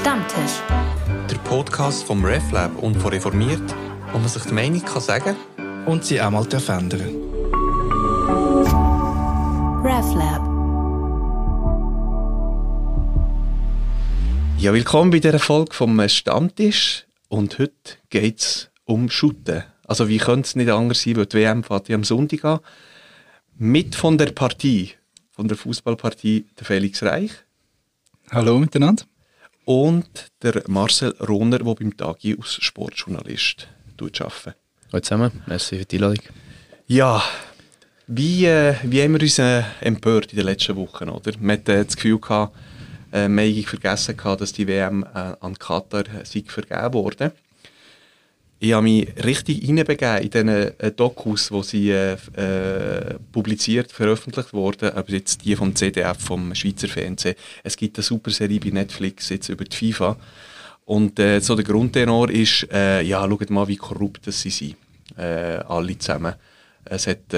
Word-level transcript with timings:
Stammtisch. 0.00 0.62
Der 1.30 1.36
Podcast 1.44 2.04
vom 2.04 2.24
RefLab 2.24 2.74
und 2.82 2.96
von 2.96 3.12
Reformiert, 3.12 3.74
wo 4.12 4.18
man 4.18 4.28
sich 4.28 4.44
die 4.44 4.54
Meinung 4.54 4.82
kann 4.82 5.02
sagen 5.02 5.36
und 5.84 6.06
sie 6.06 6.18
auch 6.22 6.30
mal 6.30 6.46
ändern 6.50 7.16
RefLab. 9.84 10.40
Ja, 14.56 14.72
willkommen 14.72 15.10
bei 15.10 15.18
dieser 15.18 15.38
Folge 15.38 15.74
vom 15.74 16.08
Stammtisch. 16.08 17.04
Und 17.28 17.58
heute 17.58 17.98
geht 18.08 18.38
es 18.38 18.70
um 18.86 19.10
Schutten. 19.10 19.64
Also 19.86 20.08
wie 20.08 20.16
könnte 20.16 20.46
es 20.46 20.56
nicht 20.56 20.70
anders 20.70 21.02
sein, 21.02 21.16
weil 21.16 21.26
die 21.26 21.36
WM 21.36 21.62
fährt 21.62 21.90
ja 21.90 21.96
am 21.96 22.04
Sonntag 22.04 22.42
an. 22.46 22.60
Mit 23.58 23.94
von 23.96 24.16
der 24.16 24.32
Partie, 24.32 24.92
von 25.30 25.46
der 25.46 25.58
Fußballpartie, 25.58 26.46
der 26.58 26.64
Felix 26.64 27.02
Reich. 27.02 27.32
Hallo 28.30 28.58
miteinander. 28.58 29.04
Und 29.72 30.32
der 30.42 30.64
Marcel 30.66 31.14
Rohner, 31.20 31.60
der 31.60 31.74
beim 31.76 31.96
Tagi 31.96 32.36
als 32.36 32.54
Sportjournalist 32.54 33.68
arbeitet. 34.00 34.56
Hallo 34.90 35.00
zusammen, 35.00 35.30
merci 35.46 35.78
für 35.78 35.84
die 35.84 35.96
Einladung. 35.98 36.24
Ja, 36.88 37.22
wie, 38.08 38.46
äh, 38.46 38.74
wie 38.82 39.00
haben 39.00 39.12
wir 39.12 39.20
uns 39.20 39.38
äh, 39.38 39.62
empört 39.80 40.32
in 40.32 40.38
den 40.38 40.46
letzten 40.46 40.74
Wochen? 40.74 41.08
Oder? 41.08 41.34
Man 41.38 41.58
hat 41.58 41.68
äh, 41.68 41.84
das 41.84 41.94
Gefühl 41.94 42.18
gehabt, 42.18 42.56
äh, 43.12 43.28
haben 43.28 43.62
vergessen 43.62 44.16
gehabt, 44.16 44.40
dass 44.40 44.52
die 44.52 44.66
WM 44.66 45.04
äh, 45.04 45.36
an 45.38 45.56
Katar 45.56 46.04
äh, 46.16 46.24
vergeben 46.24 46.92
wurde. 46.92 47.30
Ich 48.62 48.74
habe 48.74 48.82
mich 48.82 49.08
richtig 49.24 49.66
reinbegeben 49.66 50.18
in 50.18 50.30
diesen 50.30 50.48
äh, 50.48 50.92
Dokus, 50.92 51.48
die 51.48 51.62
sie 51.62 51.90
äh, 51.90 52.12
äh, 52.36 53.18
publiziert, 53.32 53.90
veröffentlicht 53.90 54.52
wurden, 54.52 54.90
aber 54.90 55.10
jetzt 55.12 55.42
die 55.46 55.56
vom 55.56 55.74
CDF, 55.74 56.18
vom 56.18 56.54
Schweizer 56.54 56.88
Fernsehen. 56.88 57.36
Es 57.64 57.74
gibt 57.74 57.96
eine 57.96 58.04
super 58.04 58.30
Serie 58.30 58.60
bei 58.60 58.68
Netflix 58.68 59.30
jetzt 59.30 59.48
über 59.48 59.64
die 59.64 59.74
FIFA. 59.74 60.18
Und 60.84 61.18
äh, 61.18 61.40
so 61.40 61.54
der 61.54 61.64
Grundtenor 61.64 62.30
ist, 62.30 62.68
äh, 62.70 63.00
ja, 63.00 63.26
schaut 63.26 63.48
mal, 63.48 63.66
wie 63.66 63.76
korrupt 63.76 64.26
das 64.26 64.42
sie 64.42 64.50
sind, 64.50 64.76
äh, 65.16 65.62
alle 65.66 65.96
zusammen. 65.96 66.34
Es 66.84 67.06
hat 67.06 67.32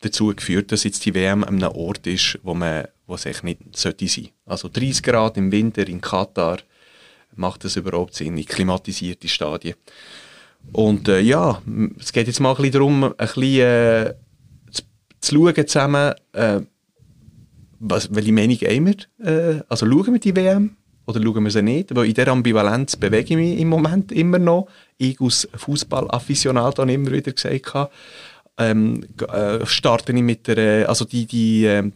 dazu 0.00 0.34
geführt, 0.34 0.70
dass 0.70 0.84
jetzt 0.84 1.04
die 1.04 1.14
WM 1.14 1.42
an 1.42 1.56
einem 1.56 1.72
Ort 1.72 2.06
ist, 2.06 2.38
wo 2.42 2.54
man 2.54 2.86
wo 3.06 3.14
es 3.14 3.26
echt 3.26 3.44
nicht 3.44 3.60
sollte 3.76 4.08
sein. 4.08 4.28
Also 4.44 4.68
30 4.68 5.02
Grad 5.02 5.36
im 5.36 5.52
Winter 5.52 5.86
in 5.86 6.00
Katar, 6.00 6.58
macht 7.36 7.64
das 7.64 7.76
überhaupt 7.76 8.14
Sinn, 8.14 8.36
in 8.36 8.44
klimatisierte 8.44 9.28
Stadien. 9.28 9.76
Und 10.72 11.08
äh, 11.08 11.20
ja, 11.20 11.62
es 11.98 12.12
geht 12.12 12.26
jetzt 12.26 12.40
mal 12.40 12.50
ein 12.50 12.56
bisschen 12.56 12.72
darum, 12.72 13.04
ein 13.04 13.14
bisschen 13.16 13.60
äh, 13.60 14.14
zu, 14.70 14.82
zu 15.20 15.34
schauen 15.34 15.66
zusammen, 15.66 16.14
äh, 16.32 16.60
was, 17.78 18.14
welche 18.14 18.32
Meinung 18.32 18.56
haben 18.56 18.86
wir? 18.86 19.58
Äh, 19.58 19.62
also 19.68 19.86
schauen 19.86 20.14
wir 20.14 20.20
die 20.20 20.34
WM 20.34 20.76
oder 21.06 21.22
schauen 21.22 21.44
wir 21.44 21.50
sie 21.50 21.62
nicht? 21.62 21.94
Weil 21.94 22.06
in 22.06 22.14
dieser 22.14 22.28
Ambivalenz 22.28 22.96
bewege 22.96 23.34
ich 23.34 23.36
mich 23.36 23.60
im 23.60 23.68
Moment 23.68 24.12
immer 24.12 24.38
noch. 24.38 24.68
Ich 24.98 25.20
als 25.20 25.48
Fußball-Afficionado 25.54 26.82
habe 26.82 26.92
immer 26.92 27.12
wieder 27.12 27.32
gesagt, 27.32 27.90
ähm, 28.58 29.04
äh, 29.28 29.64
starte 29.66 30.12
ich 30.12 30.22
mit 30.22 30.48
der, 30.48 30.58
äh, 30.58 30.84
also 30.84 31.04
die, 31.04 31.26
die 31.26 31.66
äh, 31.66 31.90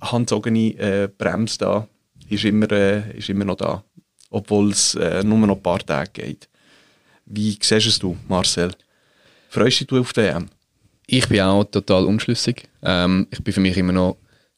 handzogene 0.00 1.10
Bremse 1.16 1.58
da 1.58 1.88
ist 2.28 2.44
immer, 2.44 2.70
ist 2.70 3.28
immer 3.28 3.44
noch 3.44 3.56
da 3.56 3.84
obwohl 4.34 4.70
es 4.70 4.94
äh, 4.96 5.22
nur 5.22 5.38
noch 5.38 5.56
ein 5.56 5.62
paar 5.62 5.78
Tage 5.78 6.10
geht. 6.12 6.48
Wie 7.24 7.56
siehst 7.60 8.02
du 8.02 8.16
Marcel? 8.28 8.72
Freust 9.48 9.80
du 9.80 9.84
dich 9.84 9.98
auf 10.00 10.12
den 10.12 10.36
EM? 10.36 10.48
Ich 11.06 11.28
bin 11.28 11.40
auch 11.40 11.64
total 11.64 12.04
unschlüssig. 12.04 12.68
Ähm, 12.82 13.28
ich 13.30 13.42
bin 13.42 13.54
für 13.54 13.60
mich 13.60 13.76
immer 13.76 13.92
noch 13.92 14.16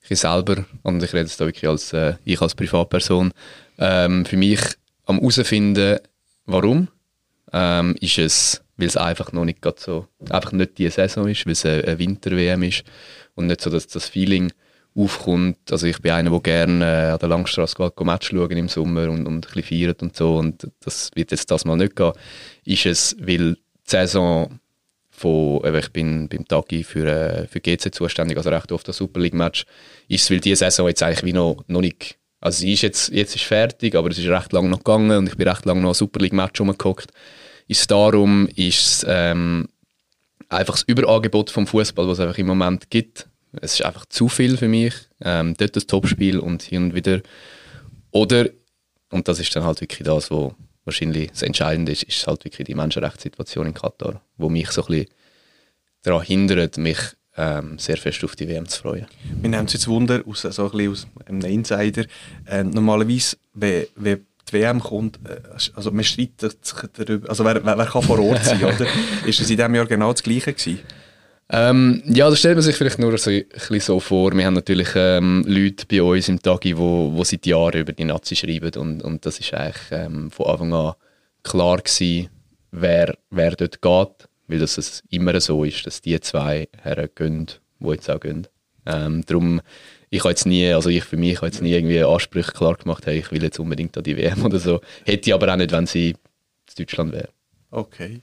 ich 0.08 0.20
selber, 0.20 0.64
und 0.84 1.02
ich 1.02 1.12
rede 1.12 1.24
jetzt 1.24 1.40
wirklich 1.40 1.68
als, 1.68 1.92
äh, 1.92 2.14
ich 2.24 2.40
als 2.40 2.54
Privatperson, 2.54 3.32
ähm, 3.78 4.24
für 4.24 4.36
mich 4.36 4.60
am 5.04 5.18
herausfinden, 5.18 5.98
warum, 6.46 6.88
ähm, 7.52 7.96
ist 8.00 8.18
es, 8.18 8.62
weil 8.76 8.86
es 8.86 8.96
einfach 8.96 9.32
noch 9.32 9.44
nicht 9.44 9.58
so, 9.78 10.06
einfach 10.30 10.52
nicht 10.52 10.78
die 10.78 10.88
Saison 10.90 11.28
ist, 11.28 11.44
weil 11.44 11.52
es 11.52 11.66
eine 11.66 11.98
Winter-WM 11.98 12.62
ist 12.62 12.84
und 13.34 13.48
nicht 13.48 13.60
so 13.60 13.68
dass 13.68 13.88
das 13.88 14.08
Feeling, 14.08 14.52
aufkommt. 14.96 15.70
Also 15.70 15.86
ich 15.86 16.00
bin 16.00 16.12
einer, 16.12 16.30
der 16.30 16.40
gerne 16.40 16.84
äh, 16.84 17.10
an 17.12 17.18
der 17.18 17.28
Langstrasse 17.28 17.76
geht, 17.76 18.00
Match 18.00 18.30
schauen 18.30 18.50
im 18.50 18.68
Sommer 18.68 19.10
und, 19.10 19.26
und 19.26 19.34
ein 19.34 19.40
bisschen 19.40 19.62
feiert 19.62 20.02
und 20.02 20.16
so 20.16 20.36
und 20.36 20.68
das 20.80 21.10
wird 21.14 21.30
jetzt 21.30 21.50
das 21.50 21.64
mal 21.64 21.76
nicht 21.76 21.96
gehen. 21.96 22.12
Ist 22.64 22.86
es, 22.86 23.16
weil 23.20 23.54
die 23.54 23.60
Saison 23.84 24.58
von, 25.10 25.62
äh, 25.64 25.78
ich 25.78 25.90
bin 25.90 26.28
beim 26.28 26.46
Tagi 26.46 26.82
für, 26.82 27.06
äh, 27.06 27.46
für 27.46 27.60
GC 27.60 27.94
zuständig, 27.94 28.36
also 28.36 28.50
recht 28.50 28.72
oft 28.72 28.88
das 28.88 28.96
Super 28.96 29.20
League 29.20 29.34
Match, 29.34 29.66
ist 30.08 30.24
es, 30.24 30.30
weil 30.30 30.40
diese 30.40 30.56
Saison 30.56 30.88
jetzt 30.88 31.02
eigentlich 31.02 31.24
wie 31.24 31.32
noch, 31.32 31.62
noch 31.66 31.80
nicht, 31.80 32.18
also 32.40 32.60
sie 32.60 32.72
ist 32.72 32.82
jetzt, 32.82 33.10
jetzt 33.10 33.34
ist 33.34 33.44
fertig, 33.44 33.94
aber 33.94 34.10
es 34.10 34.18
ist 34.18 34.28
recht 34.28 34.52
lange 34.52 34.68
noch 34.68 34.78
gegangen 34.78 35.16
und 35.16 35.28
ich 35.28 35.36
bin 35.36 35.48
recht 35.48 35.64
lange 35.64 35.80
noch 35.80 35.94
Super 35.94 36.20
League 36.20 36.32
Match 36.32 36.60
rumgeguckt. 36.60 37.10
Ist 37.68 37.80
es 37.80 37.86
darum, 37.86 38.46
ist 38.54 38.80
es 38.80 39.06
ähm, 39.08 39.68
einfach 40.48 40.74
das 40.74 40.84
Überangebot 40.84 41.50
vom 41.50 41.66
Fußball, 41.66 42.06
was 42.06 42.18
es 42.18 42.24
einfach 42.24 42.38
im 42.38 42.46
Moment 42.46 42.90
gibt, 42.90 43.28
es 43.60 43.74
ist 43.74 43.84
einfach 43.84 44.06
zu 44.06 44.28
viel 44.28 44.56
für 44.56 44.68
mich. 44.68 44.94
Ähm, 45.20 45.54
dort 45.56 45.76
das 45.76 45.86
Topspiel 45.86 46.38
und 46.38 46.62
hier 46.62 46.80
und 46.80 46.94
wieder. 46.94 47.20
Oder, 48.10 48.48
und 49.10 49.28
das 49.28 49.40
ist 49.40 49.54
dann 49.56 49.64
halt 49.64 49.80
wirklich 49.80 50.06
das, 50.06 50.30
was 50.30 50.52
wahrscheinlich 50.84 51.30
das 51.30 51.42
Entscheidende 51.42 51.92
ist, 51.92 52.04
ist 52.04 52.26
halt 52.26 52.44
wirklich 52.44 52.66
die 52.66 52.74
Menschenrechtssituation 52.74 53.66
in 53.66 53.74
Katar, 53.74 54.22
wo 54.36 54.48
mich 54.48 54.70
so 54.70 54.82
ein 54.82 54.86
bisschen 54.86 55.06
daran 56.02 56.22
hindert, 56.22 56.78
mich 56.78 56.98
ähm, 57.36 57.78
sehr 57.78 57.96
fest 57.96 58.24
auf 58.24 58.36
die 58.36 58.48
WM 58.48 58.66
zu 58.68 58.80
freuen. 58.80 59.06
Wir 59.40 59.50
nehmen 59.50 59.66
es 59.66 59.74
jetzt 59.74 59.88
Wunder, 59.88 60.22
aus, 60.26 60.42
so 60.42 60.64
ein 60.64 60.70
bisschen 60.70 60.92
aus 60.92 61.06
einem 61.26 61.40
Insider. 61.40 62.04
Äh, 62.46 62.64
normalerweise, 62.64 63.36
wenn, 63.52 63.86
wenn 63.96 64.26
die 64.48 64.52
WM 64.52 64.80
kommt, 64.80 65.18
äh, 65.28 65.40
also 65.74 65.90
man 65.90 66.04
streitet 66.04 66.64
sich 66.64 66.78
darüber, 66.94 67.28
also 67.28 67.44
wer, 67.44 67.64
wer, 67.64 67.76
wer 67.76 67.86
kann 67.86 68.02
vor 68.02 68.18
Ort 68.20 68.44
sein, 68.44 68.64
oder? 68.64 68.86
Ist 69.26 69.40
es 69.40 69.50
in 69.50 69.56
diesem 69.56 69.74
Jahr 69.74 69.86
genau 69.86 70.12
das 70.12 70.22
Gleiche 70.22 70.52
gewesen? 70.52 70.80
Ähm, 71.48 72.02
ja, 72.06 72.28
das 72.28 72.40
stellt 72.40 72.56
man 72.56 72.62
sich 72.62 72.74
vielleicht 72.74 72.98
nur 72.98 73.16
so, 73.18 73.30
ein 73.30 73.80
so 73.80 74.00
vor. 74.00 74.32
Wir 74.32 74.46
haben 74.46 74.54
natürlich 74.54 74.88
ähm, 74.96 75.44
Leute 75.46 75.86
bei 75.86 76.02
uns 76.02 76.28
im 76.28 76.42
Tagi, 76.42 76.76
wo, 76.76 77.12
wo 77.12 77.22
seit 77.22 77.46
Jahren 77.46 77.80
über 77.80 77.92
die 77.92 78.04
Nazi 78.04 78.34
schreiben 78.34 78.72
und, 78.76 79.02
und 79.02 79.24
das 79.24 79.38
ist 79.38 79.54
eigentlich 79.54 79.76
ähm, 79.92 80.30
von 80.30 80.46
Anfang 80.46 80.72
an 80.74 80.94
klar 81.44 81.78
gewesen, 81.78 82.30
wer, 82.72 83.16
wer 83.30 83.52
dort 83.52 83.80
geht, 83.80 84.28
weil 84.48 84.58
das 84.58 84.76
es 84.76 85.04
immer 85.10 85.40
so 85.40 85.62
ist, 85.62 85.86
dass 85.86 86.00
die 86.00 86.18
zwei 86.20 86.68
Herren 86.82 87.10
gehen, 87.14 87.46
die 87.78 87.88
jetzt 87.88 88.10
auch 88.10 88.20
gehen. 88.20 88.48
Ähm, 88.84 89.24
darum, 89.26 89.60
ich 90.10 90.20
habe 90.20 90.30
jetzt 90.30 90.46
nie, 90.46 90.72
also 90.72 90.88
ich 90.88 91.04
für 91.04 91.16
mich 91.16 91.36
habe 91.36 91.46
jetzt 91.46 91.62
nie 91.62 91.72
irgendwie 91.72 92.02
Ansprüche 92.02 92.52
klar 92.52 92.74
gemacht, 92.76 93.06
hey, 93.06 93.18
ich 93.18 93.30
will 93.30 93.42
jetzt 93.42 93.60
unbedingt 93.60 93.96
an 93.96 94.04
die 94.04 94.16
WM 94.16 94.44
oder 94.44 94.58
so. 94.58 94.80
Hätte 95.04 95.30
ich 95.30 95.34
aber 95.34 95.52
auch 95.52 95.56
nicht, 95.56 95.70
wenn 95.70 95.86
sie 95.86 96.10
in 96.10 96.16
Deutschland 96.76 97.12
wäre. 97.12 97.28
Okay. 97.70 98.20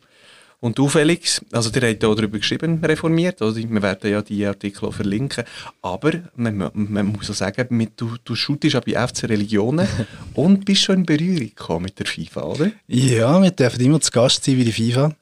Und 0.63 0.77
du, 0.77 0.87
Felix, 0.87 1.41
also 1.51 1.69
ihr 1.75 1.89
habt 1.89 2.05
auch 2.05 2.15
darüber 2.15 2.39
geschrieben, 2.39 2.79
reformiert, 2.81 3.41
oder? 3.41 3.53
wir 3.53 3.81
werden 3.81 4.09
ja 4.09 4.21
die 4.21 4.45
Artikel 4.45 4.85
auch 4.85 4.93
verlinken, 4.93 5.43
aber 5.81 6.13
man, 6.37 6.71
man 6.73 7.05
muss 7.07 7.29
auch 7.29 7.33
sagen, 7.33 7.91
du, 7.97 8.15
du 8.23 8.33
shootest 8.33 8.77
auch 8.77 8.85
bei 8.85 8.93
FC 8.93 9.25
Religionen 9.25 9.85
und 10.35 10.63
bist 10.63 10.83
schon 10.83 10.99
in 10.99 11.05
Berührung 11.05 11.49
gekommen 11.49 11.83
mit 11.83 11.99
der 11.99 12.05
FIFA, 12.05 12.43
oder? 12.43 12.71
Ja, 12.87 13.41
wir 13.41 13.51
dürfen 13.51 13.81
immer 13.81 13.99
zu 13.99 14.09
Gast 14.11 14.45
sein 14.45 14.55
wie 14.57 14.63
die 14.63 14.71
FIFA, 14.71 15.13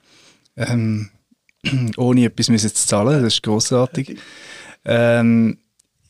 ähm, 0.57 1.09
ohne 1.97 2.25
etwas 2.25 2.49
müssen 2.49 2.75
zu 2.75 2.85
zahlen, 2.85 3.23
das 3.23 3.33
ist 3.33 3.41
grossartig. 3.41 4.19
Ähm, 4.85 5.57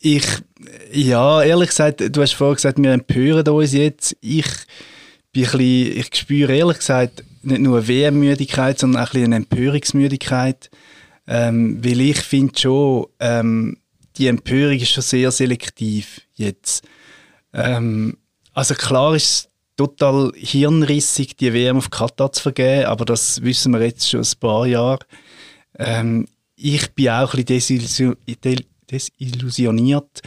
ich, 0.01 0.25
ja, 0.91 1.41
ehrlich 1.41 1.69
gesagt, 1.69 2.01
du 2.01 2.21
hast 2.21 2.33
vorhin 2.33 2.55
gesagt, 2.55 2.83
wir 2.83 2.91
empören 2.91 3.47
uns 3.47 3.71
jetzt. 3.71 4.13
Ich 4.19 4.45
bin 5.31 5.45
ein 5.45 5.51
bisschen, 5.51 5.97
ich 5.99 6.15
spüre 6.15 6.53
ehrlich 6.53 6.79
gesagt 6.79 7.23
nicht 7.43 7.61
nur 7.61 7.77
eine 7.77 7.87
WM-Müdigkeit, 7.87 8.79
sondern 8.79 9.03
auch 9.03 9.13
ein 9.13 9.23
eine 9.23 9.35
Empörungsmüdigkeit. 9.37 10.69
Ähm, 11.27 11.83
weil 11.83 12.01
ich 12.01 12.19
finde 12.19 12.59
schon, 12.59 13.07
ähm, 13.19 13.77
die 14.17 14.27
Empörung 14.27 14.77
ist 14.77 14.91
schon 14.91 15.03
sehr 15.03 15.31
selektiv 15.31 16.21
jetzt. 16.35 16.83
Ähm, 17.53 18.17
also 18.53 18.75
klar 18.75 19.15
ist 19.15 19.23
es 19.23 19.47
total 19.77 20.31
hirnrissig, 20.35 21.37
die 21.37 21.53
WM 21.53 21.77
auf 21.77 21.89
Katar 21.89 22.31
zu 22.31 22.41
vergeben, 22.41 22.85
aber 22.85 23.05
das 23.05 23.41
wissen 23.41 23.73
wir 23.73 23.81
jetzt 23.81 24.09
schon 24.09 24.21
ein 24.21 24.39
paar 24.39 24.67
Jahre. 24.67 24.99
Ähm, 25.77 26.27
ich 26.55 26.91
bin 26.91 27.09
auch 27.09 27.33
ein 27.33 27.45
bisschen 27.45 28.15
desillusioniert. 28.91 30.21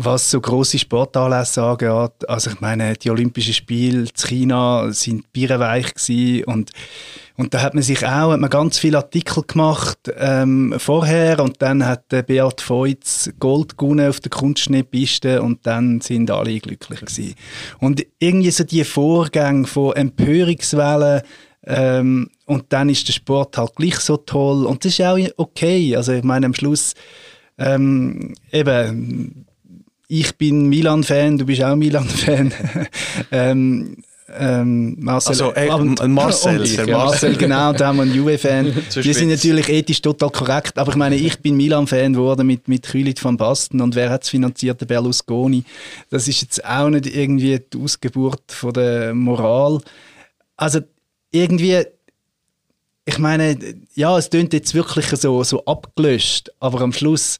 Was 0.00 0.30
so 0.30 0.40
große 0.40 0.78
Sportanlässe 0.78 1.60
angeht. 1.60 2.28
Also 2.28 2.50
ich 2.50 2.60
meine, 2.60 2.94
die 2.94 3.10
Olympischen 3.10 3.52
Spiele 3.52 4.02
in 4.02 4.08
China 4.14 4.92
sind 4.92 5.32
bierenweich 5.32 5.92
und 6.46 6.70
und 7.36 7.54
da 7.54 7.62
hat 7.62 7.74
man 7.74 7.82
sich 7.82 8.04
auch 8.04 8.32
hat 8.32 8.40
man 8.40 8.50
ganz 8.50 8.78
viele 8.78 8.98
Artikel 8.98 9.42
gemacht 9.44 9.98
ähm, 10.16 10.74
vorher 10.78 11.40
und 11.40 11.60
dann 11.62 11.84
hat 11.84 12.12
der 12.12 12.22
Beat 12.22 12.60
Feutz 12.60 13.30
Gold 13.40 13.76
gewonnen 13.76 14.08
auf 14.08 14.20
der 14.20 14.30
Kunstschneepiste 14.30 15.42
und 15.42 15.66
dann 15.66 16.00
sind 16.00 16.30
alle 16.30 16.60
glücklich 16.60 17.00
gewesen. 17.00 17.34
Und 17.80 18.04
irgendwie 18.20 18.50
so 18.52 18.62
die 18.62 18.84
Vorgänge 18.84 19.66
von 19.66 19.96
Empörungswellen 19.96 21.22
ähm, 21.64 22.30
und 22.46 22.66
dann 22.70 22.88
ist 22.88 23.08
der 23.08 23.12
Sport 23.14 23.58
halt 23.58 23.74
gleich 23.74 23.98
so 23.98 24.16
toll 24.16 24.64
und 24.64 24.84
das 24.84 24.92
ist 24.92 25.04
auch 25.04 25.18
okay. 25.38 25.96
Also 25.96 26.12
ich 26.12 26.22
meine 26.22 26.46
am 26.46 26.54
Schluss 26.54 26.94
ähm, 27.58 28.34
eben 28.52 29.46
ich 30.08 30.34
bin 30.36 30.68
Milan-Fan, 30.68 31.38
du 31.38 31.44
bist 31.46 31.62
auch 31.62 31.76
Milan-Fan. 31.76 32.52
ähm, 33.30 33.96
ähm, 34.38 34.96
Marcel, 34.98 35.30
Also, 35.30 35.54
äh, 35.54 35.70
und- 35.70 36.06
Marcel, 36.08 36.60
und, 36.60 36.76
ja, 36.76 36.86
Marcel, 36.86 37.36
genau, 37.36 37.72
der 37.72 37.86
haben 37.86 38.00
einen 38.00 38.14
Juve-Fan. 38.14 38.74
Die 39.02 39.12
sind 39.14 39.28
natürlich 39.30 39.68
ethisch 39.68 40.02
total 40.02 40.30
korrekt, 40.30 40.76
aber 40.78 40.90
ich 40.92 40.96
meine, 40.96 41.16
ich 41.16 41.38
bin 41.38 41.56
Milan-Fan 41.56 42.12
geworden 42.12 42.46
mit, 42.46 42.68
mit 42.68 42.86
Kühlit 42.86 43.22
van 43.24 43.36
Basten 43.38 43.80
und 43.80 43.94
wer 43.94 44.10
hat 44.10 44.24
es 44.24 44.28
finanziert? 44.28 44.80
Der 44.80 44.86
Berlusconi. 44.86 45.64
Das 46.10 46.28
ist 46.28 46.42
jetzt 46.42 46.64
auch 46.64 46.90
nicht 46.90 47.06
irgendwie 47.06 47.58
die 47.72 47.78
Ausgeburt 47.78 48.42
von 48.48 48.72
der 48.74 49.14
Moral. 49.14 49.80
Also 50.56 50.80
irgendwie, 51.30 51.84
ich 53.06 53.18
meine, 53.18 53.56
ja, 53.94 54.16
es 54.18 54.28
klingt 54.28 54.52
jetzt 54.52 54.74
wirklich 54.74 55.06
so, 55.06 55.42
so 55.42 55.64
abgelöscht, 55.64 56.50
aber 56.60 56.82
am 56.82 56.92
Schluss, 56.92 57.38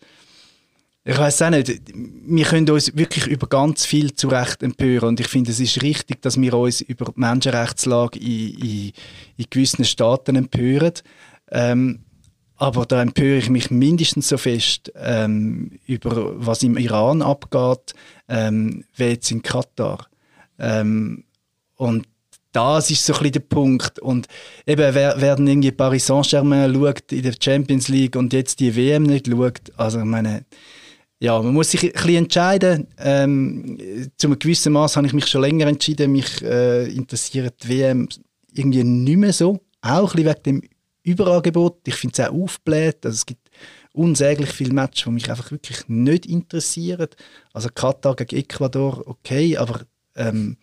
ich 1.08 1.16
weiß 1.16 1.40
auch 1.40 1.48
nicht, 1.48 1.72
wir 1.94 2.44
können 2.44 2.68
uns 2.68 2.94
wirklich 2.94 3.26
über 3.28 3.46
ganz 3.46 3.86
viel 3.86 4.14
zu 4.14 4.28
Recht 4.28 4.62
empören 4.62 5.08
und 5.08 5.20
ich 5.20 5.26
finde, 5.26 5.50
es 5.50 5.58
ist 5.58 5.80
richtig, 5.80 6.20
dass 6.20 6.38
wir 6.38 6.52
uns 6.52 6.82
über 6.82 7.06
die 7.06 7.12
Menschenrechtslage 7.18 8.18
in, 8.18 8.58
in, 8.58 8.92
in 9.38 9.46
gewissen 9.48 9.86
Staaten 9.86 10.36
empören. 10.36 10.92
Ähm, 11.50 12.00
aber 12.56 12.84
da 12.84 13.00
empöre 13.00 13.38
ich 13.38 13.48
mich 13.48 13.70
mindestens 13.70 14.28
so 14.28 14.36
fest 14.36 14.92
ähm, 14.96 15.78
über 15.86 16.34
was 16.44 16.62
im 16.62 16.76
Iran 16.76 17.22
abgeht, 17.22 17.94
ähm, 18.28 18.84
wie 18.96 19.04
jetzt 19.04 19.30
in 19.30 19.40
Katar. 19.40 20.08
Ähm, 20.58 21.24
und 21.76 22.06
das 22.52 22.90
ist 22.90 23.06
so 23.06 23.14
ein 23.14 23.18
bisschen 23.20 23.32
der 23.32 23.40
Punkt. 23.40 23.98
Und 23.98 24.26
eben, 24.66 24.94
wer, 24.94 25.14
wer 25.18 25.38
irgendwie 25.38 25.72
Paris 25.72 26.04
Saint-Germain 26.04 26.74
schaut 26.74 27.12
in 27.12 27.22
der 27.22 27.34
Champions 27.40 27.88
League 27.88 28.14
und 28.14 28.34
jetzt 28.34 28.60
die 28.60 28.76
WM 28.76 29.04
nicht 29.04 29.26
schaut, 29.26 29.72
also 29.78 30.00
ich 30.00 30.04
meine, 30.04 30.44
ja, 31.20 31.40
man 31.42 31.52
muss 31.52 31.70
sich 31.70 31.82
ein 31.82 31.92
bisschen 31.92 32.16
entscheiden. 32.16 32.86
Ähm, 32.98 33.76
zu 34.16 34.28
einem 34.28 34.38
gewissen 34.38 34.72
Maß 34.72 34.96
habe 34.96 35.06
ich 35.06 35.12
mich 35.12 35.26
schon 35.26 35.42
länger 35.42 35.66
entschieden, 35.66 36.12
mich 36.12 36.42
äh, 36.42 36.86
interessiert 36.92 37.62
die 37.64 37.68
WM 37.68 38.08
irgendwie 38.52 38.84
nicht 38.84 39.16
mehr 39.16 39.32
so. 39.32 39.60
Auch 39.80 40.14
ein 40.14 40.22
bisschen 40.22 40.26
wegen 40.26 40.42
dem 40.42 40.62
Überangebot. 41.02 41.80
Ich 41.86 41.94
finde 41.94 42.22
es 42.22 42.28
auch 42.28 42.34
aufgebläht. 42.34 43.04
Also 43.04 43.16
es 43.16 43.26
gibt 43.26 43.50
unsäglich 43.92 44.50
viele 44.50 44.72
Matches, 44.72 45.04
die 45.04 45.10
mich 45.10 45.30
einfach 45.30 45.50
wirklich 45.50 45.88
nicht 45.88 46.26
interessieren. 46.26 47.08
Also 47.52 47.68
Katar 47.74 48.14
gegen 48.14 48.36
Ecuador, 48.36 49.02
okay, 49.06 49.56
aber 49.56 49.80
ähm, 50.14 50.56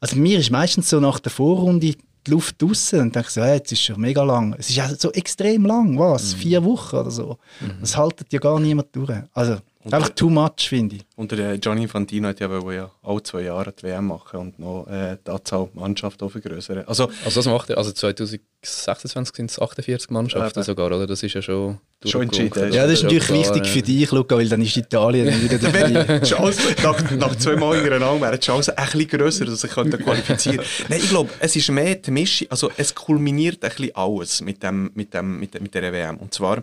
also 0.00 0.16
mir 0.16 0.38
ist 0.38 0.50
meistens 0.50 0.88
so 0.88 1.00
nach 1.00 1.18
der 1.18 1.32
Vorrunde 1.32 1.80
die 1.80 1.96
Luft 2.30 2.60
draussen 2.60 3.00
und 3.00 3.14
denke 3.14 3.30
so, 3.30 3.40
ja, 3.40 3.54
jetzt 3.54 3.72
ist 3.72 3.82
schon 3.82 4.00
mega 4.00 4.22
lang. 4.22 4.54
Es 4.58 4.68
ist 4.68 4.76
ja 4.76 4.88
so 4.94 5.12
extrem 5.12 5.64
lang, 5.64 5.98
was? 5.98 6.34
Vier 6.34 6.64
Wochen 6.64 6.96
oder 6.96 7.10
so. 7.10 7.38
Das 7.80 7.96
haltet 7.96 8.32
ja 8.32 8.40
gar 8.40 8.58
niemand 8.58 8.94
durch. 8.94 9.12
Also 9.32 9.58
einfach 9.92 10.10
too 10.10 10.28
much, 10.30 10.68
finde 10.68 10.96
ich. 10.96 11.02
Und 11.16 11.32
der 11.32 11.52
äh, 11.52 11.58
Gianni 11.58 11.82
Infantino 11.82 12.28
hat 12.28 12.40
ja, 12.40 12.50
wollen 12.50 12.76
ja 12.76 12.90
alle 13.02 13.22
zwei 13.22 13.42
Jahre 13.42 13.72
die 13.72 13.82
WM 13.84 14.06
machen 14.08 14.40
und 14.40 14.58
noch 14.58 14.86
äh, 14.88 15.16
die 15.26 15.30
Anzahl 15.30 15.68
Mannschaft 15.74 16.22
auch 16.22 16.30
vergrößern. 16.30 16.84
Also, 16.86 17.10
Also 17.24 17.40
das 17.40 17.46
macht 17.46 17.70
er, 17.70 17.78
also 17.78 17.92
2026 17.92 19.36
sind 19.36 19.50
es 19.50 19.58
48 19.60 20.10
Mannschaften 20.10 20.58
Eben. 20.60 20.64
sogar, 20.66 20.86
oder? 20.86 21.06
Das 21.06 21.22
ist 21.22 21.34
ja 21.34 21.42
schon 21.42 21.78
Schon 22.04 22.22
entschieden, 22.22 22.72
ja. 22.72 22.82
Das 22.84 22.92
ist 22.92 23.02
natürlich 23.04 23.24
klar, 23.24 23.38
wichtig 23.38 23.64
ja. 23.66 23.72
für 23.72 23.82
dich, 23.82 24.10
Luca, 24.12 24.36
weil 24.36 24.48
dann 24.48 24.60
ist 24.60 24.76
Italien 24.76 25.42
wieder 25.42 25.58
dabei. 25.58 26.18
die 26.20 26.26
Chance, 26.26 26.60
nach, 26.82 27.10
nach 27.12 27.36
zwei 27.36 27.56
Mal 27.56 27.76
hintereinander 27.76 28.20
wäre 28.20 28.38
die 28.38 28.44
Chance 28.46 28.76
ein 28.76 28.84
bisschen 28.84 29.08
grösser, 29.08 29.44
dass 29.46 29.64
ich 29.64 29.70
könnte 29.70 29.96
qualifizieren 29.98 30.58
könnte. 30.58 30.70
Nein, 30.90 31.00
ich 31.02 31.08
glaube, 31.08 31.30
es 31.40 31.56
ist 31.56 31.70
mehr 31.70 31.94
die 31.96 32.10
Mischung, 32.10 32.48
also 32.50 32.70
es 32.76 32.94
kulminiert 32.94 33.64
ein 33.64 33.70
bisschen 33.70 33.94
alles 33.96 34.40
mit, 34.42 34.62
dem, 34.62 34.90
mit, 34.94 35.14
dem, 35.14 35.38
mit, 35.40 35.54
der- 35.54 35.62
mit 35.62 35.74
der 35.74 35.90
WM. 35.92 36.18
Und 36.18 36.34
zwar, 36.34 36.62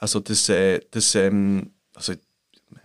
also 0.00 0.18
das, 0.20 0.48
äh, 0.48 0.80
das 0.90 1.14
ähm, 1.14 1.70
also 1.94 2.14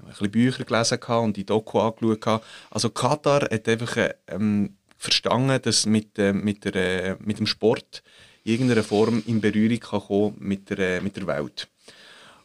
ein 0.04 0.10
bisschen 0.10 0.32
Bücher 0.32 0.64
gelesen 0.64 1.00
und 1.02 1.38
die 1.38 1.46
Doku 1.46 1.80
angeschaut. 1.80 2.42
Also 2.70 2.90
Katar 2.90 3.44
hat 3.44 3.68
einfach 3.68 3.98
äh, 3.98 4.14
ähm, 4.28 4.76
verstanden, 4.98 5.60
dass 5.62 5.86
mit, 5.86 6.18
äh, 6.18 6.34
mit, 6.34 6.66
der, 6.66 6.76
äh, 6.76 7.16
mit 7.20 7.40
dem 7.40 7.48
Sport 7.48 8.04
in 8.44 8.54
irgendeiner 8.54 8.84
Form 8.84 9.24
in 9.26 9.42
Berührung 9.42 9.80
kann 9.80 10.02
kommen 10.02 10.36
mit 10.40 10.70
der, 10.70 10.80
äh, 10.80 11.02
mit 11.02 11.16
der 11.16 11.28
Welt. 11.28 11.68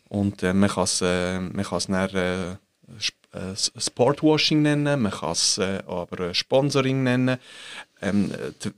Und 0.09 0.43
äh, 0.43 0.55
man 0.55 0.71
kann 0.71 0.85
es 0.85 1.03
äh, 1.03 1.41
man 1.41 1.67
dann, 1.71 2.11
äh, 2.15 2.53
äh, 3.33 3.55
Sportwashing 3.55 4.63
nennen, 4.63 5.03
man 5.03 5.13
kann 5.13 5.33
es 5.33 5.59
aber 5.59 6.33
Sponsoring 6.35 7.03
nennen. 7.03 7.39
Ähm, 8.01 8.33
äh, 8.33 8.53
der 8.65 8.73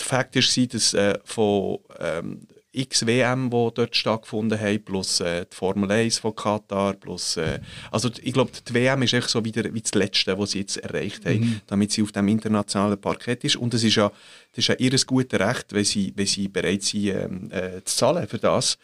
Fakt 0.00 0.36
ist, 0.36 0.74
dass 0.74 0.96
von 1.24 1.78
ähm, 1.98 2.46
x 2.72 3.06
WM, 3.06 3.50
die 3.50 3.70
dort 3.74 3.96
stattgefunden 3.96 4.60
haben, 4.60 4.84
plus 4.84 5.20
äh, 5.20 5.46
die 5.50 5.56
Formel 5.56 5.90
1 5.90 6.18
von 6.18 6.34
Katar, 6.34 6.94
plus, 6.94 7.36
äh, 7.36 7.60
also 7.90 8.10
ich 8.22 8.32
glaube, 8.32 8.50
die 8.66 8.74
WM 8.74 9.02
ist 9.02 9.14
echt 9.14 9.28
so 9.28 9.44
wieder 9.44 9.72
wie 9.72 9.80
das 9.80 9.94
Letzte, 9.94 10.38
was 10.38 10.50
sie 10.50 10.60
jetzt 10.60 10.76
erreicht 10.76 11.24
haben, 11.24 11.62
damit 11.66 11.92
sie 11.92 12.02
auf 12.02 12.12
dem 12.12 12.28
internationalen 12.28 13.00
Parkett 13.00 13.44
ist. 13.44 13.56
Und 13.56 13.72
das 13.72 13.82
ist 13.84 13.96
ja, 13.96 14.10
das 14.52 14.58
ist 14.58 14.68
ja 14.68 14.74
ihr 14.76 14.90
gutes 15.06 15.40
Recht, 15.40 15.72
wenn 15.72 15.84
sie, 15.84 16.12
wenn 16.14 16.26
sie 16.26 16.48
bereit 16.48 16.82
sind, 16.82 17.06
ähm, 17.06 17.50
äh, 17.50 17.82
zu 17.84 17.96
zahlen 17.96 18.28
für 18.28 18.38
das. 18.38 18.78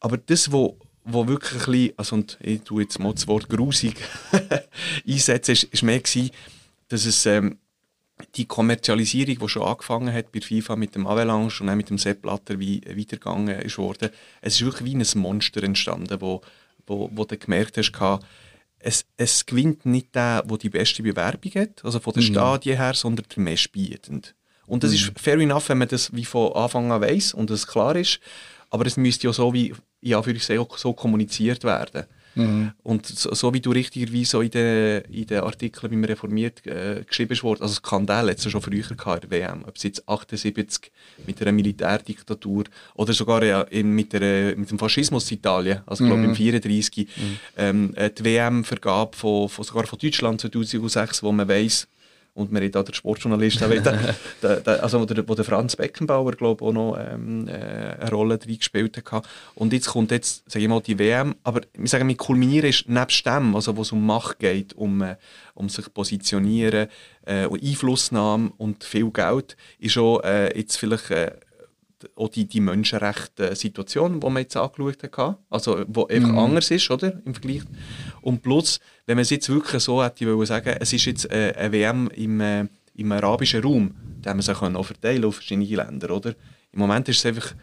Aber 0.00 0.16
das, 0.16 0.50
wo, 0.50 0.78
wo 1.04 1.26
wirklich 1.28 1.52
ein 1.52 1.72
bisschen, 1.72 1.92
also 1.98 2.16
und 2.16 2.38
ich 2.42 2.62
tue 2.62 2.82
jetzt 2.82 2.98
mal 2.98 3.12
das 3.12 3.28
Wort 3.28 3.48
grusig 3.48 3.96
einsetzen, 5.06 5.52
ist, 5.52 5.64
ist 5.64 5.82
mehr 5.82 6.00
gewesen, 6.00 6.30
dass 6.88 7.04
es 7.04 7.26
ähm, 7.26 7.58
die 8.36 8.46
Kommerzialisierung, 8.46 9.38
die 9.38 9.48
schon 9.48 9.62
angefangen 9.62 10.12
hat 10.12 10.32
bei 10.32 10.40
FIFA 10.40 10.76
mit 10.76 10.94
dem 10.94 11.06
Avalanche 11.06 11.62
und 11.62 11.66
dann 11.66 11.76
mit 11.76 11.90
dem 11.90 11.98
Sepp 11.98 12.22
Blatter 12.22 12.58
wie 12.58 12.80
weitergegangen 12.86 13.60
ist 13.60 13.78
worden, 13.78 14.10
es 14.40 14.54
ist 14.54 14.64
wirklich 14.64 14.92
wie 14.92 14.96
ein 14.96 15.20
Monster 15.20 15.62
entstanden, 15.62 16.20
wo, 16.20 16.40
wo, 16.86 17.10
wo 17.12 17.24
du 17.24 17.36
gemerkt 17.36 17.76
hast, 17.76 17.92
es, 18.78 19.06
es 19.16 19.46
gewinnt 19.46 19.86
nicht 19.86 20.14
der, 20.14 20.42
der 20.42 20.58
die 20.58 20.68
beste 20.68 21.02
Bewerbung 21.02 21.52
hat, 21.54 21.84
also 21.84 21.98
von 22.00 22.12
den 22.12 22.22
Stadien 22.22 22.76
her, 22.76 22.94
sondern 22.94 23.26
der 23.34 23.42
Meistbietende. 23.42 24.28
Und 24.66 24.84
das 24.84 24.92
ist 24.92 25.12
fair 25.16 25.38
enough, 25.38 25.68
wenn 25.68 25.78
man 25.78 25.88
das 25.88 26.14
wie 26.14 26.24
von 26.24 26.52
Anfang 26.52 26.92
an 26.92 27.00
weiss 27.00 27.34
und 27.34 27.50
es 27.50 27.66
klar 27.66 27.96
ist, 27.96 28.20
aber 28.70 28.86
es 28.86 28.96
müsste 28.96 29.26
ja 29.26 29.32
so 29.32 29.52
wie 29.52 29.74
in 30.00 30.14
Anführungszeichen 30.14 30.62
auch 30.62 30.78
so 30.78 30.92
kommuniziert 30.92 31.64
werden. 31.64 32.04
Und 32.82 33.06
so, 33.06 33.32
so 33.34 33.54
wie 33.54 33.60
du 33.60 33.70
richtigerweise 33.70 34.24
so 34.24 34.40
in 34.40 34.50
den, 34.50 35.02
in 35.02 35.26
den 35.26 35.40
Artikeln 35.40 35.90
beim 35.90 36.04
Reformiert 36.04 36.66
äh, 36.66 37.04
geschrieben 37.06 37.36
wurde, 37.42 37.62
also 37.62 37.74
Skandal 37.74 38.30
hat 38.30 38.38
es 38.38 38.44
ja 38.44 38.50
schon 38.50 38.62
früher 38.62 38.82
gehabt 38.82 39.24
in 39.24 39.30
der 39.30 39.40
WM, 39.40 39.64
ob 39.66 39.76
es 39.76 39.84
jetzt 39.84 40.08
78 40.08 40.90
mit 41.26 41.40
einer 41.40 41.52
Militärdiktatur 41.52 42.64
oder 42.94 43.12
sogar 43.12 43.44
ja, 43.44 43.62
in, 43.62 43.90
mit, 43.90 44.12
der, 44.12 44.56
mit 44.56 44.70
dem 44.70 44.78
Faschismus 44.78 45.30
in 45.30 45.38
Italien, 45.38 45.80
also 45.86 46.04
ich 46.04 46.10
glaube 46.10 46.24
im 46.24 46.34
34, 46.34 47.08
ähm, 47.56 47.94
äh, 47.94 48.10
die 48.10 48.24
WM-Vergabe 48.24 49.16
von, 49.16 49.48
von, 49.48 49.64
sogar 49.64 49.86
von 49.86 49.98
Deutschland 49.98 50.40
2006, 50.40 51.22
wo 51.22 51.32
man 51.32 51.48
weiss, 51.48 51.86
und 52.34 52.52
wir 52.52 52.60
reden 52.60 52.76
auch 52.78 52.84
der 52.84 52.92
Sportjournalist, 52.92 53.60
der, 54.42 54.60
der, 54.60 54.82
also 54.82 55.00
wo 55.00 55.04
der, 55.04 55.26
wo 55.28 55.34
der 55.34 55.44
Franz 55.44 55.76
Beckenbauer 55.76 56.32
glaube 56.32 56.64
auch 56.64 56.72
noch 56.72 56.98
ähm, 56.98 57.48
äh, 57.48 57.52
eine 57.52 58.10
Rolle 58.10 58.38
drin 58.38 58.58
gespielt 58.58 59.02
hat. 59.10 59.26
Und 59.54 59.72
jetzt 59.72 59.86
kommt 59.86 60.10
jetzt, 60.10 60.50
sage 60.50 60.64
ich 60.64 60.68
mal, 60.68 60.80
die 60.80 60.98
WM, 60.98 61.36
aber 61.44 61.60
wir 61.72 61.88
sagen, 61.88 62.06
mit 62.06 62.18
Kulminieren 62.18 62.68
ist 62.68 62.88
nebst 62.88 63.24
dem, 63.24 63.54
also 63.54 63.76
wo 63.76 63.82
es 63.82 63.92
um 63.92 64.04
Macht 64.04 64.40
geht, 64.40 64.72
um, 64.74 65.02
äh, 65.02 65.16
um 65.54 65.68
sich 65.68 65.92
positionieren, 65.94 66.88
äh, 67.24 67.46
um 67.46 67.58
Einflussnahme 67.60 68.52
und 68.58 68.82
viel 68.82 69.10
Geld, 69.10 69.56
ist 69.78 69.96
auch 69.96 70.20
äh, 70.24 70.56
jetzt 70.56 70.76
vielleicht 70.76 71.10
äh, 71.10 71.32
auch 72.16 72.28
die, 72.28 72.46
die 72.46 72.60
Menschenrechte-Situation, 72.60 74.20
die 74.20 74.26
man 74.26 74.42
jetzt 74.42 74.56
angeschaut 74.56 75.02
hat, 75.02 75.38
also 75.50 75.84
wo 75.88 76.06
einfach 76.06 76.34
anders 76.34 76.70
ist, 76.70 76.90
oder, 76.90 77.20
im 77.24 77.34
Vergleich. 77.34 77.62
Und 78.20 78.42
plus, 78.42 78.80
wenn 79.06 79.16
man 79.16 79.22
es 79.22 79.30
jetzt 79.30 79.48
wirklich 79.48 79.82
so 79.82 80.02
hätte 80.02 80.26
wollen 80.26 80.46
sagen, 80.46 80.76
es 80.80 80.92
ist 80.92 81.04
jetzt 81.04 81.30
äh, 81.30 81.54
eine 81.56 81.72
WM 81.72 82.08
im, 82.14 82.40
äh, 82.40 82.66
im 82.94 83.12
arabischen 83.12 83.62
Raum, 83.62 83.94
dann 84.22 84.32
haben 84.32 84.38
wir 84.38 84.42
sich 84.42 84.62
auch 84.62 84.86
verteilen 84.86 85.24
auf 85.24 85.36
verschiedene 85.36 85.66
Länder, 85.66 86.10
oder? 86.10 86.34
Im 86.72 86.80
Moment 86.80 87.08
ist 87.08 87.18
es 87.18 87.26
einfach 87.26 87.54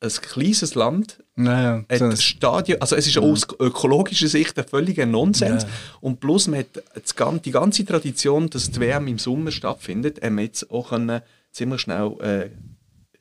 ein 0.00 0.10
kleines 0.22 0.74
Land, 0.74 1.22
Naja, 1.36 1.84
hat 1.88 1.98
so 1.98 2.16
Stadion, 2.16 2.80
also 2.80 2.96
es 2.96 3.06
ist 3.06 3.18
aus 3.18 3.46
ökologischer 3.60 4.28
Sicht 4.28 4.58
ein 4.58 4.66
völliger 4.66 5.06
Nonsens. 5.06 5.62
Ja. 5.62 5.68
Und 6.00 6.20
plus 6.20 6.48
man 6.48 6.60
hat 6.60 7.44
die 7.44 7.50
ganze 7.50 7.84
Tradition, 7.84 8.50
dass 8.50 8.70
die 8.70 8.80
WM 8.80 9.06
im 9.06 9.18
Sommer 9.18 9.50
stattfindet, 9.50 10.22
haben 10.22 10.36
wir 10.36 10.44
jetzt 10.44 10.70
auch 10.70 10.88
können 10.88 11.20
ziemlich 11.52 11.80
schnell 11.80 12.12
äh, 12.20 12.50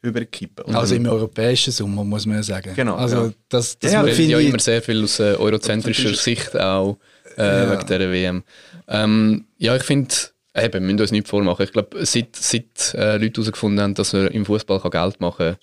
überkippen. 0.05 0.75
Also 0.75 0.95
im 0.95 1.07
europäischen 1.07 1.71
Sommer, 1.71 2.03
muss 2.03 2.25
man 2.25 2.37
ja 2.37 2.43
sagen. 2.43 2.73
Genau, 2.75 2.95
Also 2.95 3.25
ja. 3.25 3.33
das, 3.49 3.77
das 3.79 3.91
Ja, 3.91 4.05
ja, 4.05 4.13
ja, 4.13 4.39
ja 4.39 4.39
immer 4.39 4.59
sehr 4.59 4.81
viel 4.81 5.03
aus 5.03 5.19
äh, 5.19 5.35
eurozentrischer 5.35 6.13
Sicht 6.13 6.57
auch 6.57 6.97
äh, 7.37 7.71
wegen 7.71 7.85
dieser 7.85 8.11
WM. 8.11 8.43
Ähm, 8.87 9.45
ja, 9.57 9.75
ich 9.75 9.83
finde, 9.83 10.13
eben, 10.55 10.73
wir 10.73 10.81
müssen 10.81 11.01
uns 11.01 11.11
nicht 11.11 11.27
vormachen. 11.27 11.63
Ich 11.63 11.71
glaube, 11.71 12.05
seit, 12.05 12.35
seit 12.35 12.93
äh, 12.93 13.17
Leute 13.17 13.41
herausgefunden 13.41 13.81
haben, 13.81 13.93
dass 13.93 14.13
man 14.13 14.27
im 14.27 14.45
Fußball 14.45 14.79
Geld 14.89 15.19
machen 15.19 15.37
kann, 15.37 15.57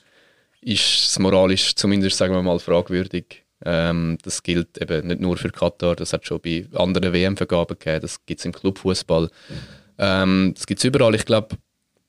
ist 0.60 1.10
es 1.10 1.18
moralisch 1.18 1.74
zumindest, 1.74 2.16
sagen 2.16 2.34
wir 2.34 2.42
mal, 2.42 2.58
fragwürdig. 2.58 3.44
Ähm, 3.64 4.18
das 4.22 4.42
gilt 4.42 4.78
eben 4.78 5.06
nicht 5.06 5.20
nur 5.20 5.36
für 5.36 5.50
Katar, 5.50 5.94
das 5.94 6.12
hat 6.12 6.26
schon 6.26 6.40
bei 6.40 6.66
anderen 6.74 7.12
WM-Vergaben 7.12 7.78
gegeben, 7.78 8.00
das 8.02 8.24
gibt 8.26 8.40
es 8.40 8.44
im 8.44 8.52
Clubfußball. 8.52 9.30
Ähm, 9.98 10.52
das 10.54 10.66
gibt 10.66 10.80
es 10.80 10.84
überall. 10.84 11.14
Ich 11.14 11.24
glaube, 11.26 11.56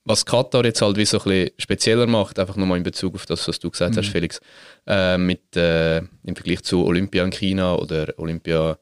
was 0.06 0.26
Katar 0.26 0.66
jetzt 0.66 0.82
halt 0.82 0.98
wie 0.98 1.06
so 1.06 1.18
ein 1.20 1.24
bisschen 1.24 1.52
spezieller 1.58 2.08
macht, 2.08 2.38
einfach 2.38 2.58
nochmal 2.58 2.78
in 2.78 2.84
Bezug 2.84 3.16
auf 3.16 3.26
das, 3.26 3.48
was 3.48 3.60
du 3.60 3.70
gesagt 3.70 3.96
hast, 3.96 4.10
Felix, 4.10 4.40
äh, 4.86 5.18
mit, 5.18 5.56
äh, 5.56 6.00
im 6.00 6.36
Vergleich 6.36 6.64
zu 6.64 6.86
Olympia 6.86 7.24
in 7.24 7.32
China 7.32 7.76
oder 7.76 8.14
Olympia 8.18 8.78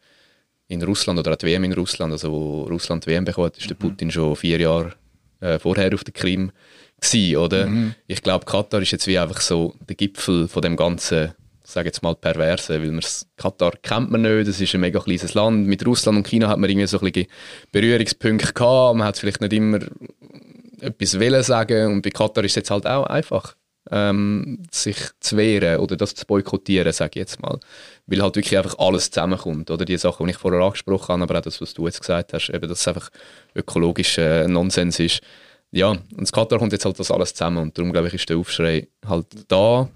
in 0.67 0.81
Russland 0.81 1.19
oder 1.19 1.33
auch 1.33 1.37
die 1.37 1.47
WM 1.47 1.63
in 1.65 1.73
Russland, 1.73 2.11
also 2.11 2.31
wo 2.31 2.63
Russland 2.63 3.05
die 3.05 3.11
WM 3.11 3.25
bekommen 3.25 3.47
hat, 3.47 3.57
ist 3.57 3.69
der 3.69 3.75
Putin 3.75 4.09
schon 4.09 4.35
vier 4.35 4.59
Jahre 4.59 4.93
äh, 5.41 5.59
vorher 5.59 5.93
auf 5.93 6.03
der 6.03 6.13
Krim 6.13 6.51
gewesen, 6.99 7.37
oder? 7.37 7.67
Mhm. 7.67 7.93
Ich 8.07 8.21
glaube, 8.23 8.45
Katar 8.45 8.81
ist 8.81 8.91
jetzt 8.91 9.07
wie 9.07 9.19
einfach 9.19 9.41
so 9.41 9.75
der 9.87 9.95
Gipfel 9.95 10.47
von 10.47 10.61
dem 10.61 10.75
ganzen, 10.75 11.33
sage 11.63 11.89
jetzt 11.89 12.01
mal 12.01 12.15
perverse, 12.15 12.81
weil 12.81 12.91
man 12.91 13.03
Katar 13.37 13.73
kennt 13.81 14.11
man 14.11 14.21
nicht, 14.21 14.47
es 14.47 14.61
ist 14.61 14.73
ein 14.73 14.81
mega 14.81 14.99
kleines 14.99 15.33
Land. 15.33 15.67
Mit 15.67 15.85
Russland 15.85 16.17
und 16.17 16.27
China 16.27 16.47
hat 16.47 16.57
man 16.57 16.69
irgendwie 16.69 16.87
so 16.87 16.99
ein 16.99 17.11
bisschen 17.11 17.29
Berührungspunkte 17.71 18.53
gehabt, 18.53 18.97
man 18.97 19.07
hat 19.07 19.17
vielleicht 19.17 19.41
nicht 19.41 19.53
immer 19.53 19.79
etwas 20.81 21.19
wollen 21.19 21.43
sagen 21.43 21.93
und 21.93 22.01
bei 22.01 22.09
Katar 22.09 22.43
ist 22.43 22.51
es 22.51 22.55
jetzt 22.55 22.71
halt 22.71 22.85
auch 22.85 23.05
einfach. 23.05 23.55
Ähm, 23.89 24.61
sich 24.69 24.97
zu 25.19 25.37
wehren 25.37 25.79
oder 25.79 25.97
das 25.97 26.13
zu 26.13 26.25
boykottieren, 26.27 26.93
sage 26.93 27.11
ich 27.15 27.21
jetzt 27.21 27.41
mal. 27.41 27.59
Weil 28.05 28.21
halt 28.21 28.35
wirklich 28.35 28.55
einfach 28.55 28.77
alles 28.77 29.09
zusammenkommt. 29.09 29.71
Oder 29.71 29.85
die 29.85 29.97
Sachen, 29.97 30.27
die 30.27 30.33
ich 30.33 30.37
vorher 30.37 30.61
angesprochen 30.61 31.13
habe, 31.13 31.23
aber 31.23 31.39
auch 31.39 31.41
das, 31.41 31.59
was 31.59 31.73
du 31.73 31.87
jetzt 31.87 31.99
gesagt 31.99 32.31
hast, 32.31 32.49
eben, 32.49 32.69
dass 32.69 32.81
es 32.81 32.87
einfach 32.87 33.09
ökologischer 33.55 34.47
Nonsens 34.47 34.99
ist 34.99 35.21
ja, 35.71 35.89
und 35.89 36.21
das 36.21 36.33
Katar 36.33 36.59
kommt 36.59 36.73
jetzt 36.73 36.83
halt 36.83 36.99
das 36.99 37.11
alles 37.11 37.33
zusammen 37.33 37.57
und 37.57 37.77
darum 37.77 37.93
glaube 37.93 38.09
ich, 38.09 38.13
ist 38.13 38.29
der 38.29 38.37
Aufschrei 38.37 38.89
halt 39.05 39.27
da, 39.47 39.89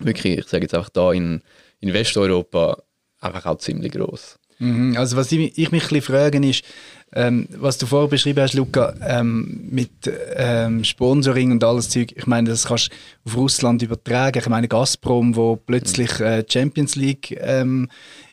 wirklich, 0.00 0.38
ich 0.38 0.48
sage 0.48 0.64
jetzt 0.64 0.74
einfach 0.74 0.90
da 0.90 1.12
in, 1.12 1.40
in 1.78 1.92
Westeuropa 1.92 2.82
einfach 3.20 3.46
auch 3.46 3.58
ziemlich 3.58 3.92
groß. 3.92 4.38
Mhm, 4.64 4.96
also 4.96 5.16
was 5.16 5.30
ich, 5.32 5.58
ich 5.58 5.70
mich 5.70 5.90
ein 5.90 6.02
frage 6.02 6.46
ist, 6.46 6.64
ähm, 7.12 7.46
was 7.50 7.78
du 7.78 7.86
vorher 7.86 8.08
beschrieben 8.08 8.42
hast, 8.42 8.54
Luca, 8.54 8.94
ähm, 9.06 9.68
mit 9.70 10.10
ähm, 10.34 10.82
Sponsoring 10.82 11.52
und 11.52 11.62
alles 11.62 11.88
Zeug, 11.88 12.12
ich 12.16 12.26
meine, 12.26 12.50
das 12.50 12.66
kannst 12.66 12.90
du 12.90 13.30
auf 13.30 13.36
Russland 13.36 13.82
übertragen. 13.82 14.38
Ich 14.38 14.48
meine, 14.48 14.66
Gazprom, 14.66 15.36
wo 15.36 15.54
plötzlich 15.54 16.18
äh, 16.18 16.44
Champions 16.48 16.96
League, 16.96 17.38
ähm, 17.40 17.88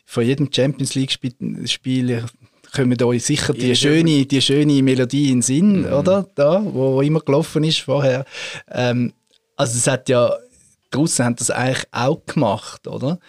von 0.06 0.26
jedem 0.26 0.52
Champions 0.52 0.96
League-Spiel, 0.96 1.68
Spiel, 1.68 2.26
kommen 2.74 3.02
euch 3.04 3.24
sicher 3.24 3.54
die 3.54 3.76
schöne, 3.76 4.26
die 4.26 4.42
schöne 4.42 4.82
Melodie 4.82 5.30
in 5.30 5.38
den 5.38 5.42
Sinn, 5.42 5.82
mhm. 5.82 5.94
oder? 5.94 6.28
Da, 6.36 6.62
wo, 6.64 6.96
wo, 6.96 7.02
immer 7.02 7.20
gelaufen 7.20 7.64
ist 7.64 7.80
vorher. 7.80 8.26
Ähm, 8.70 9.14
also 9.56 9.78
es 9.78 9.88
hat 9.88 10.10
ja, 10.10 10.34
die 10.94 10.98
Russen 10.98 11.26
haben 11.26 11.36
das 11.36 11.52
eigentlich 11.52 11.86
auch 11.92 12.26
gemacht, 12.26 12.88
oder? 12.88 13.20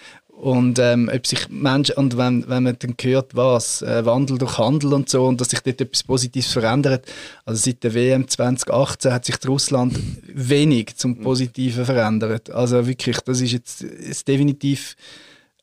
Und, 0.42 0.80
ähm, 0.80 1.08
ob 1.14 1.25
sich 1.25 1.49
Menschen, 1.50 1.94
und 1.94 2.18
wenn, 2.18 2.49
wenn 2.49 2.64
man 2.64 2.76
dann 2.76 2.96
hört, 3.00 3.37
was, 3.37 3.80
äh, 3.82 4.04
Wandel 4.04 4.38
durch 4.38 4.58
Handel 4.58 4.92
und 4.92 5.08
so, 5.08 5.26
und 5.26 5.40
dass 5.40 5.50
sich 5.50 5.61
dort 5.61 5.80
etwas 5.80 6.02
Positives 6.02 6.52
verändert, 6.52 7.06
also 7.44 7.62
seit 7.64 7.84
der 7.84 7.94
WM 7.94 8.26
2018 8.26 9.12
hat 9.12 9.25
sich 9.25 9.37
Russland 9.46 9.96
wenig 10.26 10.96
zum 10.96 11.20
Positiven 11.20 11.84
verändert. 11.84 12.50
Also 12.50 12.84
wirklich, 12.88 13.20
das 13.20 13.40
ist 13.40 13.52
jetzt 13.52 13.82
ist 13.82 14.26
definitiv 14.26 14.96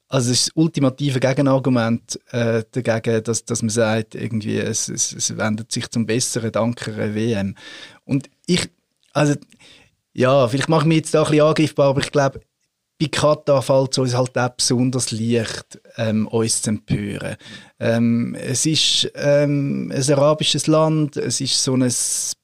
also 0.07 0.29
das, 0.29 0.39
ist 0.39 0.47
das 0.47 0.55
ultimative 0.55 1.19
Gegenargument 1.19 2.17
äh, 2.31 2.63
dagegen, 2.71 3.21
dass, 3.21 3.43
dass 3.43 3.61
man 3.61 3.69
sagt, 3.69 4.15
irgendwie, 4.15 4.59
es, 4.59 4.87
es, 4.87 5.11
es 5.11 5.35
wendet 5.35 5.73
sich 5.73 5.89
zum 5.89 6.05
Besseren 6.05 6.53
dank 6.53 6.87
einer 6.87 7.13
WM. 7.15 7.53
Und 8.05 8.29
ich, 8.45 8.69
also, 9.11 9.35
ja, 10.13 10.47
vielleicht 10.47 10.69
mache 10.69 10.83
ich 10.83 10.87
mich 10.87 10.97
jetzt 10.99 11.13
da 11.13 11.23
ein 11.23 11.31
bisschen 11.31 11.45
angreifbar, 11.45 11.89
aber 11.89 11.99
ich 11.99 12.13
glaube, 12.13 12.39
bei 12.99 13.07
Katar 13.07 13.61
fällt 13.61 13.93
es 13.93 13.97
uns 13.97 14.13
halt 14.13 14.37
auch 14.37 14.49
besonders 14.49 15.11
leicht, 15.11 15.79
ähm, 15.97 16.27
uns 16.27 16.61
zu 16.61 16.71
empören. 16.71 17.37
Ähm, 17.79 18.35
es 18.35 18.65
ist 18.65 19.09
ähm, 19.15 19.91
ein 19.91 20.11
arabisches 20.13 20.67
Land, 20.67 21.15
es 21.17 21.39
ist 21.39 21.63
so 21.63 21.75
ein, 21.75 21.83
ist 21.83 22.35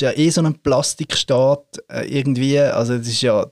ja 0.00 0.12
eh 0.12 0.30
so 0.30 0.42
ein 0.42 0.54
Plastikstaat 0.60 1.82
äh, 1.88 2.06
irgendwie, 2.06 2.58
also 2.58 2.94
es 2.94 3.08
ist 3.08 3.22
ja 3.22 3.46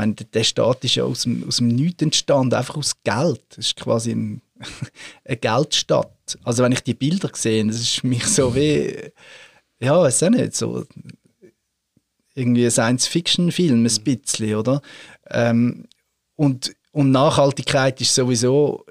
meine, 0.00 0.14
der 0.14 0.44
Staat 0.44 0.84
ist 0.84 0.94
ja 0.94 1.04
aus 1.04 1.22
dem, 1.22 1.46
aus 1.46 1.56
dem 1.56 1.68
Nichts 1.68 2.02
entstanden, 2.02 2.54
einfach 2.54 2.76
aus 2.76 3.02
Geld. 3.02 3.42
Es 3.52 3.66
ist 3.66 3.76
quasi 3.76 4.12
ein, 4.12 4.42
eine 5.24 5.36
Geldstadt. 5.36 6.38
Also 6.44 6.62
wenn 6.62 6.72
ich 6.72 6.82
die 6.82 6.94
Bilder 6.94 7.30
sehe, 7.34 7.66
das 7.66 7.80
ist 7.80 8.04
mich 8.04 8.24
so 8.26 8.54
wie, 8.54 9.12
ja, 9.80 10.00
weiß 10.00 10.22
auch 10.24 10.30
nicht, 10.30 10.54
so 10.54 10.86
irgendwie 12.34 12.64
ein 12.64 12.70
Science-Fiction-Film, 12.70 13.84
ein 13.84 14.04
bisschen, 14.04 14.54
oder? 14.54 14.80
Ähm, 15.30 15.86
und, 16.36 16.74
und 16.92 17.10
Nachhaltigkeit 17.10 18.00
ist 18.00 18.14
sowieso 18.14 18.84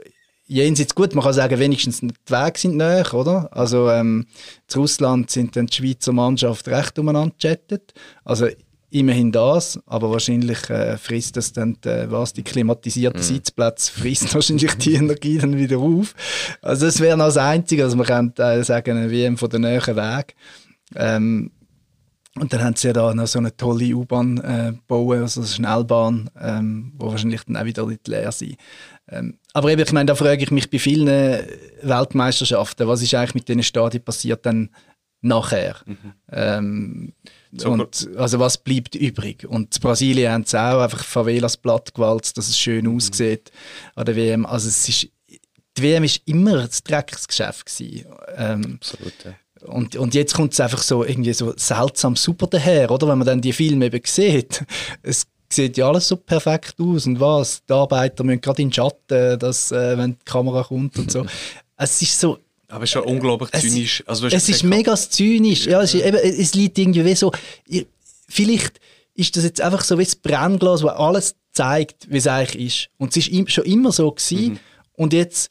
jenseits 0.50 0.96
gut, 0.96 1.14
man 1.14 1.24
kann 1.24 1.34
sagen, 1.34 1.60
wenigstens 1.60 2.02
die 2.02 2.10
Wege 2.28 2.60
sind 2.60 2.76
näher, 2.76 3.14
oder? 3.14 3.50
Also 3.52 3.90
ähm, 3.90 4.26
in 4.74 4.80
Russland 4.80 5.30
sind 5.30 5.56
dann 5.56 5.68
die 5.68 5.76
Schweizer 5.76 6.12
Mannschaft 6.12 6.68
recht 6.68 6.98
umeinander 6.98 7.36
gechattet. 7.40 7.94
Also 8.26 8.48
immerhin 8.90 9.32
das, 9.32 9.80
aber 9.86 10.10
wahrscheinlich 10.10 10.68
äh, 10.72 10.98
frisst 10.98 11.38
das 11.38 11.54
dann 11.54 11.78
äh, 11.86 12.10
was 12.10 12.34
die 12.34 12.42
klimatisierten 12.42 13.22
mm. 13.22 13.24
Sitzplätze 13.24 13.92
frisst 13.92 14.34
wahrscheinlich 14.34 14.74
die 14.76 14.96
Energie 14.96 15.38
dann 15.38 15.56
wieder 15.56 15.78
auf. 15.78 16.16
Also 16.62 16.88
das 16.88 17.00
wäre 17.00 17.16
noch 17.16 17.26
das 17.26 17.38
Einzige, 17.38 17.84
also 17.84 17.96
man 17.96 18.08
könnte 18.08 18.42
äh, 18.42 18.64
sagen, 18.64 18.98
eine 18.98 19.12
WM 19.12 19.38
von 19.38 19.50
der 19.50 19.60
näheren 19.60 19.96
Weg. 19.96 20.36
Ähm, 20.96 21.52
und 22.40 22.54
dann 22.54 22.64
haben 22.64 22.76
sie 22.76 22.88
ja 22.88 22.94
da 22.94 23.14
noch 23.14 23.28
so 23.28 23.40
eine 23.40 23.56
tolle 23.56 23.94
U-Bahn 23.96 24.38
äh, 24.40 24.74
bauen, 24.88 25.22
also 25.22 25.42
eine 25.42 25.48
Schnellbahn, 25.48 26.30
ähm, 26.40 26.94
wo 26.98 27.08
wahrscheinlich 27.08 27.44
dann 27.44 27.58
auch 27.58 27.66
wieder 27.66 27.86
nicht 27.86 28.08
leer 28.08 28.32
sein. 28.32 28.56
Ähm, 29.10 29.38
aber 29.54 29.72
eben, 29.72 29.82
ich 29.82 29.92
meine, 29.92 30.08
da 30.08 30.16
frage 30.16 30.44
ich 30.44 30.52
mich 30.52 30.70
bei 30.70 30.80
vielen 30.80 31.08
Weltmeisterschaften, 31.82 32.88
was 32.88 33.02
ist 33.02 33.14
eigentlich 33.14 33.36
mit 33.36 33.48
diesen 33.48 33.64
Stadien 33.64 34.04
passiert 34.04 34.46
dann 34.46 34.70
nachher? 35.22 35.76
Mhm. 35.86 36.14
Ähm, 36.32 37.14
und, 37.66 38.10
also 38.16 38.40
was 38.40 38.58
bleibt 38.58 38.96
übrig? 38.96 39.46
Und 39.48 39.76
in 39.76 39.82
Brasilien 39.82 40.32
haben 40.32 40.46
sie 40.46 40.60
auch 40.60 40.82
einfach 40.82 41.04
Favelas 41.04 41.58
platt 41.58 41.94
gewalzt, 41.94 42.38
dass 42.38 42.48
es 42.48 42.60
schön 42.60 42.86
mhm. 42.86 42.96
aussieht 42.96 43.52
an 43.96 44.06
der 44.06 44.16
WM. 44.16 44.46
Also 44.46 44.68
es 44.68 44.88
ist, 44.88 45.08
die 45.78 45.84
WM 45.84 46.04
war 46.04 46.12
immer 46.26 46.68
das 46.68 46.84
Drecksgeschäft 46.84 47.66
gewesen. 47.66 48.06
Ähm, 48.36 48.76
Absolut, 48.76 49.14
ja. 49.26 49.34
Und, 49.66 49.96
und 49.96 50.14
jetzt 50.14 50.34
kommt 50.34 50.54
es 50.54 50.60
einfach 50.60 50.82
so 50.82 51.04
irgendwie 51.04 51.34
so 51.34 51.54
seltsam 51.56 52.16
super 52.16 52.48
daher, 52.48 52.90
oder? 52.92 53.08
Wenn 53.08 53.18
man 53.18 53.28
dann 53.28 53.42
die 53.42 53.54
Filme 53.54 53.86
eben 53.86 54.02
sieht. 54.06 54.64
Es 55.02 55.28
sieht 55.50 55.78
ja 55.78 55.88
alles 55.88 56.08
so 56.08 56.16
perfekt 56.16 56.76
aus 56.80 57.08
und 57.08 57.20
was. 57.20 57.64
Die 57.66 57.74
Arbeiter 57.74 58.24
müssen 58.24 58.42
gerade 58.42 58.62
in 58.62 58.70
den 58.70 58.74
Schatten, 58.74 59.40
dass, 59.40 59.72
äh, 59.72 59.98
wenn 59.98 60.12
die 60.12 60.26
Kamera 60.26 60.64
kommt 60.64 60.98
und 60.98 61.12
so. 61.12 61.26
es 61.78 62.02
ist 62.02 62.20
so 62.20 62.38
aber 62.70 62.84
es 62.84 62.90
ist 62.90 62.94
schon 62.94 63.04
unglaublich 63.04 63.50
zynisch. 63.52 64.04
Also, 64.06 64.28
es 64.28 64.48
ist 64.48 64.64
mega 64.64 64.96
zynisch. 64.96 65.66
Ja, 65.66 65.82
es, 65.82 65.96
ist, 65.96 66.06
eben, 66.06 66.18
es 66.18 66.54
liegt 66.54 66.78
irgendwie 66.78 67.04
wie 67.04 67.16
so. 67.16 67.32
Vielleicht 68.28 68.80
ist 69.16 69.36
das 69.36 69.44
jetzt 69.44 69.60
einfach 69.60 69.84
so 69.84 69.98
wie 69.98 70.04
das 70.04 70.16
Brennglas, 70.16 70.84
wo 70.84 70.90
alles 70.90 71.36
zeigt, 71.52 72.10
wie 72.12 72.18
es 72.18 72.28
eigentlich 72.28 72.68
ist. 72.68 72.90
Und 72.98 73.18
es 73.18 73.28
ist 73.28 73.52
schon 73.52 73.66
immer 73.66 73.92
so 73.92 74.12
gewesen. 74.12 74.54
Mhm. 74.54 74.60
Und 74.94 75.14
jetzt, 75.14 75.50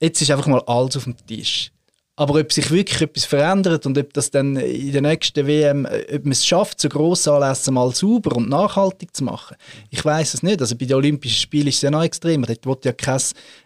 jetzt 0.00 0.22
ist 0.22 0.30
einfach 0.30 0.46
mal 0.46 0.62
alles 0.66 0.96
auf 0.96 1.04
dem 1.04 1.16
Tisch. 1.26 1.72
Aber 2.16 2.38
ob 2.38 2.52
sich 2.52 2.70
wirklich 2.70 3.02
etwas 3.02 3.24
verändert 3.24 3.86
und 3.86 3.98
ob 3.98 4.12
das 4.12 4.30
dann 4.30 4.54
in 4.56 4.92
der 4.92 5.02
nächsten 5.02 5.48
WM, 5.48 5.84
ob 5.84 6.22
man 6.22 6.30
es 6.30 6.46
schafft, 6.46 6.80
so 6.80 6.88
grosse 6.88 7.32
Anlässe 7.32 7.72
mal 7.72 7.92
sauber 7.92 8.36
und 8.36 8.48
nachhaltig 8.48 9.16
zu 9.16 9.24
machen, 9.24 9.56
ich 9.90 10.04
weiß 10.04 10.34
es 10.34 10.42
nicht. 10.44 10.60
Also 10.60 10.76
bei 10.76 10.84
den 10.84 10.94
Olympischen 10.94 11.40
Spielen 11.40 11.66
ist 11.66 11.76
es 11.76 11.82
ja 11.82 11.90
noch 11.90 12.04
extremer. 12.04 12.46
Dort 12.46 12.66
wird 12.66 12.84
ja 12.84 12.92
kein 12.92 13.20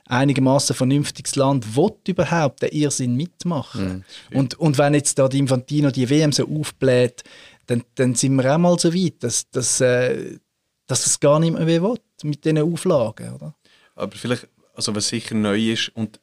einigermaßen 0.07 0.75
vernünftiges 0.75 1.37
Land 1.37 1.77
will 1.77 1.93
überhaupt 2.07 2.63
den 2.63 2.71
Irrsinn 2.71 3.17
mitmachen. 3.17 4.05
Mhm, 4.31 4.39
und, 4.39 4.55
und 4.55 4.79
wenn 4.79 4.95
jetzt 4.95 5.19
da 5.19 5.29
die 5.29 5.41
Infantino 5.41 5.91
die 5.91 6.09
WM 6.09 6.33
so 6.33 6.49
aufbläht, 6.49 7.25
dann, 7.67 7.85
dann 7.97 8.15
sind 8.15 8.35
wir 8.37 8.55
auch 8.55 8.59
mal 8.59 8.79
so 8.79 8.95
weit, 8.95 9.23
dass, 9.23 9.51
dass, 9.51 9.83
äh, 9.83 10.39
dass 10.87 11.05
es 11.05 11.21
gar 11.21 11.39
nicht 11.39 11.53
mehr 11.53 11.67
will 11.67 11.97
mit 12.23 12.47
diesen 12.47 12.59
Auflagen. 12.59 13.35
Oder? 13.35 13.55
Aber 13.95 14.17
vielleicht, 14.17 14.49
also 14.75 14.95
was 14.95 15.09
sicher 15.09 15.35
neu 15.35 15.73
ist 15.73 15.91
und 15.95 16.19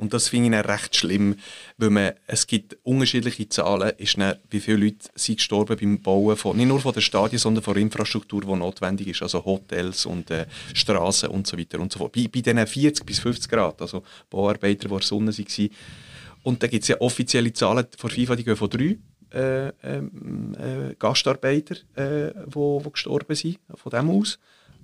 und 0.00 0.14
das 0.14 0.28
finde 0.28 0.58
ich 0.58 0.64
recht 0.66 0.96
schlimm, 0.96 1.36
weil 1.76 1.90
man, 1.90 2.12
es 2.26 2.46
gibt 2.46 2.78
unterschiedliche 2.84 3.48
Zahlen, 3.50 3.92
ist 3.98 4.16
dann, 4.16 4.36
wie 4.48 4.60
viele 4.60 4.78
Leute 4.78 5.08
sind 5.14 5.36
gestorben 5.36 5.76
beim 5.78 6.00
Bauen 6.00 6.36
von, 6.36 6.56
nicht 6.56 6.68
nur 6.68 6.80
von 6.80 6.94
der 6.94 7.02
Stadien, 7.02 7.38
sondern 7.38 7.62
von 7.62 7.74
der 7.74 7.82
Infrastruktur, 7.82 8.40
die 8.40 8.54
notwendig 8.56 9.08
ist, 9.08 9.22
also 9.22 9.44
Hotels 9.44 10.06
und 10.06 10.30
äh, 10.30 10.46
Straßen 10.72 11.28
und 11.28 11.46
so 11.46 11.58
weiter 11.58 11.78
und 11.80 11.92
so 11.92 11.98
fort. 11.98 12.12
Bei, 12.12 12.26
bei 12.32 12.40
diesen 12.40 12.66
40 12.66 13.04
bis 13.04 13.18
50 13.18 13.50
Grad, 13.50 13.82
also 13.82 14.02
Bauarbeiter, 14.30 14.88
die 14.88 14.94
in 14.94 14.98
der 14.98 15.02
Sonne 15.02 15.36
waren. 15.36 15.70
Und 16.42 16.62
da 16.62 16.66
gibt 16.66 16.82
es 16.82 16.88
ja 16.88 17.00
offizielle 17.00 17.52
Zahlen 17.52 17.86
von 17.98 18.10
FIFA, 18.10 18.36
die 18.36 18.44
gehen 18.44 18.56
von 18.56 18.70
drei 18.70 18.96
äh, 19.32 19.68
ähm, 19.82 20.56
äh, 20.58 20.94
Gastarbeiter, 20.98 21.76
äh, 21.94 22.32
wo, 22.46 22.82
wo 22.82 22.90
gestorben 22.90 23.36
sind, 23.36 23.58
von 23.74 23.90
dem 23.90 24.08
aus 24.10 24.38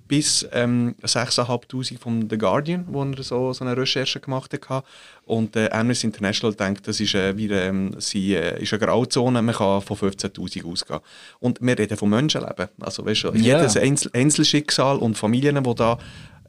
bis 0.07 0.47
ähm, 0.51 0.95
6'500 1.03 1.99
von 1.99 2.29
The 2.29 2.37
Guardian, 2.37 2.85
wo 2.87 3.03
er 3.03 3.23
so, 3.23 3.53
so 3.53 3.65
eine 3.65 3.75
Recherche 3.75 4.19
gemacht 4.19 4.53
hat. 4.69 4.85
Und 5.25 5.55
äh, 5.55 5.69
Amnesty 5.71 6.07
International 6.07 6.55
denkt, 6.55 6.87
das 6.87 6.99
ist, 6.99 7.13
äh, 7.15 7.35
wie, 7.37 7.47
ähm, 7.51 7.95
sie, 7.99 8.35
äh, 8.35 8.61
ist 8.61 8.73
eine 8.73 8.85
Grauzone, 8.85 9.41
man 9.41 9.55
kann 9.55 9.81
von 9.81 9.97
15'000 9.97 10.65
ausgehen. 10.65 10.99
Und 11.39 11.59
wir 11.61 11.77
reden 11.77 11.97
von 11.97 12.09
Menschenleben. 12.09 12.69
Also 12.79 13.05
weißt 13.05 13.25
du, 13.25 13.33
yeah. 13.33 13.59
jedes 13.59 13.77
Einzel 13.77 14.11
Einzelschicksal 14.13 14.97
und 14.97 15.17
Familien, 15.17 15.63
die 15.63 15.75
da, 15.75 15.97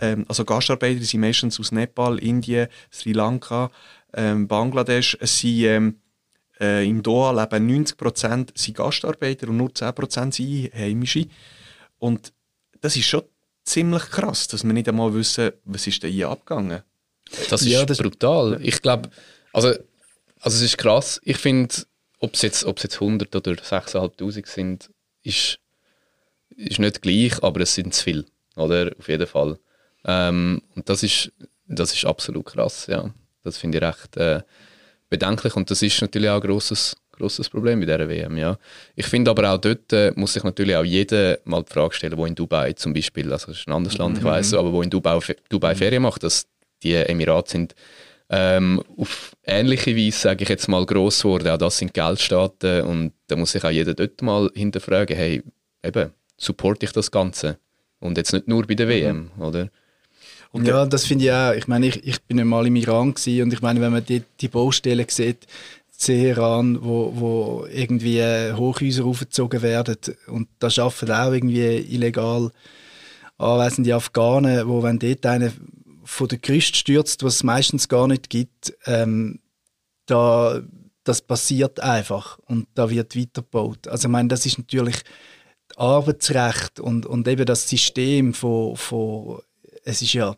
ähm, 0.01 0.25
also 0.29 0.45
Gastarbeiter 0.45 1.03
sind 1.03 1.21
meistens 1.21 1.59
aus 1.59 1.73
Nepal, 1.73 2.19
Indien, 2.19 2.69
Sri 2.93 3.13
Lanka, 3.13 3.71
ähm, 4.15 4.47
Bangladesch, 4.47 5.19
sie 5.23 5.67
ähm, 5.67 5.97
äh, 6.61 6.89
in 6.89 7.03
Doha 7.03 7.33
leben 7.33 7.85
90% 7.85 8.51
sind 8.55 8.77
Gastarbeiter 8.77 9.49
und 9.49 9.57
nur 9.57 9.71
10% 9.71 10.33
sind 10.33 10.75
Heimische. 10.75 11.27
Und 11.99 12.33
das 12.81 12.97
ist 12.97 13.07
schon 13.07 13.23
ziemlich 13.69 14.05
krass, 14.11 14.49
dass 14.49 14.65
wir 14.65 14.73
nicht 14.73 14.89
einmal 14.89 15.13
wissen, 15.15 15.53
was 15.65 15.87
ist 15.87 16.03
denn 16.03 16.13
hier 16.13 16.29
abgegangen. 16.29 16.83
Das 17.51 17.63
ist 17.63 17.69
Ja, 17.69 17.85
das- 17.85 17.99
brutal. 17.99 18.59
Ich 18.63 18.81
glaube, 18.83 19.11
also, 19.53 19.69
also 20.41 20.57
es 20.57 20.63
ist 20.63 20.79
krass. 20.79 21.21
Ich 21.25 21.37
finde, 21.37 21.75
ob 22.21 22.35
es 22.35 22.43
jetzt, 22.43 22.65
ob 22.65 22.79
es 22.79 22.85
jetzt 22.85 23.01
100 23.01 23.35
oder 23.37 23.53
6'500 23.53 24.47
sind, 24.47 24.91
ist, 25.23 25.59
ist 26.57 26.79
nicht 26.79 27.03
gleich, 27.03 27.43
aber 27.43 27.61
es 27.61 27.75
sind 27.75 27.95
zu 27.95 28.03
viel. 28.05 28.25
Oder? 28.57 28.93
Auf 28.99 29.09
jeden 29.09 29.27
Fall. 29.27 29.59
Ähm, 30.05 30.63
und 30.75 30.89
das 30.89 31.03
ist, 31.03 31.33
das 31.67 31.93
ist 31.95 32.05
absolut 32.07 32.47
krass, 32.47 32.87
ja. 32.89 33.13
Das 33.45 33.59
finde 33.59 33.79
ich 33.79 33.85
recht 33.85 34.17
äh, 34.17 34.43
bedenklich 35.11 35.55
und 35.57 35.71
das 35.71 35.83
ist 35.83 36.01
natürlich 36.01 36.29
auch 36.31 36.43
ein 36.43 36.49
grosses, 36.49 36.97
grosses 37.19 37.49
Problem 37.49 37.81
bei 37.81 37.87
dieser 37.87 38.09
WM, 38.09 38.37
ja. 38.37 38.57
Ich 38.95 39.07
finde 39.07 39.31
aber 39.31 39.53
auch 39.53 39.59
dort 39.59 39.93
äh, 39.93 40.13
muss 40.17 40.33
sich 40.33 40.45
natürlich 40.45 40.77
auch 40.77 40.85
jeder 40.85 41.39
mal 41.45 41.63
die 41.63 41.73
Frage 41.73 41.95
stellen, 41.95 42.17
wo 42.17 42.27
in 42.27 42.35
Dubai 42.35 42.73
zum 42.73 42.93
Beispiel, 42.93 43.33
also 43.33 43.49
das 43.49 43.59
ist 43.59 43.69
ein 43.69 43.75
anderes 43.75 43.99
Land, 43.99 44.19
ich 44.19 44.25
weiß, 44.25 44.55
aber 44.55 44.73
wo 44.73 44.83
in 44.83 44.91
Dubai, 44.91 45.19
Dubai 45.49 45.75
Ferien 45.75 46.03
macht, 46.03 46.23
dass 46.23 46.47
die 46.83 46.95
Emirate 46.95 47.51
sind 47.51 47.75
ähm, 48.31 48.83
auf 48.97 49.33
ähnliche 49.45 49.97
Weise, 49.97 50.19
sage 50.19 50.43
ich 50.43 50.49
jetzt 50.49 50.69
mal, 50.69 50.85
gross 50.85 51.23
geworden. 51.23 51.49
Auch 51.49 51.59
das 51.59 51.79
sind 51.79 51.95
Geldstaaten 51.95 52.83
und 52.83 53.13
da 53.27 53.37
muss 53.37 53.53
sich 53.53 53.65
auch 53.65 53.71
jeder 53.71 53.95
dort 53.95 54.21
mal 54.23 54.51
hinterfragen, 54.55 55.17
hey, 55.17 55.43
eben, 55.83 56.13
supporte 56.37 56.85
ich 56.87 56.93
das 56.93 57.11
Ganze? 57.11 57.59
Und 58.01 58.17
jetzt 58.17 58.33
nicht 58.33 58.47
nur 58.47 58.67
bei 58.67 58.75
der 58.75 58.89
WM, 58.89 59.31
oder? 59.39 59.69
Und 60.51 60.67
ja, 60.67 60.87
das 60.87 61.05
finde 61.05 61.27
ich 61.27 61.33
auch. 61.33 61.53
Ich 61.53 61.69
meine, 61.69 61.89
ich, 61.89 62.07
ich 62.07 62.23
bin 62.23 62.41
einmal 62.41 62.67
im 62.67 62.77
Iran 62.77 63.13
gewesen 63.13 63.43
und 63.43 63.53
ich 63.53 63.61
meine, 63.61 63.81
wenn 63.81 63.93
man 63.93 64.05
die, 64.05 64.23
die 64.41 64.49
Baustellen 64.49 65.05
sieht, 65.09 65.47
Teheran, 65.99 66.79
wo, 66.83 67.13
wo 67.15 67.67
irgendwie 67.71 68.23
Hochhäuser 68.55 69.05
aufgezogen 69.05 69.63
werden 69.63 69.97
und 70.29 70.49
da 70.61 70.69
arbeiten 70.69 71.11
auch 71.11 71.33
irgendwie 71.33 71.77
illegal 71.77 72.51
anwesende 73.37 73.95
Afghanen, 73.95 74.69
wo 74.69 74.83
wenn 74.83 74.99
dort 74.99 75.27
einer 75.27 75.53
von 76.05 76.29
der 76.29 76.39
Küste 76.39 76.77
stürzt, 76.77 77.23
was 77.23 77.37
es 77.37 77.43
meistens 77.43 77.89
gar 77.89 78.07
nicht 78.07 78.31
gibt, 78.31 78.75
ähm, 78.87 79.41
da, 80.07 80.63
das 81.05 81.21
passiert 81.21 81.81
einfach 81.81 82.39
und 82.47 82.67
da 82.75 82.89
wird 82.89 83.17
weitergebaut. 83.17 83.89
Also 83.89 84.09
ich 84.09 84.13
meine, 84.13 84.29
das 84.29 84.47
ist 84.47 84.59
natürlich 84.59 84.97
Arbeitsrecht 85.77 86.81
und, 86.81 87.07
und 87.07 87.29
eben 87.29 87.45
das 87.45 87.69
System 87.69 88.35
von, 88.35 88.77
von 88.77 89.41
es 89.85 90.01
ist 90.01 90.15
ja 90.15 90.35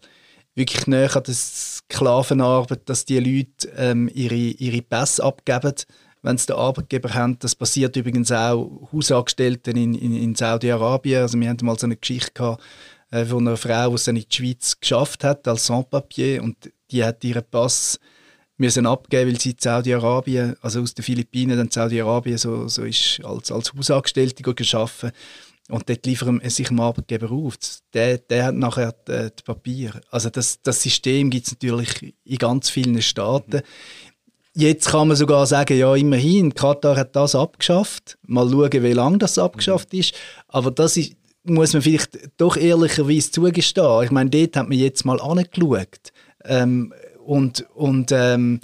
wirklich 0.61 0.87
näher 0.87 1.17
an 1.17 1.25
der 1.25 1.35
Sklavenarbeit, 1.35 2.89
dass 2.89 3.05
die 3.05 3.19
Leute 3.19 3.69
ähm, 3.77 4.09
ihre, 4.15 4.35
ihre 4.35 4.83
Pässe 4.83 5.25
abgeben, 5.25 5.75
wenn 6.23 6.39
sie 6.39 6.47
den 6.47 6.57
Arbeitgeber 6.57 7.13
haben. 7.15 7.39
Das 7.41 7.55
passiert 7.55 7.97
übrigens 7.97 8.31
auch 8.31 8.89
Hausangestellten 8.93 9.77
in, 9.77 9.95
in, 9.95 10.15
in 10.15 10.35
Saudi-Arabien. 10.35 11.23
Also 11.23 11.41
wir 11.41 11.49
hatten 11.49 11.67
mal 11.67 11.79
so 11.79 11.87
eine 11.87 11.97
Geschichte 11.97 12.33
gehabt, 12.35 12.63
äh, 13.11 13.25
von 13.25 13.47
einer 13.47 13.57
Frau, 13.57 13.89
die 13.89 13.95
es 13.95 14.07
in 14.07 14.15
die 14.17 14.27
Schweiz 14.31 14.79
geschafft 14.79 15.25
hat 15.25 15.49
als 15.49 15.67
Sans-Papier 15.67 16.43
und 16.43 16.71
die 16.91 17.03
hat 17.03 17.25
ihren 17.25 17.45
Pass 17.51 17.99
müssen 18.57 18.87
abgeben, 18.87 19.31
weil 19.31 19.41
sie 19.41 19.53
in 19.53 19.57
Saudi-Arabien, 19.59 20.55
also 20.61 20.83
aus 20.83 20.93
den 20.93 21.03
Philippinen, 21.03 21.57
dann 21.57 21.71
Saudi-Arabien 21.71 22.37
so, 22.37 22.69
so 22.69 22.85
ist 22.85 23.21
als, 23.25 23.51
als 23.51 23.73
Hausangestellte 23.73 24.43
geschaffen 24.43 25.13
und 25.71 25.89
dort 25.89 26.07
liefern 26.07 26.41
sie 26.43 26.51
sich 26.51 26.69
dem 26.69 26.81
Arbeitgeber 26.81 27.31
auf. 27.31 27.57
Der, 27.95 28.19
der 28.19 28.47
hat 28.47 28.55
nachher 28.55 28.95
die, 29.07 29.31
die 29.39 29.43
Papiere. 29.43 30.01
Also 30.11 30.31
das, 30.31 30.61
das 30.63 30.83
System 30.83 31.31
gibt 31.31 31.47
es 31.47 31.53
natürlich 31.53 32.15
in 32.25 32.39
ganz 32.39 32.71
vielen 32.71 33.01
Staaten. 33.03 33.63
Jetzt 34.55 34.89
kann 34.91 35.09
man 35.09 35.17
sogar 35.17 35.47
sagen, 35.47 35.79
ja 35.79 35.95
immerhin, 35.95 36.55
Katar 36.55 36.97
hat 36.97 37.15
das 37.15 37.35
abgeschafft. 37.35 38.19
Mal 38.27 38.51
schauen, 38.51 38.73
wie 38.73 38.93
lange 38.93 39.19
das 39.19 39.39
abgeschafft 39.39 39.95
ist. 39.95 40.15
Aber 40.49 40.71
das 40.71 40.97
ist, 40.97 41.15
muss 41.45 41.73
man 41.73 41.83
vielleicht 41.83 42.19
doch 42.37 42.57
ehrlicherweise 42.57 43.31
zugestehen. 43.31 44.05
Ich 44.05 44.11
meine, 44.11 44.31
dort 44.31 44.57
hat 44.57 44.69
man 44.69 44.77
jetzt 44.77 45.05
mal 45.05 45.21
angeschaut. 45.21 46.13
Ähm, 46.45 46.93
und, 47.25 47.65
und 47.75 48.11
ähm, 48.13 48.61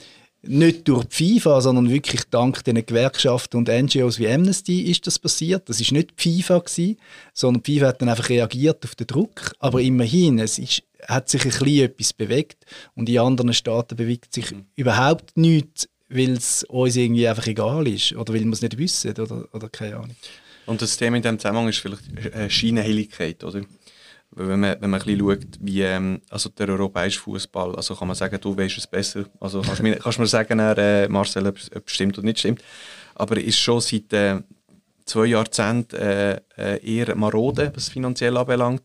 nicht 0.49 0.89
durch 0.89 1.05
die 1.05 1.41
FIFA, 1.41 1.61
sondern 1.61 1.91
wirklich 1.91 2.23
dank 2.31 2.65
den 2.65 2.85
Gewerkschaften 2.85 3.59
und 3.59 3.69
NGOs 3.69 4.19
wie 4.19 4.29
Amnesty 4.29 4.83
ist 4.83 5.07
das 5.07 5.19
passiert. 5.19 5.69
Das 5.69 5.81
ist 5.81 5.93
nicht 5.93 6.11
die 6.19 6.43
FIFA 6.43 6.59
gewesen, 6.59 6.97
sondern 7.33 7.63
die 7.63 7.75
FIFA 7.75 7.87
hat 7.89 8.03
dann 8.03 8.09
einfach 8.09 8.29
reagiert 8.29 8.85
auf 8.85 8.95
den 8.95 9.07
Druck. 9.07 9.53
Aber 9.59 9.81
immerhin, 9.81 10.39
es 10.39 10.59
ist, 10.59 10.83
hat 11.07 11.29
sich 11.29 11.45
ein 11.45 11.51
bisschen 11.51 11.85
etwas 11.85 12.13
bewegt 12.13 12.65
und 12.95 13.09
in 13.09 13.19
anderen 13.19 13.53
Staaten 13.53 13.97
bewegt 13.97 14.33
sich 14.33 14.51
mhm. 14.51 14.67
überhaupt 14.75 15.37
nichts, 15.37 15.89
weil 16.09 16.33
es 16.33 16.65
uns 16.65 16.97
irgendwie 16.97 17.27
einfach 17.27 17.47
egal 17.47 17.87
ist 17.89 18.13
oder 18.13 18.33
weil 18.33 18.45
wir 18.45 18.53
es 18.53 18.63
nicht 18.63 18.79
wissen 18.79 19.11
oder, 19.11 19.49
oder 19.53 19.69
keine 19.69 19.97
Ahnung. 19.97 20.17
Und 20.67 20.83
das 20.83 20.97
Thema 20.97 21.17
in 21.17 21.23
diesem 21.23 21.39
Zusammenhang 21.39 21.69
ist 21.69 21.79
vielleicht 21.79 22.35
äh, 22.35 22.51
Scheinheiligkeit, 22.51 23.45
oder? 23.45 23.63
Wenn 24.33 24.61
man, 24.61 24.77
wenn 24.81 24.91
man 24.91 25.01
ein 25.01 25.19
schaut, 25.19 25.47
wie 25.61 25.83
ähm, 25.83 26.21
also 26.29 26.51
der 26.51 26.69
europäische 26.69 27.21
Fußball, 27.21 27.75
also 27.75 27.95
kann 27.95 28.09
man 28.09 28.17
sagen, 28.17 28.39
du 28.41 28.57
weißt 28.57 28.77
es 28.77 28.87
besser. 28.87 29.25
Also 29.41 29.63
kannst 29.63 29.83
mir, 29.83 29.97
kannst 29.97 30.19
mir 30.19 30.27
sagen, 30.27 30.59
äh, 30.59 31.09
Marcel, 31.09 31.47
ob 31.47 31.57
es 31.57 31.71
stimmt 31.87 32.19
oder 32.19 32.27
nicht 32.27 32.41
stimmt. 32.41 32.63
Aber 33.15 33.39
ist 33.39 33.59
schon 33.59 33.81
seit 33.81 34.13
äh, 34.13 34.41
zwei 35.07 35.27
Jahrzehnten 35.27 35.97
äh, 35.97 36.41
eher 36.83 37.15
marode, 37.15 37.73
was 37.75 37.89
finanziell 37.89 38.37
anbelangt. 38.37 38.83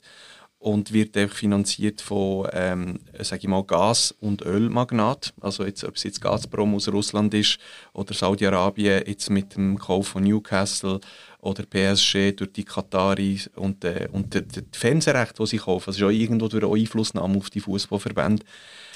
Und 0.60 0.93
wird 0.93 1.17
einfach 1.17 1.38
finanziert 1.38 2.01
von, 2.01 2.47
ähm, 2.54 2.99
sage 3.19 3.41
ich 3.41 3.47
mal, 3.47 3.63
Gas- 3.63 4.13
und 4.19 4.43
Ölmagnat. 4.43 5.34
Also 5.41 5.65
jetzt, 5.65 5.84
ob 5.84 5.95
es 5.95 6.04
jetzt 6.04 6.21
Gazprom 6.21 6.75
aus 6.75 6.88
Russland 6.88 7.34
ist 7.34 7.58
oder 7.93 8.13
Saudi-Arabien 8.13 9.01
jetzt 9.08 9.32
mit 9.32 9.56
dem 9.56 9.80
Kauf 9.80 10.10
von 10.10 10.23
Newcastle 10.23 10.99
oder 11.41 11.63
PSG 11.63 12.36
durch 12.36 12.54
die 12.54 12.63
Kataris 12.63 13.49
und, 13.56 13.84
äh, 13.84 14.08
und 14.12 14.34
die, 14.34 14.41
die 14.43 14.62
Fernsehrechte, 14.71 15.41
die 15.43 15.47
sie 15.47 15.58
kaufen. 15.58 15.86
Das 15.88 15.97
ist 15.97 16.04
auch 16.04 16.10
irgendwo 16.10 16.47
durch 16.47 16.63
eine 16.63 16.73
Einflussnahme 16.73 17.38
auf 17.38 17.49
die 17.49 17.60
Fußballverbände. 17.60 18.43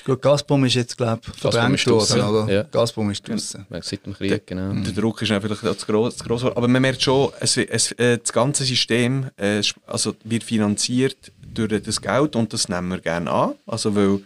Gut, 0.05 0.21
Gazprom 0.21 0.63
ist 0.65 0.75
jetzt, 0.75 0.97
glaube 0.97 1.21
ich, 1.25 1.39
verdrängt 1.39 1.88
worden, 1.88 2.21
oder? 2.21 2.53
Ja. 2.53 2.63
Gazprom 2.63 3.10
ist 3.10 3.27
draussen. 3.27 3.65
Ja, 3.71 3.81
seit 3.81 4.05
dem 4.05 4.13
Krieg, 4.13 4.45
genau. 4.45 4.71
Der 4.71 4.93
Druck 4.93 5.23
ist 5.23 5.29
natürlich 5.29 5.60
zu 5.60 5.86
groß, 5.88 6.17
zu 6.17 6.23
groß. 6.23 6.43
Aber 6.45 6.67
man 6.67 6.79
merkt 6.79 7.01
schon, 7.01 7.31
es, 7.39 7.58
es, 7.58 7.91
äh, 7.93 8.19
das 8.19 8.31
ganze 8.31 8.63
System 8.63 9.31
äh, 9.38 9.63
also 9.88 10.13
wird 10.23 10.43
finanziert 10.43 11.31
durch 11.41 11.81
das 11.81 11.99
Geld 11.99 12.36
und 12.36 12.53
das 12.53 12.69
nehmen 12.69 12.89
wir 12.89 12.99
gerne 12.99 13.31
an. 13.31 13.55
Also 13.65 13.95
weil 13.95 14.21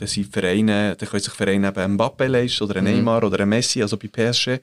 da 0.00 0.06
sind 0.06 0.32
Vereine, 0.32 0.96
da 0.98 1.06
können 1.06 1.22
sich 1.22 1.34
Vereine 1.34 1.68
eben 1.68 1.92
Mbappe 1.92 2.26
leisten 2.26 2.64
oder 2.64 2.76
ein 2.76 2.84
Neymar 2.84 3.22
oder 3.22 3.40
ein 3.40 3.48
Messi, 3.48 3.82
also 3.82 3.96
bei 3.96 4.08
PSG. 4.08 4.58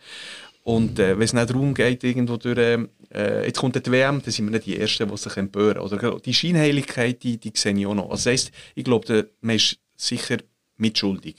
Und 0.68 1.00
äh, 1.00 1.18
wenn 1.18 1.24
es 1.24 1.32
nicht 1.32 1.50
darum 1.50 1.74
geht, 1.74 2.04
irgendwo 2.04 2.36
durch, 2.36 2.58
äh, 2.58 3.46
jetzt 3.46 3.58
kommt 3.58 3.78
die 3.78 3.90
WM, 3.90 4.22
dann 4.22 4.32
sind 4.34 4.48
wir 4.48 4.52
nicht 4.52 4.66
die 4.66 4.78
Ersten, 4.78 5.08
die 5.08 5.16
sich 5.16 5.38
empören. 5.38 5.78
Oder 5.78 6.20
die 6.20 6.34
Scheinheiligkeit, 6.34 7.24
die, 7.24 7.38
die 7.38 7.54
sehe 7.56 7.74
ich 7.74 7.86
auch 7.86 7.96
noch. 7.96 8.10
Also 8.10 8.16
das 8.16 8.26
heisst, 8.26 8.52
ich 8.76 8.84
glaube, 8.84 9.30
man 9.40 9.56
ist 9.56 9.78
sicher 9.96 10.40
mitschuldig. 10.76 11.38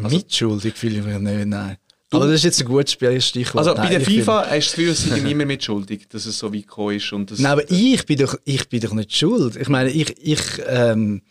Also, 0.00 0.16
mitschuldig 0.16 0.76
fühle 0.76 1.00
ich 1.00 1.04
mich 1.04 1.18
nicht, 1.18 1.46
nein. 1.46 1.78
Du? 2.10 2.16
Aber 2.16 2.26
das 2.26 2.36
ist 2.36 2.44
jetzt 2.44 2.60
ein 2.60 2.68
gutes 2.68 2.92
Stichwort. 2.92 3.66
Also 3.66 3.74
bei 3.74 3.88
der 3.88 4.00
FIFA 4.00 4.46
hast 4.48 4.50
du 4.50 4.56
das 4.56 4.70
Gefühl, 4.70 4.90
es 4.90 5.02
sind 5.02 5.24
niemand 5.24 5.48
mitschuldig, 5.48 6.08
dass 6.08 6.24
es 6.24 6.38
so 6.38 6.54
weit 6.54 6.62
gekommen 6.62 6.94
ist. 6.94 7.12
Und 7.12 7.32
das, 7.32 7.40
nein, 7.40 7.50
aber 7.50 7.68
ich 7.68 8.06
bin, 8.06 8.18
doch, 8.18 8.36
ich 8.44 8.68
bin 8.68 8.78
doch 8.78 8.92
nicht 8.92 9.16
schuld. 9.16 9.56
Ich 9.56 9.68
meine, 9.68 9.90
ich... 9.90 10.14
ich 10.16 10.40
ähm, 10.64 11.22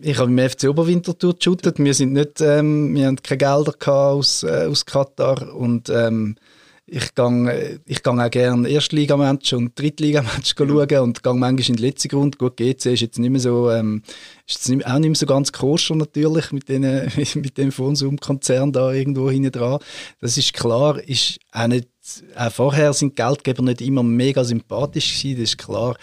ich 0.00 0.18
habe 0.18 0.30
im 0.30 0.38
FC 0.38 0.68
Oberwinterthur 0.68 1.36
geshootet. 1.36 1.78
Wir 1.78 1.94
sind 1.94 2.12
nicht, 2.12 2.40
ähm, 2.40 2.94
wir 2.94 3.06
haben 3.06 3.16
keine 3.16 3.38
Gelder 3.38 3.74
aus, 3.88 4.42
äh, 4.42 4.66
aus 4.68 4.84
Katar 4.84 5.54
und 5.54 5.88
ähm, 5.88 6.36
ich 6.84 7.14
gehe 7.14 7.80
ich 7.86 8.02
gang 8.02 8.20
auch 8.20 8.30
gerne 8.30 8.68
Erstligamatch 8.68 9.54
und 9.54 9.78
Drittligamatch 9.78 10.54
schauen 10.56 10.98
und 10.98 11.22
gehe 11.22 11.34
manchmal 11.34 11.68
in 11.70 11.76
die 11.76 11.82
letzte 11.82 12.14
Runde. 12.14 12.36
Gut, 12.36 12.56
GC 12.56 12.86
ist 12.86 13.00
jetzt 13.00 13.18
nicht 13.18 13.30
mehr 13.30 13.40
so, 13.40 13.70
ähm, 13.70 14.02
ist 14.46 14.56
jetzt 14.56 14.68
nicht, 14.68 14.86
auch 14.86 14.98
nicht 14.98 15.08
mehr 15.08 15.14
so 15.14 15.26
ganz 15.26 15.52
koscher 15.52 15.94
natürlich 15.94 16.52
mit, 16.52 16.68
den, 16.68 16.82
mit 17.34 17.56
dem 17.56 17.70
Konsumkonzern 17.70 18.72
da 18.72 18.92
irgendwo 18.92 19.30
hinten 19.30 19.52
dran. 19.52 19.78
Das 20.20 20.36
ist 20.36 20.52
klar, 20.52 21.00
ist 21.08 21.38
auch 21.52 21.68
nicht, 21.68 21.88
auch 22.36 22.52
vorher 22.52 22.92
sind 22.92 23.16
Geldgeber 23.16 23.62
nicht 23.62 23.80
immer 23.80 24.02
mega 24.02 24.44
sympathisch 24.44 25.22
gewesen, 25.22 25.40
das 25.40 25.50
ist 25.50 25.58
klar. 25.58 25.96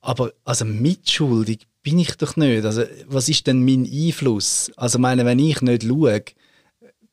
Aber 0.00 0.32
also 0.44 0.64
mitschuldig 0.64 1.66
bin 1.82 1.98
ich 1.98 2.16
doch 2.16 2.36
nicht. 2.36 2.64
Also 2.64 2.84
was 3.06 3.28
ist 3.28 3.46
denn 3.46 3.64
mein 3.64 3.88
Einfluss? 3.90 4.70
Also 4.76 4.98
meine, 4.98 5.24
wenn 5.24 5.38
ich 5.38 5.62
nicht 5.62 5.84
schaue, 5.84 6.22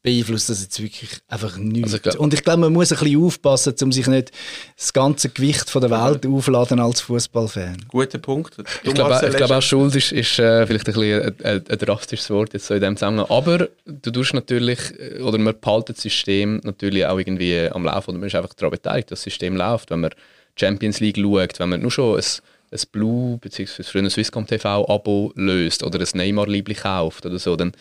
beeinflusst 0.08 0.50
das 0.50 0.62
jetzt 0.62 0.82
wirklich 0.82 1.10
einfach 1.28 1.58
nichts. 1.58 1.94
Also 1.94 2.10
ich 2.12 2.20
und 2.20 2.34
ich 2.34 2.44
glaube, 2.44 2.62
man 2.62 2.72
muss 2.72 2.94
ein 2.94 3.00
bisschen 3.00 3.22
aufpassen, 3.22 3.76
um 3.82 3.92
sich 3.92 4.08
nicht 4.08 4.32
das 4.78 4.94
ganze 4.94 5.30
Gewicht 5.30 5.70
von 5.70 5.82
der 5.82 5.92
Welt 5.92 6.24
ja. 6.24 6.32
aufladen 6.32 6.80
als 6.80 7.02
Fußballfan. 7.02 7.78
Guter 7.90 8.18
Punkt. 8.20 8.58
Du 8.58 8.64
ich 8.84 8.94
glaube 8.94 9.30
glaub 9.36 9.52
auch 9.52 9.62
Schuld 9.62 9.96
ist, 9.96 10.14
ist 10.14 10.40
äh, 10.40 10.66
vielleicht 10.66 10.88
ein, 10.88 10.94
bisschen 10.94 11.22
ein, 11.22 11.36
ein, 11.44 11.64
ein, 11.68 11.78
drastisches 11.78 12.30
Wort 12.30 12.54
jetzt 12.54 12.68
so 12.68 12.74
in 12.74 12.82
dem 12.82 12.96
Zusammenhang. 12.96 13.30
Aber 13.30 13.68
du 13.86 14.12
tust 14.12 14.34
natürlich, 14.34 14.80
oder 15.22 15.38
man 15.38 15.60
behaltet 15.60 15.98
das 15.98 16.04
System 16.04 16.62
natürlich 16.64 17.06
auch 17.06 17.18
irgendwie 17.18 17.70
am 17.70 17.84
Laufen 17.84 18.12
oder 18.12 18.20
man 18.20 18.28
ist 18.28 18.36
einfach 18.36 18.54
daran 18.54 18.72
beteiligt, 18.72 19.12
dass 19.12 19.20
das 19.20 19.24
System 19.24 19.58
läuft. 19.58 19.90
Wenn 19.90 20.02
man 20.02 20.12
Champions 20.56 21.02
League 21.02 21.18
schaut, 21.18 21.60
wenn 21.60 21.70
man 21.70 21.82
nur 21.82 21.92
schon 21.92 22.18
ein, 22.18 22.24
ein 22.72 22.80
Blue 22.92 23.38
bzw. 23.38 23.84
früher 23.84 24.04
ein 24.04 24.10
Swisscom 24.10 24.46
TV 24.48 24.88
Abo 24.90 25.32
löst 25.36 25.84
oder 25.84 26.00
ein 26.00 26.08
Neymar-Liebling 26.14 26.78
kauft 26.78 27.26
oder 27.26 27.40
so, 27.40 27.56
dann 27.56 27.72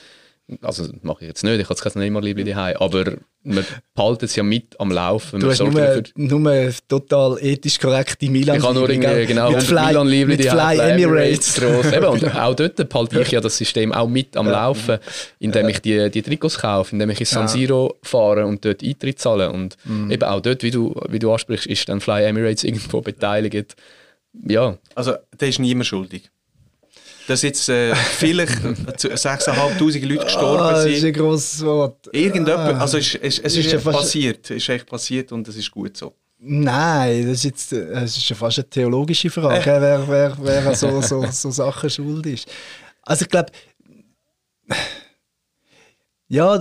also 0.62 0.87
das 0.87 1.03
mache 1.03 1.22
ich 1.22 1.27
jetzt 1.29 1.42
nicht, 1.42 1.61
ich 1.61 1.68
habe 1.68 1.81
kein 1.81 2.01
Neymar-Liebli 2.01 2.44
daheim, 2.44 2.77
aber 2.79 3.14
man 3.42 3.64
behaltet 3.96 4.29
es 4.31 4.37
ja 4.37 4.44
mit 4.44 4.79
am 4.79 4.92
Laufen. 4.92 5.40
Du 5.40 5.51
hast 5.51 5.59
nur, 5.59 5.72
dafür- 5.72 6.05
nur 6.14 6.70
total 6.87 7.37
ethisch 7.42 7.81
korrekte 7.81 8.31
milan 8.31 8.57
ich 8.59 8.62
habe 8.62 8.75
nur 8.75 8.88
irgendwie, 8.88 9.27
genau, 9.27 9.51
mit 9.51 9.57
100 9.61 9.64
Fly, 9.64 9.87
Milan-Liebli 9.88 10.37
mit 10.37 10.46
daheim, 10.46 10.77
Fly 10.79 10.90
Emirates. 10.92 11.55
gross. 11.55 11.92
Eben, 11.92 12.07
und 12.07 12.25
auch 12.37 12.55
dort 12.55 12.88
behalte 12.88 13.20
ich 13.22 13.31
ja 13.33 13.40
das 13.40 13.57
System 13.59 13.92
auch 13.92 14.07
mit 14.09 14.37
am 14.37 14.46
Laufen, 14.49 14.99
indem 15.40 15.68
ich 15.68 15.81
die, 15.81 16.11
die 16.12 16.22
Trikots 16.22 16.59
kaufe, 16.59 16.92
indem 16.92 17.11
ich 17.11 17.18
ins 17.18 17.31
San. 17.31 17.49
Siro 17.49 17.96
fahre 18.05 18.46
und 18.46 18.64
dort 18.64 18.85
Eintritt 18.85 19.18
zahle. 19.18 19.51
Und 19.51 19.77
Mhm. 19.85 20.12
eben 20.12 20.22
auch 20.22 20.40
dort, 20.40 20.62
wie 20.62 20.70
du, 20.70 20.94
wie 21.09 21.18
du 21.18 21.33
ansprichst, 21.33 21.66
ist 21.66 21.88
dann 21.88 22.01
Fly 22.01 22.22
Emirates 22.25 22.62
irgendwo 22.68 23.01
beteiligt. 23.01 23.75
Ja, 24.44 24.77
Also, 24.94 25.14
da 25.37 25.46
ist 25.46 25.59
niemand 25.59 25.87
schuldig. 25.87 26.31
Dass 27.29 27.42
jetzt 27.42 27.68
äh, 27.68 27.94
vielleicht 27.94 28.53
zu 29.01 29.09
6'500 29.09 30.07
Leute 30.07 30.25
gestorben 30.25 30.62
Ah, 30.62 30.70
das 30.72 30.85
ist 30.87 31.01
sind. 31.01 31.09
ein 31.09 31.12
grosses 31.14 31.64
Wort. 31.64 32.09
Irgendjemand, 32.12 32.75
Ah. 32.77 32.81
also 32.81 32.99
es, 32.99 33.14
es, 33.16 33.38
es 33.40 33.57
ist, 33.57 33.72
ist 33.72 33.83
fast- 33.83 33.99
passiert, 33.99 34.44
es 34.51 34.57
ist 34.59 34.68
echt 34.68 34.87
passiert 34.87 35.33
und 35.33 35.49
es 35.49 35.57
ist 35.57 35.70
gut 35.70 35.96
so. 35.96 36.14
Nein, 36.38 37.22
das 37.27 37.38
ist 37.38 37.44
jetzt 37.44 37.72
äh, 37.72 37.92
das 37.94 38.16
ist 38.16 38.29
ja 38.29 38.37
fast 38.37 38.59
eine 38.59 38.68
theologische 38.70 39.31
Frage, 39.31 39.64
wer, 39.81 40.07
wer, 40.07 40.37
wer 40.40 40.66
an 40.68 40.75
so, 40.75 41.01
so, 41.01 41.25
so 41.31 41.51
Sachen 41.51 41.90
schuld 41.90 42.27
ist. 42.27 42.46
Also 43.03 43.25
ich 43.25 43.29
glaube, 43.31 43.51
ja, 46.29 46.61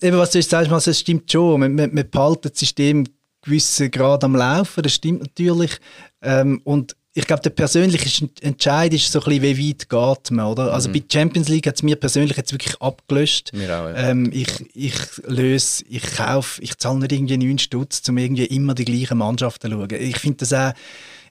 eben 0.00 0.18
was 0.18 0.30
du 0.30 0.38
jetzt 0.38 0.50
sagst, 0.50 0.70
also, 0.70 0.90
es 0.90 1.00
stimmt 1.00 1.30
schon. 1.30 1.60
Man, 1.60 1.74
man, 1.74 1.94
man 1.94 2.08
behaltet 2.10 2.52
das 2.54 2.60
System 2.60 3.04
gewissen 3.42 3.90
Grad 3.90 4.24
am 4.24 4.34
Laufen, 4.36 4.82
das 4.82 4.92
stimmt 4.94 5.20
natürlich. 5.20 5.78
Ähm, 6.22 6.60
und 6.64 6.96
ich 7.16 7.26
glaube, 7.28 7.42
der 7.42 7.50
persönliche 7.50 8.26
Entscheid 8.40 8.92
ist 8.92 9.10
so 9.10 9.20
ein 9.20 9.24
bisschen, 9.24 9.56
wie 9.56 9.70
weit 9.70 9.88
geht 9.88 10.30
man, 10.32 10.46
oder? 10.46 10.74
Also 10.74 10.90
bei 10.90 11.00
Champions 11.10 11.48
League 11.48 11.66
hat 11.68 11.76
es 11.76 11.84
mir 11.84 11.94
persönlich 11.94 12.36
jetzt 12.36 12.52
wirklich 12.52 12.80
abgelöscht. 12.80 13.52
Mir 13.52 13.70
auch, 13.70 13.88
ja. 13.88 14.10
ähm, 14.10 14.30
ich, 14.32 14.48
ich 14.74 14.94
löse, 15.28 15.84
ich 15.88 16.02
kaufe, 16.16 16.60
ich 16.60 16.76
zahle 16.76 16.98
nicht 16.98 17.12
irgendwie 17.12 17.36
9 17.36 17.58
Stutz, 17.58 18.02
um 18.08 18.18
irgendwie 18.18 18.46
immer 18.46 18.74
die 18.74 18.84
gleichen 18.84 19.18
Mannschaften 19.18 19.70
zu 19.70 19.76
schauen. 19.76 19.90
Ich 19.92 20.18
finde 20.18 20.38
das 20.38 20.52
auch, 20.52 20.72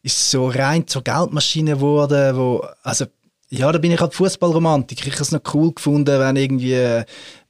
ist 0.03 0.31
so 0.31 0.47
rein 0.47 0.87
zur 0.87 1.03
Geldmaschine 1.03 1.75
geworden, 1.75 2.37
wo, 2.37 2.65
also, 2.83 3.05
ja, 3.49 3.69
da 3.69 3.77
bin 3.77 3.91
ich 3.91 3.99
halt 3.99 4.13
Fußballromantiker. 4.13 5.07
Ich 5.07 5.13
habe 5.13 5.23
es 5.23 5.31
noch 5.31 5.53
cool 5.53 5.73
gefunden, 5.73 6.17
wenn 6.17 6.37
irgendwie 6.37 7.03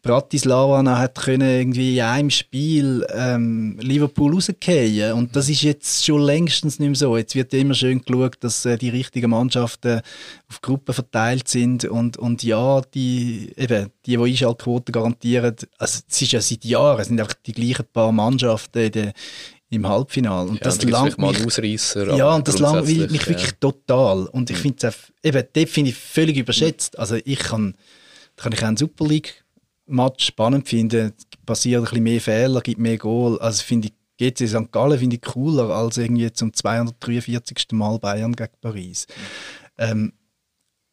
Bratislava 0.04 0.84
hat 0.98 1.16
können 1.16 1.50
irgendwie 1.50 1.98
in 1.98 2.04
einem 2.04 2.30
Spiel 2.30 3.08
ähm, 3.14 3.80
Liverpool 3.80 4.34
rausgehen 4.34 5.14
Und 5.14 5.34
das 5.34 5.48
ist 5.48 5.62
jetzt 5.62 6.06
schon 6.06 6.22
längstens 6.22 6.78
nicht 6.78 6.90
mehr 6.90 6.96
so. 6.96 7.16
Jetzt 7.16 7.36
wird 7.36 7.54
ja 7.54 7.60
immer 7.60 7.74
schön 7.74 8.02
geschaut, 8.04 8.36
dass 8.42 8.66
äh, 8.66 8.78
die 8.78 8.90
richtigen 8.90 9.32
Mannschaften 9.32 10.02
auf 10.50 10.60
Gruppen 10.62 10.94
verteilt 10.94 11.48
sind 11.48 11.86
und, 11.86 12.18
und 12.18 12.44
ja, 12.44 12.82
die, 12.94 13.54
eben, 13.56 13.92
die, 14.06 14.18
die 14.18 14.18
Einschaltquoten 14.18 14.92
garantieren, 14.92 15.56
also 15.78 16.02
es 16.06 16.22
ist 16.22 16.32
ja 16.34 16.42
seit 16.42 16.66
Jahren, 16.66 17.00
es 17.00 17.08
sind 17.08 17.22
einfach 17.22 17.36
die 17.46 17.54
gleichen 17.54 17.86
paar 17.94 18.12
Mannschaften 18.12 18.80
in 18.80 18.92
der, 18.92 19.14
im 19.70 19.88
Halbfinale. 19.88 20.50
Und 20.50 20.56
ja 20.56 20.64
das 20.64 20.84
langt 20.84 21.18
mal 21.18 21.34
Ausreißer. 21.34 22.14
ja, 22.18 22.36
und 22.36 22.46
das 22.46 22.60
langweilt 22.60 23.10
mich 23.10 23.26
wirklich 23.26 23.52
ja. 23.52 23.58
total. 23.62 24.26
Und 24.26 24.50
ich 24.50 24.58
finde 24.58 24.86
es 24.86 24.96
eben, 25.24 25.44
dort 25.54 25.70
finde 25.70 25.92
ich 25.92 25.96
völlig 25.96 26.36
überschätzt. 26.36 27.00
Also 27.00 27.16
ich 27.24 27.40
kann, 27.40 27.76
kann 28.36 28.52
ich 28.52 28.60
auch 28.60 28.68
einen 28.68 28.76
Super 28.78 29.06
League-Match 29.88 30.26
spannend 30.26 30.68
finden. 30.68 31.14
Es 31.18 31.26
passiert 31.46 31.82
ein 31.82 31.84
bisschen 31.86 32.04
mehr 32.04 32.22
Fehler, 32.22 32.62
gibt 32.62 32.80
mehr 32.80 32.98
Goal. 32.98 33.40
Also 33.40 33.64
finde 33.64 33.90
ich, 33.90 33.94
GC 34.18 34.48
St. 34.48 34.72
Gallen 34.72 35.00
finde 35.00 35.16
ich 35.16 35.22
cooler 35.22 35.70
als 35.70 35.98
irgendwie 35.98 36.32
zum 36.32 36.54
243. 36.54 37.68
Mal 37.72 37.98
Bayern 38.00 38.34
gegen 38.36 38.52
Paris. 38.62 39.08
Ähm, 39.78 40.14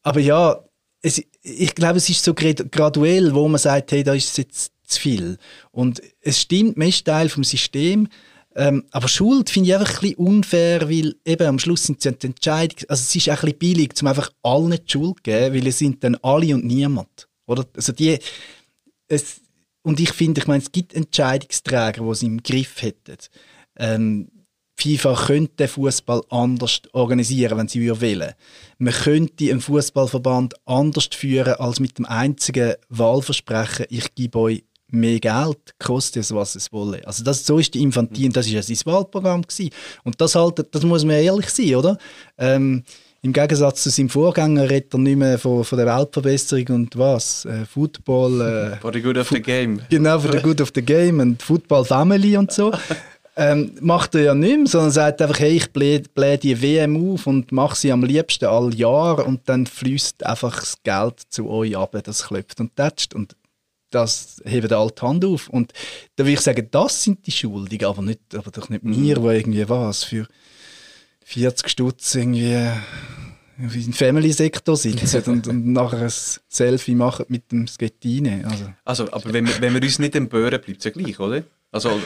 aber 0.02 0.20
ja, 0.20 0.58
es, 1.02 1.22
ich 1.42 1.74
glaube, 1.74 1.98
es 1.98 2.08
ist 2.08 2.24
so 2.24 2.34
grad- 2.34 2.72
graduell, 2.72 3.34
wo 3.34 3.46
man 3.48 3.58
sagt, 3.58 3.92
hey, 3.92 4.02
da 4.02 4.14
ist 4.14 4.30
es 4.30 4.36
jetzt 4.38 4.72
zu 4.84 5.00
viel. 5.00 5.36
Und 5.70 6.00
es 6.20 6.40
stimmt, 6.40 6.76
man 6.76 6.88
ist 6.88 7.04
Teil 7.04 7.28
vom 7.28 7.44
System, 7.44 8.08
ähm, 8.56 8.84
aber 8.90 9.06
Schuld 9.06 9.48
finde 9.48 9.68
ich 9.68 9.74
einfach 9.76 9.94
ein 9.96 10.00
bisschen 10.00 10.16
unfair, 10.16 10.88
weil 10.88 11.14
eben 11.24 11.46
am 11.46 11.58
Schluss 11.58 11.84
sind 11.84 12.02
die 12.02 12.26
Entscheidung, 12.26 12.78
also 12.88 13.00
es 13.00 13.14
ist 13.14 13.28
auch 13.28 13.34
ein 13.34 13.40
bisschen 13.52 13.58
billig, 13.58 13.92
um 14.00 14.08
einfach 14.08 14.30
allen 14.42 14.70
die 14.72 14.90
Schuld 14.90 15.18
zu 15.18 15.22
geben, 15.22 15.54
weil 15.54 15.66
es 15.68 15.78
sind 15.78 16.02
dann 16.02 16.16
alle 16.16 16.54
und 16.54 16.64
niemand. 16.64 17.28
Oder? 17.46 17.64
Also 17.76 17.92
die, 17.92 18.18
es, 19.10 19.40
und 19.82 20.00
ich 20.00 20.12
finde, 20.12 20.40
ich 20.40 20.46
meine, 20.46 20.62
es 20.62 20.72
gibt 20.72 20.94
Entscheidungsträger, 20.94 22.02
die 22.02 22.10
es 22.10 22.22
im 22.22 22.42
Griff 22.42 22.80
hätten. 22.82 23.16
Ähm, 23.76 24.30
FIFA 24.76 25.14
könnte 25.26 25.56
den 25.56 25.68
Fußball 25.68 26.22
anders 26.30 26.80
organisieren, 26.92 27.58
wenn 27.58 27.68
sie 27.68 27.90
wollen. 27.90 28.32
Man 28.78 28.94
könnte 28.94 29.50
einen 29.50 29.60
Fußballverband 29.60 30.54
anders 30.64 31.08
führen 31.12 31.54
als 31.54 31.80
mit 31.80 31.98
dem 31.98 32.06
einzigen 32.06 32.74
Wahlversprechen: 32.88 33.86
Ich 33.90 34.14
gebe 34.14 34.38
euch 34.38 34.64
mehr 34.88 35.20
Geld, 35.20 35.74
koste 35.78 36.20
es 36.20 36.34
was 36.34 36.54
es 36.54 36.72
wolle. 36.72 37.06
Also 37.06 37.22
das, 37.24 37.46
so 37.46 37.58
ist 37.58 37.74
die 37.74 37.82
Infantin, 37.82 38.32
das 38.32 38.46
ist 38.46 38.52
ja 38.52 38.62
sein 38.62 38.78
Wahlprogramm 38.84 39.42
gewesen. 39.42 39.70
Und 40.04 40.20
das 40.20 40.34
halt, 40.34 40.66
das 40.74 40.82
muss 40.82 41.04
man 41.04 41.16
ehrlich 41.16 41.50
sein, 41.50 41.76
oder? 41.76 41.98
Ähm, 42.38 42.82
Im 43.22 43.34
Gegensatz 43.34 43.82
zu 43.82 43.90
seinem 43.90 44.08
Vorgänger 44.08 44.70
redet 44.70 44.94
er 44.94 44.98
nicht 44.98 45.16
mehr 45.16 45.38
von, 45.38 45.62
von 45.62 45.76
der 45.78 45.86
Weltverbesserung 45.86 46.66
und 46.70 46.96
was? 46.96 47.44
Äh, 47.44 47.66
Football. 47.66 48.40
Äh, 48.40 48.76
For 48.80 48.92
the 48.92 49.02
good 49.02 49.18
of 49.18 49.28
the 49.28 49.42
game. 49.42 49.82
Genau, 49.90 50.18
für 50.18 50.32
the 50.32 50.42
good 50.42 50.60
of 50.62 50.72
the 50.74 50.80
game 50.80 51.20
und 51.20 51.42
Football 51.42 51.84
Family 51.84 52.36
und 52.36 52.52
so. 52.52 52.72
Ähm, 53.36 53.72
macht 53.80 54.16
er 54.16 54.22
ja 54.22 54.34
nicht 54.34 54.56
mehr, 54.56 54.66
sondern 54.66 54.90
sagt 54.90 55.22
einfach, 55.22 55.38
hey, 55.38 55.56
ich 55.56 55.72
blähe, 55.72 56.02
die 56.36 56.60
WM 56.60 57.12
auf 57.12 57.26
und 57.26 57.52
mache 57.52 57.76
sie 57.76 57.92
am 57.92 58.02
liebsten 58.02 58.46
all 58.46 58.74
Jahr 58.74 59.24
und 59.24 59.48
dann 59.48 59.66
fließt 59.66 60.26
einfach 60.26 60.58
das 60.58 60.82
Geld 60.82 61.22
zu 61.30 61.48
euch 61.48 61.76
ab, 61.76 61.96
das 62.02 62.26
klopft 62.26 62.60
und 62.60 62.74
tätscht 62.74 63.14
und 63.14 63.36
das 63.90 64.42
hebt 64.44 64.72
alle 64.72 64.90
die 64.90 65.00
Hand 65.00 65.24
auf. 65.24 65.48
Und 65.48 65.72
da 66.16 66.24
würde 66.24 66.32
ich 66.32 66.40
sagen, 66.40 66.68
das 66.70 67.04
sind 67.04 67.26
die 67.26 67.32
Schuldigen, 67.32 67.86
aber, 67.86 68.02
nicht, 68.02 68.20
aber 68.34 68.50
doch 68.50 68.68
nicht 68.68 68.84
wir, 68.84 69.14
die 69.14 69.26
irgendwie 69.26 69.68
was 69.68 70.04
für 70.04 70.26
40 71.30 71.68
Stutz 71.68 72.14
irgendwie 72.16 72.56
im 73.58 73.92
Family-Sektor 73.92 74.76
sitzen 74.76 75.22
und, 75.30 75.46
und 75.46 75.72
nachher 75.72 76.02
ein 76.02 76.12
Selfie 76.48 76.94
machen 76.94 77.26
mit 77.28 77.52
dem 77.52 77.66
Schettine. 77.68 78.44
Also. 78.48 78.64
Also, 78.84 79.12
aber 79.12 79.32
wenn 79.32 79.46
wir, 79.46 79.60
wenn 79.60 79.74
wir 79.74 79.82
uns 79.82 79.98
nicht 79.98 80.16
empören, 80.16 80.60
bleibt 80.60 80.78
es 80.78 80.84
ja 80.84 80.90
gleich, 80.90 81.20
oder? 81.20 81.44
Also, 81.70 82.00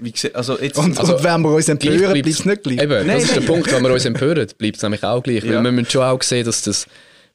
wie, 0.00 0.14
also 0.34 0.60
jetzt... 0.60 0.78
Und, 0.78 0.96
Also, 0.98 1.16
und 1.16 1.24
wenn 1.24 1.40
wir 1.40 1.50
uns 1.50 1.68
empören, 1.68 2.12
bleibt 2.12 2.26
es 2.28 2.44
nicht 2.44 2.62
gleich. 2.62 2.80
Eben, 2.80 3.06
Nein, 3.06 3.16
das 3.16 3.24
ist 3.24 3.34
der 3.34 3.40
nein. 3.40 3.46
Punkt, 3.48 3.72
wenn 3.72 3.82
wir 3.82 3.92
uns 3.92 4.04
empören, 4.04 4.48
bleibt 4.56 4.76
es 4.76 4.82
nämlich 4.82 5.02
auch 5.02 5.22
gleich. 5.22 5.42
Ja. 5.42 5.54
Weil 5.54 5.64
wir 5.64 5.72
müssen 5.72 5.90
schon 5.90 6.02
auch 6.02 6.22
sehen, 6.22 6.44
dass 6.44 6.62
das, 6.62 6.86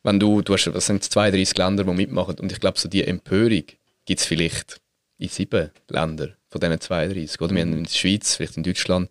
wenn 0.04 0.20
du, 0.20 0.42
du 0.42 0.54
hast, 0.54 0.74
was 0.74 0.86
sind 0.86 1.04
32 1.04 1.58
Länder, 1.58 1.84
die 1.84 1.92
mitmachen, 1.92 2.36
und 2.40 2.52
ich 2.52 2.60
glaube, 2.62 2.80
so 2.80 2.88
die 2.88 3.04
Empörung 3.04 3.64
gibt 4.06 4.20
es 4.22 4.26
vielleicht 4.26 4.80
in 5.18 5.28
sieben 5.28 5.72
Ländern 5.90 6.36
von 6.48 6.62
diesen 6.62 6.80
32. 6.80 7.42
Oder? 7.42 7.54
Wir 7.54 7.62
haben 7.62 7.74
in 7.74 7.84
der 7.84 7.92
Schweiz, 7.92 8.36
vielleicht 8.36 8.56
in 8.56 8.64
Deutschland, 8.64 9.10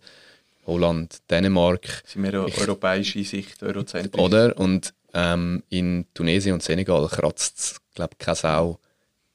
Holland, 0.65 1.19
Dänemark, 1.29 2.03
sind 2.05 2.23
wir 2.23 2.33
eine 2.33 2.57
europäische 2.57 3.23
Sicht, 3.23 3.61
eurozentrisch. 3.61 4.21
oder? 4.21 4.57
Und 4.57 4.93
ähm, 5.13 5.63
in 5.69 6.05
Tunesien 6.13 6.53
und 6.53 6.63
Senegal 6.63 7.07
kratzt 7.07 7.59
es, 7.59 7.81
glaube 7.93 8.11
ich, 8.13 8.25
keine 8.25 8.35
Sau 8.35 8.79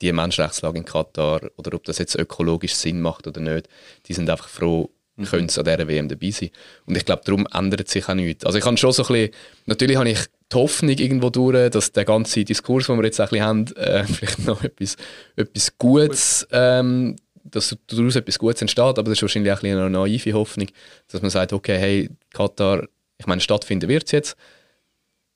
die 0.00 0.12
Menschenrechtslage 0.12 0.78
in 0.78 0.84
Katar 0.84 1.40
oder 1.56 1.74
ob 1.74 1.84
das 1.84 1.98
jetzt 1.98 2.14
ökologisch 2.16 2.74
Sinn 2.74 3.00
macht 3.00 3.26
oder 3.26 3.40
nicht. 3.40 3.68
Die 4.06 4.14
sind 4.14 4.30
einfach 4.30 4.48
froh, 4.48 4.90
können 5.28 5.48
sie 5.48 5.60
an 5.60 5.66
dieser 5.66 5.88
WM 5.88 6.08
dabei 6.08 6.30
sein. 6.30 6.50
Und 6.86 6.96
ich 6.96 7.04
glaube, 7.04 7.22
darum 7.24 7.46
ändert 7.52 7.88
sich 7.88 8.08
auch 8.08 8.14
nichts. 8.14 8.46
Also 8.46 8.58
ich 8.58 8.64
habe 8.64 8.76
schon 8.76 8.92
so 8.92 9.02
ein 9.02 9.08
bisschen, 9.08 9.30
natürlich 9.66 9.96
habe 9.96 10.08
ich 10.08 10.20
die 10.52 10.56
Hoffnung 10.56 10.96
irgendwo 10.96 11.30
durch, 11.30 11.70
dass 11.70 11.92
der 11.92 12.04
ganze 12.04 12.44
Diskurs, 12.44 12.86
den 12.86 12.96
wir 12.96 13.04
jetzt 13.04 13.20
ein 13.20 13.28
bisschen 13.28 13.44
haben, 13.44 13.76
äh, 13.76 14.04
vielleicht 14.06 14.46
noch 14.46 14.64
etwas, 14.64 14.96
etwas 15.36 15.78
Gutes, 15.78 16.48
ähm, 16.50 17.16
dass 17.44 17.76
daraus 17.86 18.16
etwas 18.16 18.38
Gutes 18.38 18.62
entsteht, 18.62 18.98
aber 18.98 19.04
das 19.04 19.12
ist 19.12 19.22
wahrscheinlich 19.22 19.52
auch 19.52 19.62
ein 19.62 19.76
eine 19.76 19.90
naive 19.90 20.32
Hoffnung, 20.32 20.68
dass 21.08 21.22
man 21.22 21.30
sagt, 21.30 21.52
okay, 21.52 21.78
hey, 21.78 22.10
Katar, 22.30 22.86
ich 23.18 23.26
meine, 23.26 23.40
stattfinden 23.40 23.88
wird 23.88 24.04
es 24.04 24.12
jetzt, 24.12 24.36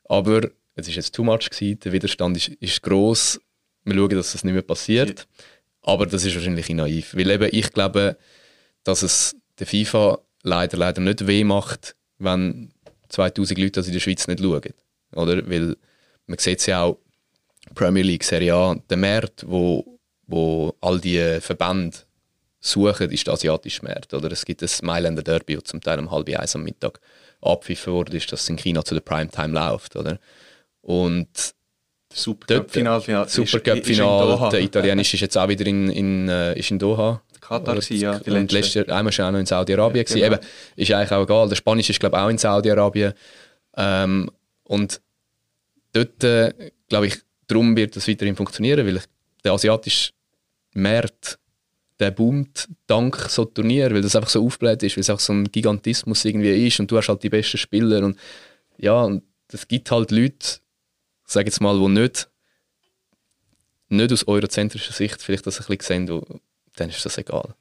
aber 0.04 0.48
es 0.74 0.88
ist 0.88 0.96
jetzt 0.96 1.14
too 1.14 1.24
much 1.24 1.50
gewesen, 1.50 1.78
der 1.80 1.92
Widerstand 1.92 2.36
ist, 2.36 2.48
ist 2.48 2.82
gross, 2.82 3.40
wir 3.84 3.94
schauen, 3.94 4.10
dass 4.10 4.32
das 4.32 4.44
nicht 4.44 4.54
mehr 4.54 4.62
passiert, 4.62 5.26
aber 5.82 6.06
das 6.06 6.24
ist 6.24 6.34
wahrscheinlich 6.34 6.68
naiv, 6.70 7.14
weil 7.14 7.30
eben 7.30 7.48
ich 7.52 7.72
glaube, 7.72 8.16
dass 8.84 9.02
es 9.02 9.36
der 9.58 9.66
FIFA 9.66 10.18
leider, 10.42 10.76
leider 10.76 11.00
nicht 11.00 11.26
weh 11.26 11.44
macht, 11.44 11.96
wenn 12.18 12.72
2000 13.08 13.58
Leute 13.58 13.72
das 13.72 13.86
in 13.86 13.92
der 13.92 14.00
Schweiz 14.00 14.26
nicht 14.26 14.40
schauen, 14.40 14.74
oder? 15.14 15.48
Weil 15.48 15.76
man 16.26 16.38
sieht 16.38 16.60
es 16.60 16.66
ja 16.66 16.82
auch, 16.82 16.98
Premier 17.74 18.02
League, 18.02 18.24
Serie 18.24 18.54
A, 18.54 18.74
der 18.74 18.96
Markt, 18.96 19.44
wo, 19.48 19.93
wo 20.26 20.74
all 20.80 21.00
die 21.00 21.38
Verbände 21.40 21.96
suchen, 22.60 23.10
ist 23.10 23.26
der 23.26 23.34
asiatische 23.34 23.84
Markt. 23.84 24.14
Oder 24.14 24.32
es 24.32 24.44
gibt 24.44 24.62
ein 24.62 24.68
Mailänder 24.82 25.22
Derby, 25.22 25.54
das 25.54 25.64
zum 25.64 25.80
Teil 25.80 25.98
um 25.98 26.10
halb 26.10 26.28
eins 26.28 26.54
am 26.54 26.64
Mittag 26.64 27.00
abpfiffen 27.40 27.92
wurde, 27.92 28.16
ist, 28.16 28.32
dass 28.32 28.42
es 28.42 28.48
in 28.48 28.56
China 28.56 28.84
zu 28.84 28.94
der 28.94 29.02
Primetime 29.02 29.52
läuft. 29.52 29.96
Oder? 29.96 30.18
Und 30.80 31.54
Supercup-Final. 32.12 33.00
Final, 33.00 33.28
Supercup-Final, 33.28 34.50
der 34.50 34.60
italienische 34.60 35.16
ist 35.16 35.20
jetzt 35.20 35.37
auch 35.37 35.48
wieder 35.48 35.66
in, 35.66 35.90
in, 35.90 36.28
äh, 36.28 36.58
ist 36.58 36.70
in 36.70 36.78
Doha. 36.78 37.20
Katar 37.40 37.74
gewesen, 37.74 37.96
ja, 38.00 38.18
die 38.18 38.30
und 38.30 38.37
letzte. 38.37 38.56
letztes 38.56 38.74
Jahr, 38.74 38.96
einmal 38.96 39.12
schon 39.12 39.26
auch 39.26 39.32
noch 39.32 39.38
in 39.38 39.46
Saudi-Arabien. 39.46 40.06
Ja, 40.08 40.14
genau. 40.14 40.26
Eben, 40.26 40.46
ist 40.76 40.90
eigentlich 40.92 41.12
auch 41.12 41.22
egal. 41.22 41.48
Der 41.48 41.56
Spanische 41.56 41.92
ist, 41.92 42.00
glaube 42.00 42.16
ich, 42.16 42.22
auch 42.22 42.28
in 42.30 42.38
Saudi-Arabien. 42.38 43.12
Ähm, 43.76 44.30
und 44.62 45.00
dort, 45.92 46.24
äh, 46.24 46.70
glaube 46.88 47.08
ich, 47.08 47.16
darum 47.46 47.76
wird 47.76 47.96
das 47.96 48.08
weiterhin 48.08 48.34
funktionieren, 48.34 48.87
weil 48.87 48.96
ich 48.96 49.02
der 49.44 49.52
asiatische 49.52 50.12
Markt, 50.74 51.38
der 52.00 52.10
boomt 52.10 52.68
dank 52.87 53.16
so 53.28 53.44
Turnier, 53.44 53.92
weil 53.92 54.02
das 54.02 54.16
einfach 54.16 54.28
so 54.28 54.44
aufgebläht 54.44 54.82
ist, 54.82 54.96
weil 54.96 55.02
es 55.02 55.10
einfach 55.10 55.24
so 55.24 55.32
ein 55.32 55.50
Gigantismus 55.50 56.24
irgendwie 56.24 56.66
ist 56.66 56.80
und 56.80 56.90
du 56.90 56.96
hast 56.96 57.08
halt 57.08 57.22
die 57.22 57.30
besten 57.30 57.58
Spieler 57.58 58.04
und 58.04 58.18
ja, 58.76 59.02
und 59.02 59.22
es 59.52 59.68
gibt 59.68 59.90
halt 59.90 60.10
Leute, 60.10 60.58
sage 61.24 61.46
jetzt 61.46 61.60
mal, 61.60 61.78
die 61.78 61.88
nicht, 61.88 62.28
nicht 63.88 64.12
aus 64.12 64.26
eurozentrischer 64.26 64.92
Sicht 64.92 65.22
vielleicht 65.22 65.46
das 65.46 65.60
ein 65.60 65.76
bisschen 65.76 66.06
sehen, 66.06 66.08
wo, 66.08 66.40
dann 66.76 66.90
ist 66.90 67.04
das 67.04 67.18
egal. 67.18 67.54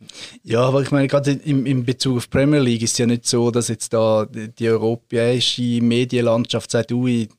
Ja, 0.44 0.62
aber 0.62 0.82
ich 0.82 0.92
meine, 0.92 1.08
gerade 1.08 1.32
im, 1.32 1.66
im 1.66 1.86
Bezug 1.86 2.18
auf 2.18 2.30
Premier 2.30 2.60
League 2.60 2.82
ist 2.82 2.94
es 2.94 2.98
ja 2.98 3.06
nicht 3.06 3.28
so, 3.28 3.52
dass 3.52 3.68
jetzt 3.68 3.94
da 3.94 4.26
die 4.26 4.70
europäische 4.70 5.82
Medienlandschaft 5.82 6.72
sagt, 6.72 6.92
ui, 6.92 7.30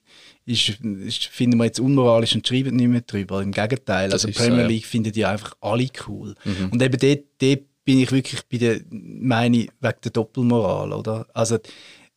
ist, 0.46 0.80
ist, 0.80 1.24
finden 1.26 1.59
wir 1.59 1.64
jetzt 1.64 1.80
unmoralisch 1.80 2.35
und 2.35 2.46
schreiben 2.46 2.76
nicht 2.76 2.88
mehr 2.88 3.00
drüber. 3.00 3.42
Im 3.42 3.52
Gegenteil, 3.52 4.11
das 4.11 4.24
also 4.24 4.38
Premier 4.38 4.62
so, 4.62 4.68
League 4.68 4.83
ja. 4.83 4.88
finden 4.88 5.12
die 5.12 5.24
einfach 5.24 5.57
alle 5.61 5.88
cool. 6.07 6.35
Mhm. 6.44 6.70
Und 6.70 6.83
eben 6.83 6.98
dort, 6.98 7.24
dort 7.40 7.85
bin 7.85 8.00
ich 8.00 8.12
wirklich 8.12 8.42
bei 8.50 8.59
der, 8.59 8.80
meine, 8.90 9.59
wegen 9.59 10.00
der 10.04 10.11
Doppelmoral, 10.12 10.92
oder? 10.92 11.26
Also, 11.35 11.59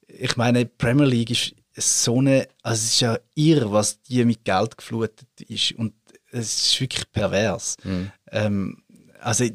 ich 0.08 0.36
meine, 0.38 0.66
Premier 0.66 1.06
League 1.06 1.32
ist 1.32 1.54
so 1.76 2.20
eine, 2.20 2.48
also 2.64 2.80
es 2.80 2.94
ist 2.94 3.02
ja 3.02 3.20
irre, 3.36 3.72
was 3.72 4.02
die 4.02 4.24
mit 4.26 4.44
Geld 4.44 4.78
geflutet 4.78 5.28
ist 5.48 5.74
und 5.74 5.94
es 6.32 6.58
ist 6.58 6.82
wirklich 6.82 7.12
pervers. 7.12 7.78
Mhm. 7.84 8.12
Ähm, 8.32 8.84
also 9.22 9.46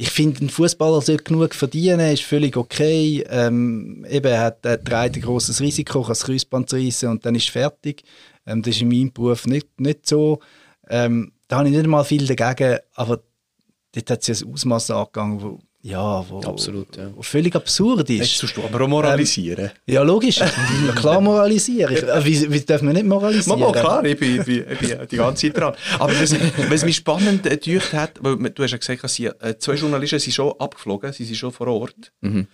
ich 0.00 0.08
finde, 0.08 0.46
ein 0.46 0.48
Fußballer 0.48 1.02
sollte 1.02 1.24
genug 1.24 1.54
verdienen, 1.54 2.00
ist 2.00 2.22
völlig 2.22 2.56
okay. 2.56 3.22
Ähm, 3.28 4.06
eben, 4.08 4.32
er 4.32 4.40
hat, 4.40 4.64
er 4.64 4.82
trägt 4.82 5.16
ein 5.16 5.20
grosses 5.20 5.60
Risiko, 5.60 6.00
kann 6.00 6.08
das 6.08 6.24
Kreuzband 6.24 6.72
reissen 6.72 7.10
und 7.10 7.26
dann 7.26 7.34
ist 7.34 7.50
fertig. 7.50 8.02
Ähm, 8.46 8.62
das 8.62 8.76
ist 8.76 8.80
in 8.80 8.88
meinem 8.88 9.12
Beruf 9.12 9.46
nicht, 9.46 9.78
nicht 9.78 10.06
so. 10.06 10.40
Ähm, 10.88 11.32
da 11.48 11.58
habe 11.58 11.68
ich 11.68 11.76
nicht 11.76 11.86
mal 11.86 12.02
viel 12.02 12.26
dagegen, 12.26 12.78
aber 12.94 13.20
dort 13.92 14.10
hat 14.10 14.26
es 14.26 14.42
ein 14.42 14.50
Ausmaß 14.50 14.90
angegangen, 14.90 15.42
wo 15.42 15.58
ja, 15.82 16.28
wo, 16.28 16.40
Absolut, 16.40 16.94
ja. 16.96 17.10
wo 17.14 17.22
völlig 17.22 17.54
absurd 17.56 18.10
ist. 18.10 18.40
Jetzt 18.42 18.56
du 18.56 18.62
aber 18.62 18.84
auch 18.84 18.88
moralisieren. 18.88 19.66
Ähm, 19.66 19.94
ja, 19.94 20.02
logisch. 20.02 20.38
klar 20.94 21.20
moralisieren. 21.22 21.96
Ich, 21.96 22.02
äh, 22.02 22.24
wie, 22.24 22.52
wie 22.52 22.60
darf 22.60 22.82
man 22.82 22.92
nicht 22.92 23.06
moralisieren? 23.06 23.60
Mal, 23.60 23.72
klar, 23.72 24.04
ich 24.04 24.18
bin, 24.18 24.40
ich, 24.40 24.44
bin, 24.44 24.64
ich 24.70 24.78
bin, 24.78 25.08
die 25.10 25.16
ganze 25.16 25.46
Zeit 25.46 25.56
dran. 25.56 25.74
Aber 25.98 26.12
was, 26.20 26.34
was 26.68 26.84
mich 26.84 26.96
spannend 26.96 27.46
äh, 27.46 27.56
gedacht 27.56 27.94
hat, 27.94 28.12
weil 28.20 28.36
du 28.50 28.62
hast 28.62 28.72
ja 28.72 28.76
gesagt, 28.76 29.04
dass 29.04 29.14
sie, 29.14 29.26
äh, 29.26 29.56
zwei 29.58 29.74
Journalisten 29.74 30.18
sind 30.18 30.34
schon 30.34 30.52
abgeflogen, 30.58 31.14
sie 31.14 31.24
sind 31.24 31.36
schon 31.36 31.52
vor 31.52 31.68
Ort. 31.68 32.12
Mhm. 32.20 32.46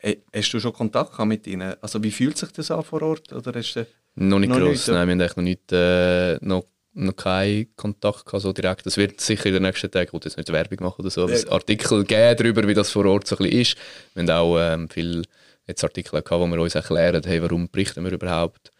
Äh, 0.00 0.16
hast 0.34 0.50
du 0.52 0.58
schon 0.58 0.72
Kontakt 0.72 1.16
mit 1.24 1.46
ihnen? 1.46 1.74
Also 1.80 2.02
wie 2.02 2.10
fühlt 2.10 2.36
sich 2.36 2.50
das 2.50 2.72
an 2.72 2.82
vor 2.82 3.02
Ort? 3.02 3.32
Oder 3.32 3.52
hast 3.54 3.74
du 3.74 3.86
noch 4.16 4.40
nicht 4.40 4.48
noch 4.48 4.58
gross, 4.58 4.70
nicht, 4.70 4.88
nein, 4.88 5.06
wir 5.06 5.12
haben 5.12 5.20
eigentlich 5.20 5.36
noch 5.36 5.44
nicht 5.44 5.72
äh, 5.72 6.36
noch 6.40 6.64
noch 6.94 7.16
keinen 7.16 7.74
Kontakt 7.76 8.26
gehabt, 8.26 8.42
so 8.42 8.52
direkt. 8.52 8.86
Das 8.86 8.96
wird 8.96 9.20
sicher 9.20 9.46
in 9.46 9.54
den 9.54 9.62
nächsten 9.62 9.90
Tagen, 9.90 10.08
ich 10.08 10.12
will 10.12 10.20
jetzt 10.24 10.36
nicht 10.36 10.52
Werbung 10.52 10.78
machen 10.80 11.00
oder 11.00 11.10
so, 11.10 11.22
aber 11.22 11.38
ja. 11.38 11.50
Artikel 11.50 12.04
geben 12.04 12.36
darüber, 12.36 12.68
wie 12.68 12.74
das 12.74 12.90
vor 12.90 13.06
Ort 13.06 13.26
so 13.26 13.36
ein 13.36 13.44
bisschen 13.44 13.60
ist. 13.60 13.76
Wir 14.14 14.22
haben 14.22 14.30
auch 14.30 14.58
ähm, 14.58 14.88
viele 14.88 15.22
jetzt 15.66 15.84
Artikel 15.84 16.22
gehabt, 16.22 16.30
wo 16.30 16.46
wir 16.46 16.60
uns 16.60 16.74
erklären, 16.74 17.22
hey, 17.24 17.42
warum 17.42 17.68
berichten 17.68 18.04
wir 18.04 18.12
überhaupt 18.12 18.70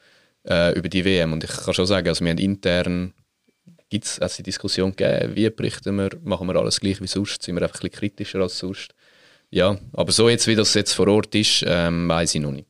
äh, 0.48 0.77
über 0.77 0.88
die 0.88 1.05
WM. 1.05 1.33
Und 1.33 1.44
ich 1.44 1.51
kann 1.51 1.75
schon 1.75 1.87
sagen, 1.87 2.09
also 2.09 2.25
wir 2.25 2.31
haben 2.31 2.38
intern 2.38 3.14
gibt 3.88 4.07
es 4.07 4.18
also 4.20 4.37
die 4.38 4.44
Diskussion 4.44 4.96
gegeben, 4.96 5.37
wie 5.37 5.51
berichten 5.51 5.96
wir, 5.96 6.11
machen 6.22 6.46
wir 6.48 6.57
alles 6.57 6.81
gleich 6.81 7.03
wie 7.03 7.07
sonst, 7.07 7.42
sind 7.42 7.55
wir 7.55 7.62
einfach 7.62 7.77
ein 7.77 7.90
bisschen 7.90 7.98
kritischer 7.98 8.40
als 8.40 8.59
sonst. 8.59 8.94
Ja, 9.54 9.76
aber 9.92 10.12
so 10.12 10.30
jetzt, 10.30 10.46
wie 10.46 10.54
das 10.54 10.72
jetzt 10.72 10.94
vor 10.94 11.08
Ort 11.08 11.34
ist, 11.34 11.62
ähm, 11.68 12.08
weiß 12.08 12.36
ich 12.36 12.40
noch 12.40 12.52
nicht. 12.52 12.64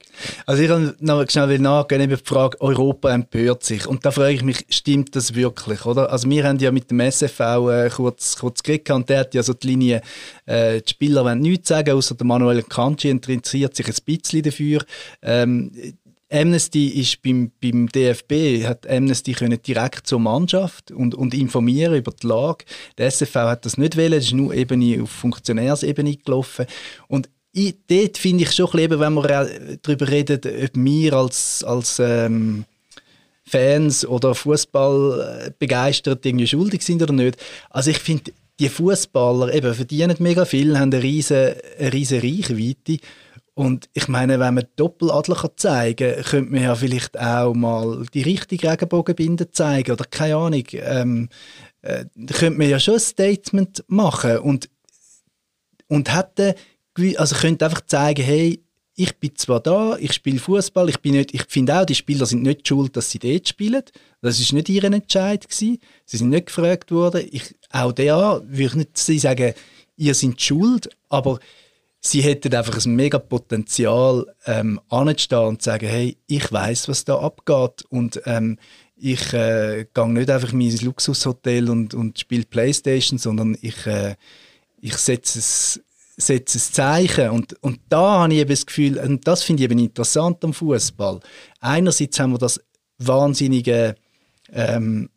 Also 0.46 0.62
ich 0.64 0.68
kann 0.68 0.92
noch 0.98 1.24
schnell 1.30 1.60
nachgehen, 1.60 2.02
über 2.02 2.16
die 2.16 2.24
Frage, 2.24 2.60
Europa 2.60 3.08
empört 3.14 3.62
sich. 3.62 3.86
Und 3.86 4.04
da 4.04 4.10
frage 4.10 4.32
ich 4.32 4.42
mich, 4.42 4.66
stimmt 4.68 5.14
das 5.14 5.36
wirklich, 5.36 5.86
oder? 5.86 6.10
Also 6.10 6.28
wir 6.28 6.42
haben 6.42 6.58
ja 6.58 6.72
mit 6.72 6.90
dem 6.90 6.98
SFV 6.98 7.40
äh, 7.70 7.88
kurz, 7.88 8.36
kurz 8.36 8.64
geredet 8.64 8.90
und 8.90 9.08
der 9.08 9.20
hat 9.20 9.32
ja 9.32 9.44
so 9.44 9.54
die 9.54 9.68
Linie, 9.68 10.02
äh, 10.44 10.80
die 10.80 10.90
Spieler 10.90 11.24
wollen 11.24 11.38
nichts 11.38 11.68
sagen, 11.68 11.92
außer 11.94 12.16
der 12.16 12.26
Manuel 12.26 12.64
Kanji 12.64 13.10
interessiert 13.10 13.76
sich 13.76 13.86
ein 13.86 13.94
bisschen 14.04 14.42
dafür. 14.42 14.84
Ähm, 15.22 15.70
Amnesty 16.32 16.88
ist 16.88 17.22
beim, 17.22 17.52
beim 17.60 17.88
DFB, 17.88 18.66
hat 18.66 18.88
Amnesty 18.88 19.32
können 19.32 19.60
direkt 19.60 20.06
zur 20.06 20.18
Mannschaft 20.18 20.90
und, 20.90 21.14
und 21.14 21.34
informieren 21.34 21.94
über 21.94 22.12
die 22.12 22.26
Lage. 22.26 22.64
Der 22.96 23.06
SFV 23.08 23.34
hat 23.34 23.66
das 23.66 23.76
nicht 23.76 23.96
wollen, 23.96 24.12
das 24.12 24.24
ist 24.24 24.32
nur 24.32 24.54
Ebene 24.54 25.02
auf 25.02 25.10
Funktionärsebene 25.10 26.16
gelaufen. 26.16 26.66
Und 27.08 27.28
ich, 27.52 27.76
dort 27.86 28.16
finde 28.16 28.44
ich 28.44 28.52
schon 28.52 28.70
bisschen, 28.70 28.98
wenn 28.98 29.14
wir 29.14 29.78
darüber 29.82 30.08
reden, 30.08 30.40
ob 30.42 30.70
wir 30.74 31.12
als, 31.12 31.62
als 31.64 31.98
ähm, 31.98 32.64
Fans 33.44 34.06
oder 34.06 34.34
Fußball 34.34 35.54
begeistert 35.58 36.24
irgendwie 36.24 36.46
schuldig 36.46 36.82
sind 36.82 37.02
oder 37.02 37.12
nicht. 37.12 37.36
Also 37.68 37.90
ich 37.90 37.98
finde, 37.98 38.32
die 38.58 38.68
Fußballer 38.68 39.74
verdienen 39.74 40.16
mega 40.20 40.44
viel, 40.44 40.78
haben 40.78 40.92
eine 40.92 41.02
riesige 41.02 41.62
Reichweite 41.78 42.98
und 43.54 43.90
ich 43.92 44.08
meine, 44.08 44.40
wenn 44.40 44.54
man 44.54 44.64
Doppeladler 44.76 45.56
zeigen 45.56 46.14
kann, 46.14 46.24
könnte 46.24 46.52
man 46.52 46.62
ja 46.62 46.74
vielleicht 46.74 47.18
auch 47.20 47.52
mal 47.52 48.06
die 48.14 48.22
richtige 48.22 48.70
Regenbogenbinde 48.70 49.50
zeigen 49.50 49.92
oder 49.92 50.04
keine 50.04 50.36
Ahnung. 50.36 50.64
Ähm, 50.72 51.28
äh, 51.82 52.06
könnte 52.32 52.58
man 52.58 52.70
ja 52.70 52.80
schon 52.80 52.94
ein 52.94 53.00
Statement 53.00 53.84
machen 53.88 54.38
und, 54.38 54.70
und 55.88 56.14
hätte, 56.14 56.54
also 57.16 57.36
könnte 57.36 57.66
einfach 57.66 57.84
zeigen, 57.84 58.24
hey, 58.24 58.62
ich 58.94 59.16
bin 59.16 59.34
zwar 59.36 59.60
da, 59.60 59.96
ich 59.98 60.12
spiele 60.12 60.38
Fußball, 60.38 60.88
ich 60.88 60.98
ich 61.04 61.44
finde 61.48 61.80
auch, 61.80 61.84
die 61.84 61.94
Spieler 61.94 62.26
sind 62.26 62.42
nicht 62.42 62.68
schuld, 62.68 62.96
dass 62.96 63.10
sie 63.10 63.18
dort 63.18 63.48
spielen. 63.48 63.82
Das 64.20 64.38
ist 64.38 64.52
nicht 64.52 64.68
ihr 64.68 64.84
Entscheid 64.84 65.48
gewesen. 65.48 65.78
Sie 66.04 66.16
sind 66.18 66.28
nicht 66.28 66.46
gefragt 66.46 66.90
worden. 66.90 67.26
Ich, 67.30 67.54
auch 67.70 67.92
der 67.92 68.42
würde 68.46 68.62
ich 68.62 68.74
nicht 68.74 68.98
sagen, 68.98 69.54
ihr 69.96 70.14
seid 70.14 70.40
schuld, 70.40 70.90
aber 71.08 71.38
sie 72.04 72.20
hätten 72.20 72.54
einfach 72.54 72.84
ein 72.84 72.94
mega 72.94 73.18
Potenzial, 73.18 74.26
ähm, 74.44 74.80
anzustehen 74.88 75.46
und 75.46 75.62
zu 75.62 75.70
sagen, 75.70 75.88
hey, 75.88 76.18
ich 76.26 76.52
weiß, 76.52 76.88
was 76.88 77.04
da 77.04 77.18
abgeht 77.18 77.84
und 77.88 78.20
ähm, 78.26 78.58
ich 78.96 79.32
äh, 79.32 79.86
gehe 79.92 80.08
nicht 80.08 80.30
einfach 80.30 80.52
in 80.52 80.58
mein 80.58 80.76
Luxushotel 80.76 81.70
und, 81.70 81.94
und 81.94 82.18
spiele 82.18 82.44
Playstation, 82.44 83.18
sondern 83.18 83.56
ich, 83.60 83.86
äh, 83.86 84.16
ich 84.80 84.96
setze 84.96 85.38
es 85.38 85.80
setze 86.16 86.58
ein 86.58 86.60
Zeichen. 86.60 87.30
Und, 87.30 87.54
und 87.62 87.80
da 87.88 88.20
habe 88.20 88.34
ich 88.34 88.40
eben 88.40 88.50
das 88.50 88.66
Gefühl, 88.66 88.98
und 88.98 89.26
das 89.26 89.42
finde 89.42 89.62
ich 89.62 89.70
eben 89.70 89.78
interessant 89.78 90.44
am 90.44 90.52
Fußball. 90.52 91.20
Einerseits 91.60 92.20
haben 92.20 92.32
wir 92.32 92.38
das 92.38 92.60
wahnsinnige, 92.98 93.94
ähm, 94.52 95.08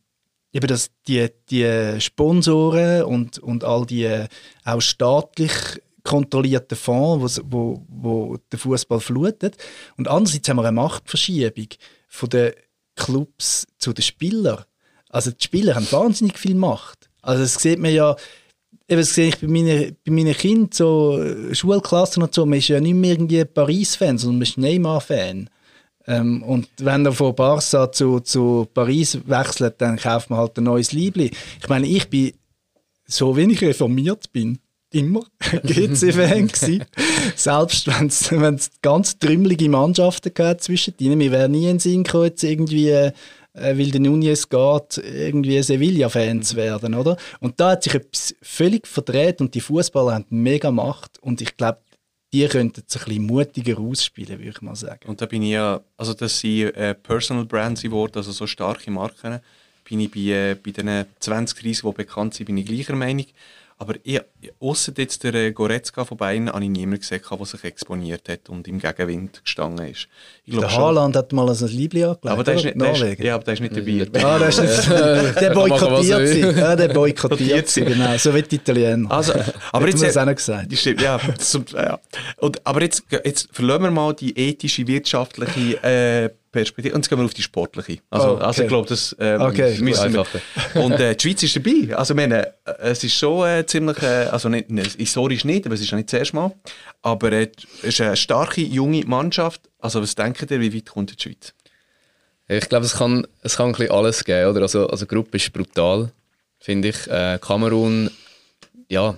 eben 0.52 0.67
das, 0.67 0.89
die, 1.08 1.28
die 1.50 2.00
Sponsoren 2.00 3.04
und, 3.04 3.39
und 3.39 3.63
all 3.63 3.86
die 3.86 4.06
äh, 4.06 4.28
auch 4.63 4.82
staatlich 4.82 5.52
kontrollierten 6.06 6.78
Fonds, 6.78 7.41
wo, 7.44 7.84
wo, 7.89 8.38
der 8.52 8.60
Fußball 8.60 9.02
flutet. 9.02 9.58
Und 9.98 10.08
andererseits 10.08 10.48
haben 10.48 10.58
wir 10.58 10.63
eine 10.63 10.72
Machtverschiebung 10.72 11.68
von 12.08 12.30
den 12.30 12.54
Clubs 12.96 13.68
zu 13.78 13.91
den 13.91 14.04
Spielern. 14.04 14.63
Also 15.10 15.32
die 15.32 15.44
Spieler 15.44 15.76
haben 15.76 15.91
wahnsinnig 15.91 16.38
viel 16.38 16.56
Macht. 16.56 17.10
Also 17.22 17.44
das 17.44 17.56
sieht 17.56 17.80
man 17.80 17.94
ja, 17.94 18.15
eben 18.88 19.02
das 19.02 19.13
sehe 19.13 19.30
ich 19.30 19.39
bei 19.39 19.48
meinen, 19.48 19.98
bei 20.06 20.12
meinen 20.12 20.34
Kindern, 20.34 20.70
so 20.72 21.22
Schulklassen 21.52 22.24
und 22.24 22.34
so, 22.34 22.46
man 22.46 22.60
ist 22.60 22.68
ja 22.68 22.80
nicht 22.80 22.94
mehr 22.94 23.12
irgendwie 23.12 23.44
Paris-Fan, 23.44 24.18
sondern 24.18 24.38
man 24.38 24.44
ist 24.44 24.58
Neymar-Fan. 24.58 25.50
Ähm, 26.08 26.44
und 26.44 26.70
wenn 26.78 27.06
er 27.06 27.13
von 27.13 27.34
Barca 27.36 27.91
zu, 27.91 28.20
zu 28.20 28.68
Paris 28.74 29.20
wechselt, 29.26 29.82
dann 29.82 29.98
kauft 29.98 30.30
man 30.30 30.39
halt 30.39 30.58
ein 30.58 30.65
neues 30.65 30.91
Liebling. 30.91 31.32
Ich 31.60 31.68
meine, 31.68 31.88
ich 31.88 32.08
bin, 32.10 32.34
so 33.08 33.36
wenig 33.36 33.62
reformiert 33.62 34.32
bin, 34.32 34.60
immer 34.95 35.21
GC-Fan 35.63 36.49
Selbst 37.36 37.88
wenn 37.88 38.55
es 38.55 38.71
ganz 38.81 39.19
trümmelige 39.19 39.69
Mannschaften 39.69 40.34
gab 40.34 40.62
zwischen 40.62 40.93
ihnen. 40.99 41.19
Wir 41.19 41.31
wären 41.31 41.51
nie 41.51 41.69
in 41.69 41.79
Sinn 41.79 42.03
gekommen, 42.03 42.25
jetzt 42.25 42.43
irgendwie, 42.43 42.89
äh, 42.89 43.12
weil 43.53 43.91
der 43.91 44.01
Nunez 44.01 44.49
geht, 44.49 44.97
irgendwie 44.97 45.62
Sevilla-Fans 45.62 46.55
werden, 46.55 46.95
oder? 46.95 47.17
Und 47.39 47.60
da 47.60 47.71
hat 47.71 47.84
sich 47.84 47.95
etwas 47.95 48.36
völlig 48.41 48.88
verdreht 48.88 49.41
und 49.41 49.53
die 49.53 49.62
Fußballer 49.62 50.13
haben 50.13 50.25
mega 50.29 50.71
Macht 50.71 51.19
und 51.21 51.41
ich 51.41 51.55
glaube, 51.58 51.79
die 52.34 52.47
könnten 52.47 52.84
sich 52.88 53.01
ein 53.01 53.08
bisschen 53.08 53.25
mutiger 53.25 53.79
ausspielen, 53.79 54.39
würde 54.39 54.49
ich 54.49 54.62
mal 54.62 54.75
sagen. 54.75 55.08
Und 55.08 55.21
da 55.21 55.25
bin 55.25 55.41
ich 55.41 55.51
ja, 55.51 55.81
also 55.97 56.13
dass 56.13 56.39
sie 56.39 56.63
äh, 56.63 56.93
Personal 56.93 57.45
Brands 57.45 57.81
geworden, 57.81 58.13
also 58.15 58.31
so 58.31 58.47
starke 58.47 58.91
Marken, 58.91 59.39
bin 59.88 59.99
ich 59.99 60.12
bei, 60.12 60.19
äh, 60.19 60.55
bei 60.55 60.71
den 60.71 61.05
20, 61.19 61.62
30, 61.62 61.81
die 61.81 61.91
bekannt 61.93 62.34
sind, 62.34 62.47
bin 62.47 62.58
ich 62.58 62.65
gleicher 62.65 62.95
Meinung. 62.95 63.25
Aber 63.78 63.96
ausser 64.62 64.94
jetzt 64.96 65.26
der 65.26 65.34
äh, 65.34 65.52
Goretzka 65.52 66.06
von 66.06 66.16
Bayern, 66.16 66.50
habe 66.50 66.64
ich 66.64 66.70
niemanden 66.70 67.02
gesehen, 67.02 67.22
der 67.30 67.46
sich 67.46 67.64
exponiert 67.66 68.30
hat 68.30 68.48
und 68.48 68.70
im 68.70 68.80
Gegenwind 68.80 69.44
gestanden 69.44 69.88
ist. 69.88 70.08
Ich 70.46 70.58
Der 70.58 70.74
Haaland 70.74 71.14
hat 71.18 71.34
mal 71.34 71.50
ein 71.50 71.68
Liebling 71.68 72.06
angelegt. 72.06 72.26
Aber 72.26 72.44
der 72.46 72.56
ist 72.56 72.64
nicht, 72.64 72.80
der 72.80 72.94
ist, 72.94 73.20
ja, 73.20 73.36
aber 73.36 73.44
der 73.44 73.54
ist 73.54 73.60
nicht 73.60 73.76
dabei. 73.76 74.26
Ah, 74.26 74.40
der, 74.40 74.48
ist 74.48 74.62
nicht, 74.62 74.90
der 74.90 75.42
er 75.42 75.54
boykottiert 75.54 76.28
sie. 76.28 76.40
Ja, 76.40 76.76
der 76.78 76.88
boykottiert 76.88 77.68
sie, 77.68 77.84
genau. 77.84 78.18
So 78.18 78.34
wie 78.34 78.44
die 78.44 78.56
Italiener. 78.56 79.12
Also, 79.12 79.34
aber 79.74 79.90
jetzt, 79.90 80.02
das 80.02 80.16
auch 80.16 80.26
noch 80.26 80.36
gesagt. 80.36 80.74
Stimmt, 80.78 81.02
ja. 81.02 81.20
Zum, 81.38 81.66
ja. 81.74 82.00
Und, 82.38 82.66
aber 82.66 82.82
jetzt, 82.82 83.04
jetzt 83.26 83.50
verlassen 83.52 83.84
wir 83.84 83.92
mal 83.92 84.14
die 84.14 84.38
ethische, 84.38 84.88
wirtschaftliche 84.88 85.84
äh, 85.84 86.30
Perspektive 86.56 86.96
und 86.96 87.02
jetzt 87.02 87.10
gehen 87.10 87.20
wir 87.20 87.26
auf 87.26 87.34
die 87.34 87.41
sportliche. 87.41 88.00
Also, 88.10 88.28
Oh, 88.28 88.32
okay. 88.36 88.44
also 88.44 88.62
ich 88.63 88.68
glaube, 88.68 88.88
das 88.89 89.15
ähm, 89.20 89.41
Okay, 89.41 89.78
müssen 89.80 90.13
wir. 90.13 90.26
Und 90.84 90.94
äh, 90.94 91.15
die 91.15 91.22
Schweiz 91.22 91.44
ist 91.44 91.56
dabei. 91.56 91.96
Also 91.96 92.13
ich 92.13 92.18
meine, 92.18 92.48
äh, 92.65 92.72
es 92.80 93.04
ist 93.04 93.13
schon 93.15 93.48
äh, 93.48 93.65
ziemlich, 93.65 94.02
äh, 94.02 94.28
also 94.32 94.50
nicht, 94.50 94.70
ne, 94.70 94.84
historisch 94.98 95.46
nicht, 95.46 95.65
aber 95.65 95.76
es 95.76 95.82
ist 95.82 95.91
ja 95.91 95.98
nicht 95.98 96.12
das 96.12 96.20
erste 96.20 96.36
Mal, 96.36 96.52
aber 97.02 97.32
äh, 97.32 97.50
es 97.82 97.89
ist 97.89 98.02
eine 98.02 98.15
starke, 98.15 98.62
junge 98.62 99.06
Mannschaft. 99.06 99.62
Also 99.80 100.02
was 100.02 100.15
denkt 100.15 100.50
ihr, 100.50 100.60
wie 100.60 100.74
weit 100.74 100.86
kommt 100.88 101.12
die 101.12 101.22
Schweiz? 101.22 101.54
Ich 102.48 102.70
glaube, 102.70 102.86
es 102.86 102.94
kann, 102.94 103.26
es 103.41 103.58
kann 103.58 103.68
ein 103.68 103.72
bisschen 103.74 103.91
alles 103.91 104.24
geben. 104.24 104.50
Oder? 104.52 104.62
Also, 104.62 104.88
also 104.88 105.06
die 105.06 105.13
Gruppe 105.15 105.38
ist 105.38 105.52
brutal, 105.52 106.12
finde 106.60 106.89
ich. 106.89 107.08
Äh, 107.08 107.39
Kamerun, 107.41 108.12
ja, 108.89 109.15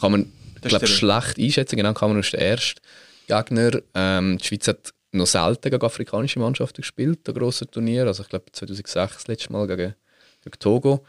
kann 0.00 0.12
man 0.12 0.32
glaub, 0.60 0.86
schlecht 0.86 1.38
einschätzen. 1.38 1.76
Genau, 1.76 1.94
Kamerun 1.94 2.20
ist 2.20 2.32
der 2.32 2.40
erste 2.40 2.80
Gegner. 3.26 3.80
Ähm, 3.94 4.38
die 4.38 4.44
Schweiz 4.46 4.68
hat 4.68 4.92
noch 5.12 5.26
selten 5.26 5.70
gegen 5.70 5.84
afrikanische 5.84 6.38
Mannschaften 6.38 6.82
gespielt, 6.82 7.28
ein 7.28 7.34
grosser 7.34 7.66
Turnier. 7.66 8.06
Also 8.06 8.22
ich 8.22 8.28
glaube 8.28 8.46
2006 8.52 8.92
das 8.92 9.28
letzte 9.28 9.52
Mal 9.52 9.66
gegen, 9.66 9.94
gegen 10.42 10.58
Togo. 10.58 11.04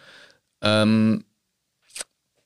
Ähm, 0.62 1.24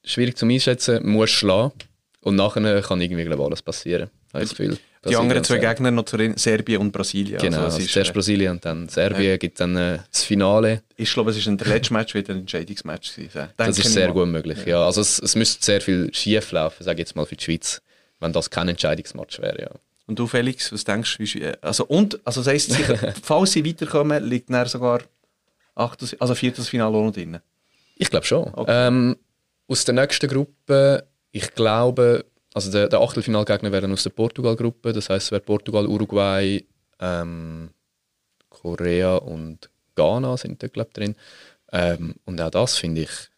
schwierig 0.03 0.37
zu 0.37 0.45
einschätzen, 0.45 1.07
muss 1.07 1.29
schlagen. 1.29 1.73
Und 2.21 2.35
nachher 2.35 2.81
kann 2.81 3.01
irgendwie 3.01 3.25
glaub, 3.25 3.39
alles 3.41 3.61
passieren. 3.61 4.09
Habe 4.33 4.43
ich 4.43 4.51
Gefühl. 4.51 4.77
Die 5.09 5.15
anderen 5.15 5.43
zwei. 5.43 5.57
Gegner 5.57 5.89
noch 5.89 6.05
Serbien 6.35 6.79
und 6.79 6.91
Brasilien. 6.91 7.39
Genau, 7.39 7.57
also, 7.57 7.65
also 7.65 7.77
es 7.79 7.85
ist, 7.85 7.93
zuerst 7.93 8.11
äh, 8.11 8.13
Brasilien 8.13 8.51
und 8.51 8.63
dann 8.63 8.87
Serbien 8.87 9.39
gibt 9.39 9.59
dann 9.59 9.75
äh, 9.75 9.97
das 10.11 10.23
Finale. 10.23 10.83
ich 10.95 11.11
glaube, 11.11 11.31
es 11.31 11.37
ist 11.37 11.47
ein, 11.47 11.57
der 11.57 11.69
letzte 11.69 11.93
Match 11.93 12.13
wieder 12.13 12.33
ein 12.33 12.41
Entscheidungsmatch 12.41 13.15
gewesen. 13.15 13.49
Das 13.57 13.79
ist 13.79 13.93
sehr 13.93 14.11
gut 14.11 14.27
möglich. 14.27 14.63
Ja. 14.67 14.85
Also 14.85 15.01
es, 15.01 15.17
es 15.17 15.35
müsste 15.35 15.65
sehr 15.65 15.81
viel 15.81 16.13
schief 16.13 16.51
laufen, 16.51 16.83
sage 16.83 17.01
ich 17.01 17.07
jetzt 17.07 17.15
mal 17.15 17.25
für 17.25 17.35
die 17.35 17.43
Schweiz, 17.43 17.81
wenn 18.19 18.31
das 18.31 18.51
kein 18.51 18.69
Entscheidungsmatch 18.69 19.41
wäre. 19.41 19.61
Ja. 19.61 19.71
Und 20.11 20.19
du, 20.19 20.27
Felix, 20.27 20.73
was 20.73 20.83
denkst 20.83 21.19
du? 21.19 21.57
Also, 21.61 21.85
und, 21.85 22.19
also 22.25 22.41
das 22.41 22.47
heisst, 22.53 22.71
sicher, 22.71 23.13
falls 23.23 23.53
sie 23.53 23.65
weiterkommen, 23.65 24.21
liegt 24.25 24.49
dann 24.49 24.67
sogar 24.67 24.99
Achtes, 25.73 26.19
also 26.19 26.35
Viertelfinale 26.35 26.97
auch 26.97 27.05
noch 27.05 27.13
drin. 27.13 27.39
Ich 27.95 28.09
glaube 28.09 28.25
schon. 28.25 28.53
Okay. 28.53 28.87
Ähm, 28.87 29.15
aus 29.69 29.85
der 29.85 29.93
nächsten 29.93 30.29
Gruppe, 30.29 31.07
ich 31.31 31.55
glaube, 31.55 32.25
also 32.53 32.69
der, 32.73 32.89
der 32.89 32.99
Achtelfinalgegner 32.99 33.71
wären 33.71 33.93
aus 33.93 34.03
der 34.03 34.09
Portugal-Gruppe, 34.09 34.91
das 34.91 35.09
heißt 35.09 35.27
es 35.27 35.31
wäre 35.31 35.39
Portugal, 35.39 35.87
Uruguay, 35.87 36.61
ähm, 36.99 37.69
Korea 38.49 39.15
und 39.15 39.69
Ghana 39.95 40.35
sind 40.35 40.61
da 40.61 40.67
glaube 40.67 40.89
ich 40.89 40.93
drin. 40.93 41.15
Ähm, 41.71 42.15
und 42.25 42.41
auch 42.41 42.49
das 42.49 42.77
finde 42.77 43.03
ich, 43.03 43.29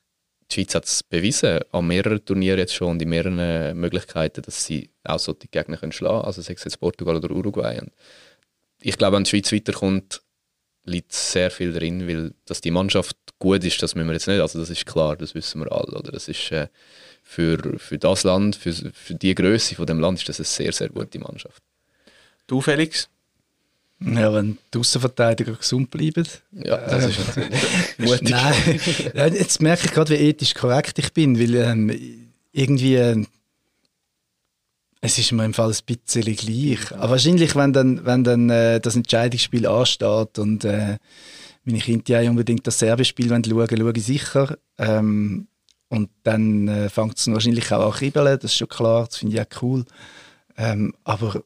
die 0.53 0.61
Schweiz 0.61 0.75
hat 0.75 0.85
es 0.85 1.03
bewiesen, 1.03 1.59
an 1.71 1.87
mehreren 1.87 2.23
Turnieren 2.23 2.59
jetzt 2.59 2.75
schon 2.75 2.91
und 2.91 3.01
in 3.01 3.09
mehreren 3.09 3.39
äh, 3.39 3.73
Möglichkeiten, 3.73 4.41
dass 4.41 4.65
sie 4.65 4.89
auch 5.03 5.19
solche 5.19 5.47
Gegner 5.47 5.77
können 5.77 5.91
schlagen 5.91 6.17
können, 6.17 6.25
also 6.25 6.41
sei 6.41 6.53
es 6.53 6.63
jetzt 6.63 6.79
Portugal 6.79 7.15
oder 7.15 7.31
Uruguay. 7.31 7.79
Und 7.79 7.91
ich 8.81 8.97
glaube, 8.97 9.15
wenn 9.15 9.23
die 9.23 9.29
Schweiz 9.29 9.51
weiterkommt, 9.51 10.21
liegt 10.85 11.13
sehr 11.13 11.49
viel 11.49 11.73
drin, 11.73 12.07
weil 12.07 12.33
dass 12.45 12.61
die 12.61 12.71
Mannschaft 12.71 13.17
gut 13.39 13.63
ist, 13.63 13.81
das 13.81 13.95
müssen 13.95 14.07
wir 14.07 14.13
jetzt 14.13 14.27
nicht, 14.27 14.41
also 14.41 14.59
das 14.59 14.69
ist 14.69 14.85
klar, 14.85 15.15
das 15.15 15.33
wissen 15.33 15.61
wir 15.61 15.71
alle, 15.71 15.97
oder? 15.97 16.11
Das 16.11 16.27
ist 16.27 16.51
äh, 16.51 16.67
für, 17.23 17.79
für 17.79 17.97
das 17.97 18.23
Land, 18.23 18.55
für, 18.55 18.73
für 18.73 19.15
die 19.15 19.33
Größe 19.33 19.75
von 19.75 19.85
dem 19.85 19.99
Land 19.99 20.19
ist 20.19 20.29
das 20.29 20.39
eine 20.39 20.45
sehr, 20.45 20.73
sehr 20.73 20.89
gute 20.89 21.19
Mannschaft. 21.19 21.63
Du, 22.47 22.61
Felix? 22.61 23.09
Ja, 24.05 24.33
wenn 24.33 24.57
die 24.73 24.79
Außenverteidiger 24.79 25.53
gesund 25.53 25.89
bleiben. 25.89 26.27
Ja, 26.51 26.77
das 26.77 27.05
ist 27.05 27.19
natürlich 27.27 27.97
mutig. 27.97 28.29
Nein, 29.13 29.33
jetzt 29.33 29.61
merke 29.61 29.85
ich 29.85 29.91
gerade, 29.91 30.13
wie 30.13 30.23
ethisch 30.23 30.53
korrekt 30.53 30.99
ich 30.99 31.13
bin, 31.13 31.39
weil 31.39 31.55
ähm, 31.55 31.99
irgendwie 32.51 32.95
äh, 32.95 33.23
es 34.99 35.17
ist 35.17 35.31
mir 35.31 35.45
im 35.45 35.53
Fall 35.53 35.71
ein 35.71 35.77
bisschen 35.85 36.35
gleich. 36.35 36.91
Aber 36.93 37.11
wahrscheinlich, 37.11 37.55
wenn 37.55 37.73
dann, 37.73 38.05
wenn 38.05 38.23
dann 38.23 38.49
äh, 38.49 38.79
das 38.79 38.95
Entscheidungsspiel 38.95 39.67
ansteht 39.67 40.39
und 40.39 40.63
äh, 40.63 40.97
meine 41.65 41.79
Kinder 41.79 42.21
ja 42.21 42.29
unbedingt 42.29 42.65
das 42.65 42.79
Serbenspiel 42.79 43.29
schauen 43.29 43.51
wollen, 43.51 43.69
schaue 43.69 43.93
ich 43.95 44.05
sicher. 44.05 44.57
Ähm, 44.77 45.47
und 45.89 46.09
dann 46.23 46.67
äh, 46.67 46.89
fängt 46.89 47.17
es 47.17 47.27
wahrscheinlich 47.27 47.71
auch 47.71 47.85
an 47.85 47.91
kribbeln, 47.91 48.39
das 48.39 48.51
ist 48.51 48.57
schon 48.57 48.67
klar, 48.67 49.05
das 49.05 49.17
finde 49.17 49.35
ich 49.35 49.41
auch 49.41 49.61
cool. 49.61 49.85
Ähm, 50.57 50.93
aber 51.03 51.43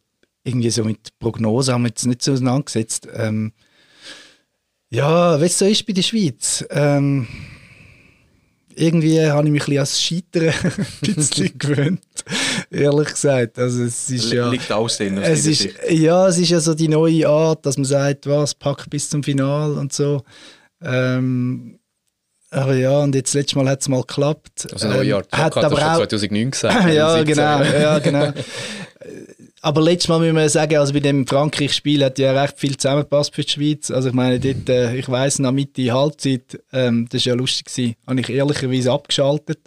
irgendwie 0.48 0.70
so 0.70 0.84
mit 0.84 1.18
Prognosen 1.20 1.74
haben 1.74 1.84
wir 1.84 1.90
jetzt 1.90 2.06
nicht 2.06 2.22
so 2.22 2.34
auseinandergesetzt. 2.34 3.08
Ähm, 3.14 3.52
ja, 4.90 5.36
es 5.38 5.60
so 5.60 5.66
ist 5.66 5.86
bei 5.86 5.94
der 5.94 6.02
Schweiz. 6.02 6.66
Ähm, 6.70 7.28
irgendwie 8.76 9.20
habe 9.22 9.48
ich 9.48 9.52
mich 9.52 9.64
ein 9.64 9.66
bisschen 9.66 9.78
ans 9.78 10.02
Scheitern 10.02 10.54
ein 11.02 11.16
bisschen 11.16 11.58
gewöhnt, 11.58 12.02
ehrlich 12.70 13.10
gesagt. 13.10 13.60
Also 13.60 13.84
es 13.84 14.10
ist 14.10 14.32
ja, 14.32 14.50
Liegt 14.50 14.72
Aussehen 14.72 15.18
aus 15.20 15.28
es 15.28 15.46
ist, 15.46 15.62
Sicht. 15.62 15.76
ja, 15.90 16.28
es 16.28 16.38
ist 16.38 16.50
ja 16.50 16.60
so 16.60 16.74
die 16.74 16.88
neue 16.88 17.28
Art, 17.28 17.66
dass 17.66 17.78
man 17.78 17.86
sagt, 17.86 18.28
was, 18.28 18.54
pack 18.56 18.90
bis 18.90 19.10
zum 19.10 19.24
Final 19.24 19.74
und 19.74 19.92
so. 19.92 20.24
Ähm, 20.82 21.80
aber 22.50 22.76
ja, 22.76 23.00
und 23.00 23.14
jetzt 23.14 23.34
letztes 23.34 23.56
Mal 23.56 23.68
hat 23.68 23.82
es 23.82 23.90
mal 23.90 24.02
geklappt. 24.02 24.68
Also 24.72 24.88
neue 24.88 25.04
Jahr, 25.06 25.24
hat 25.32 25.56
hat 25.56 25.64
aber 25.66 25.76
auch, 25.76 25.98
2009 25.98 26.52
gesagt. 26.52 26.90
ja, 26.94 27.18
17. 27.18 27.36
genau, 27.36 27.64
ja, 27.64 28.00
genau. 28.00 28.34
Aber 29.62 29.82
letztes 29.82 30.08
Mal 30.08 30.20
müssen 30.20 30.36
wir 30.36 30.50
sagen, 30.50 30.78
also 30.78 30.94
bei 30.94 31.00
dem 31.00 31.26
Frankreich-Spiel 31.26 32.04
hat 32.06 32.20
ja 32.20 32.40
recht 32.40 32.60
viel 32.60 32.78
zusammengepasst 32.78 33.34
für 33.34 33.42
die 33.42 33.50
Schweiz. 33.52 33.90
Also 33.90 34.10
ich 34.10 34.14
meine, 34.14 34.40
dort, 34.40 34.70
äh, 34.70 34.96
ich 34.96 35.10
weiss, 35.10 35.40
nach 35.40 35.52
Mitte 35.52 35.92
Halbzeit, 35.92 36.60
ähm, 36.72 37.08
das 37.10 37.26
war 37.26 37.34
ja 37.34 37.36
lustig, 37.36 37.98
habe 38.06 38.20
ich 38.20 38.30
ehrlicherweise 38.30 38.92
abgeschaltet, 38.92 39.60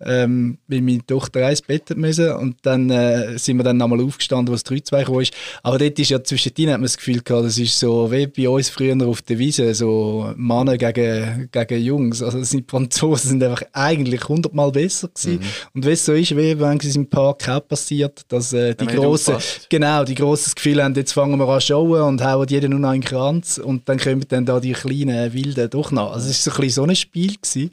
ähm, 0.00 0.58
weil 0.68 0.82
meine 0.82 1.04
Tochter 1.06 1.48
ins 1.48 1.62
Bett 1.62 1.88
hat 1.88 1.96
müssen 1.96 2.30
und 2.32 2.56
dann 2.62 2.90
äh, 2.90 3.38
sind 3.38 3.56
wir 3.56 3.64
dann 3.64 3.78
nochmal 3.78 4.00
aufgestanden, 4.00 4.54
was 4.54 4.64
3-2 4.64 4.98
gekommen 4.98 5.22
ist. 5.22 5.32
Aber 5.62 5.78
dort 5.78 5.98
ist 5.98 6.10
ja 6.10 6.22
zwischendrin, 6.22 6.68
hat 6.68 6.76
man 6.76 6.82
das 6.82 6.96
Gefühl 6.98 7.22
gehabt, 7.22 7.46
das 7.46 7.58
ist 7.58 7.78
so 7.78 8.10
wie 8.12 8.26
bei 8.26 8.48
uns 8.48 8.68
früher 8.68 8.96
auf 9.06 9.22
der 9.22 9.38
Wiese, 9.38 9.74
so 9.74 10.32
Männer 10.36 10.76
gegen, 10.76 11.48
gegen 11.50 11.82
Jungs. 11.82 12.22
Also 12.22 12.38
das 12.40 12.50
sind 12.50 12.66
die 12.66 12.70
Franzosen 12.70 13.30
sind 13.30 13.42
einfach 13.42 13.62
eigentlich 13.72 14.28
hundertmal 14.28 14.70
besser 14.70 15.08
gewesen. 15.08 15.40
Und 15.74 15.86
wie 15.86 15.90
es 15.90 16.04
so 16.04 16.12
ist, 16.12 16.36
wie 16.36 16.58
wenn 16.58 16.78
es 16.78 16.96
im 16.96 17.08
Park 17.08 17.48
auch 17.48 17.66
passiert, 17.66 18.22
dass 18.28 18.52
äh, 18.52 18.74
die 18.74 18.86
Wenn 18.86 18.96
Grossen, 18.96 19.36
genau, 19.70 20.04
die 20.04 20.14
Grossen 20.14 20.44
das 20.46 20.54
Gefühl 20.54 20.82
haben, 20.82 20.94
jetzt 20.94 21.12
fangen 21.12 21.38
wir 21.38 21.48
an 21.48 21.60
zu 21.60 21.68
schauen 21.68 22.02
und 22.02 22.22
hauen 22.22 22.46
jeden 22.48 22.70
nur 22.70 22.80
noch 22.80 22.90
einen 22.90 23.02
Kranz 23.02 23.58
und 23.58 23.88
dann 23.88 23.98
kommen 23.98 24.24
dann 24.28 24.44
da 24.44 24.60
die 24.60 24.72
kleinen 24.72 25.32
Wilden 25.32 25.70
doch 25.70 25.90
noch. 25.90 26.12
Also 26.12 26.28
es 26.28 26.46
war 26.46 26.52
so 26.52 26.60
ein 26.60 26.60
bisschen 26.60 26.74
so 26.74 26.82
ein 26.84 26.96
Spiel 26.96 27.34
gewesen. 27.36 27.70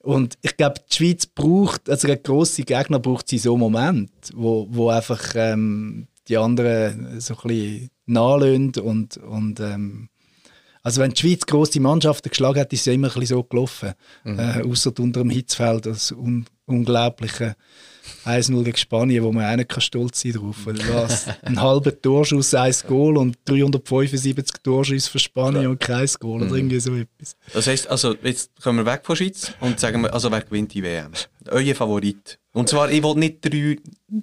Und 0.00 0.38
ich 0.42 0.56
glaube, 0.56 0.80
die 0.90 0.96
Schweiz 0.96 1.26
braucht, 1.26 1.90
also 1.90 2.06
gegen 2.06 2.22
grosse 2.22 2.62
Gegner 2.62 2.98
braucht 2.98 3.28
sie 3.28 3.38
so 3.38 3.52
einen 3.52 3.60
Moment, 3.60 4.10
wo, 4.34 4.66
wo 4.70 4.90
einfach 4.90 5.34
ähm, 5.34 6.06
die 6.28 6.36
anderen 6.36 7.20
so 7.20 7.34
ein 7.34 7.40
bisschen 7.42 7.90
nachlösen 8.06 8.78
und, 8.82 9.16
und 9.16 9.60
ähm, 9.60 10.08
also 10.82 11.00
wenn 11.00 11.10
die 11.10 11.20
Schweiz 11.20 11.44
grosse 11.44 11.80
Mannschaften 11.80 12.30
geschlagen 12.30 12.60
hat, 12.60 12.72
ist 12.72 12.80
es 12.80 12.86
ja 12.86 12.92
immer 12.92 13.08
ein 13.08 13.20
bisschen 13.20 13.36
so 13.36 13.44
gelaufen. 13.44 13.92
Äh, 14.24 14.62
Außer 14.62 14.92
unter 14.98 15.20
dem 15.20 15.30
Hitzfeld, 15.30 15.86
das 15.86 16.12
un 16.12 16.46
unglaubliche 16.68 17.56
1-0 18.24 18.62
gegen 18.64 18.76
Spanien, 18.76 19.24
wo 19.24 19.32
man 19.32 19.50
auch 19.50 19.56
nicht 19.56 19.82
stolz 19.82 20.20
sein 20.20 20.32
drauf. 20.32 20.56
Was? 20.64 21.26
Ein 21.42 21.60
halber 21.60 22.00
Torschuss, 22.00 22.54
ein 22.54 22.74
Goal 22.86 23.16
und 23.16 23.38
375 23.44 24.62
Torschüsse 24.62 25.10
für 25.10 25.18
Spanien 25.18 25.66
und 25.66 25.80
kein 25.80 26.08
Goal 26.18 26.42
oder 26.42 26.54
irgendwie 26.54 26.80
so 26.80 26.94
etwas. 26.94 27.36
Das 27.52 27.66
heisst, 27.66 27.88
also 27.88 28.14
jetzt 28.22 28.50
kommen 28.62 28.78
wir 28.84 28.92
weg 28.92 29.02
von 29.04 29.16
Schweiz 29.16 29.52
und 29.60 29.78
sagen 29.78 30.02
wir, 30.02 30.12
also 30.12 30.30
wer 30.30 30.42
gewinnt 30.42 30.74
die 30.74 30.82
WM? 30.82 31.12
Euer 31.50 31.74
Favorit. 31.74 32.38
Und 32.58 32.68
zwar, 32.68 32.90
ich 32.90 33.02
will 33.02 33.14
nicht 33.14 33.44
drei, 33.44 33.76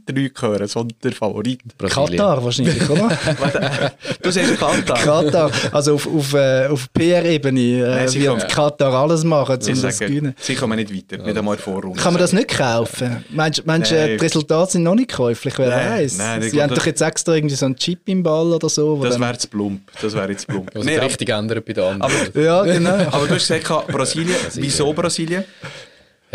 drei 0.05 0.29
hören, 0.39 0.67
sondern 0.67 0.97
der 1.03 1.11
Favorit. 1.13 1.59
Brasilien. 1.77 2.17
Katar 2.17 2.43
wahrscheinlich, 2.43 2.89
oder? 2.89 3.09
Du 4.21 4.31
sagst 4.31 4.57
Katar. 4.57 4.97
Katar. 4.97 5.51
Also 5.71 5.93
auf, 5.95 6.05
auf, 6.07 6.33
äh, 6.33 6.67
auf 6.67 6.91
PR-Ebene 6.91 7.61
äh, 8.05 8.13
wird 8.13 8.27
kommen- 8.27 8.47
Katar 8.47 8.93
alles 8.93 9.23
machen, 9.23 9.55
um 9.61 9.69
Ich 9.73 9.81
das 9.81 9.97
zu 9.97 10.05
gewinnen. 10.05 10.35
sie 10.39 10.55
kommen 10.55 10.77
nicht 10.77 10.93
weiter, 10.93 11.23
nicht 11.23 11.37
einmal 11.37 11.57
Vorrunde. 11.57 11.97
Kann 12.01 12.13
man 12.13 12.21
das 12.21 12.33
nicht 12.33 12.49
kaufen? 12.49 13.23
Meinst 13.29 13.59
du, 13.59 13.63
meinst, 13.65 13.91
du, 13.91 13.95
Nein. 13.95 14.07
die 14.09 14.15
Resultate 14.15 14.71
sind 14.73 14.83
noch 14.83 14.95
nicht 14.95 15.11
käuflich? 15.13 15.57
Wer 15.57 15.69
Nein, 15.69 15.91
weiß? 16.03 16.17
nein, 16.17 16.41
Sie 16.41 16.61
haben 16.61 16.69
das- 16.69 16.79
doch 16.79 16.85
jetzt 16.87 17.01
extra 17.01 17.35
irgendwie 17.35 17.55
so 17.55 17.65
einen 17.67 17.75
Chip 17.77 17.99
im 18.05 18.21
Ball 18.23 18.51
oder 18.51 18.67
so. 18.67 19.01
Das 19.01 19.13
dann- 19.13 19.21
wäre 19.21 19.37
zu 19.37 19.47
plump. 19.47 19.81
Das 20.01 20.13
wäre 20.13 20.29
jetzt 20.31 20.45
plump. 20.47 20.71
Also 20.75 20.85
Nee, 20.85 20.97
aber, 20.97 21.05
richtig 21.05 21.29
ändern 21.29 21.61
bei 21.65 21.73
den 21.73 21.83
anderen. 22.01 22.43
ja, 22.43 22.63
genau. 22.63 22.89
aber 23.11 23.27
du 23.27 23.35
hast 23.35 23.47
gesagt, 23.47 23.87
Brasilien. 23.87 24.35
Wieso 24.55 24.91
Brasilien? 24.93 25.43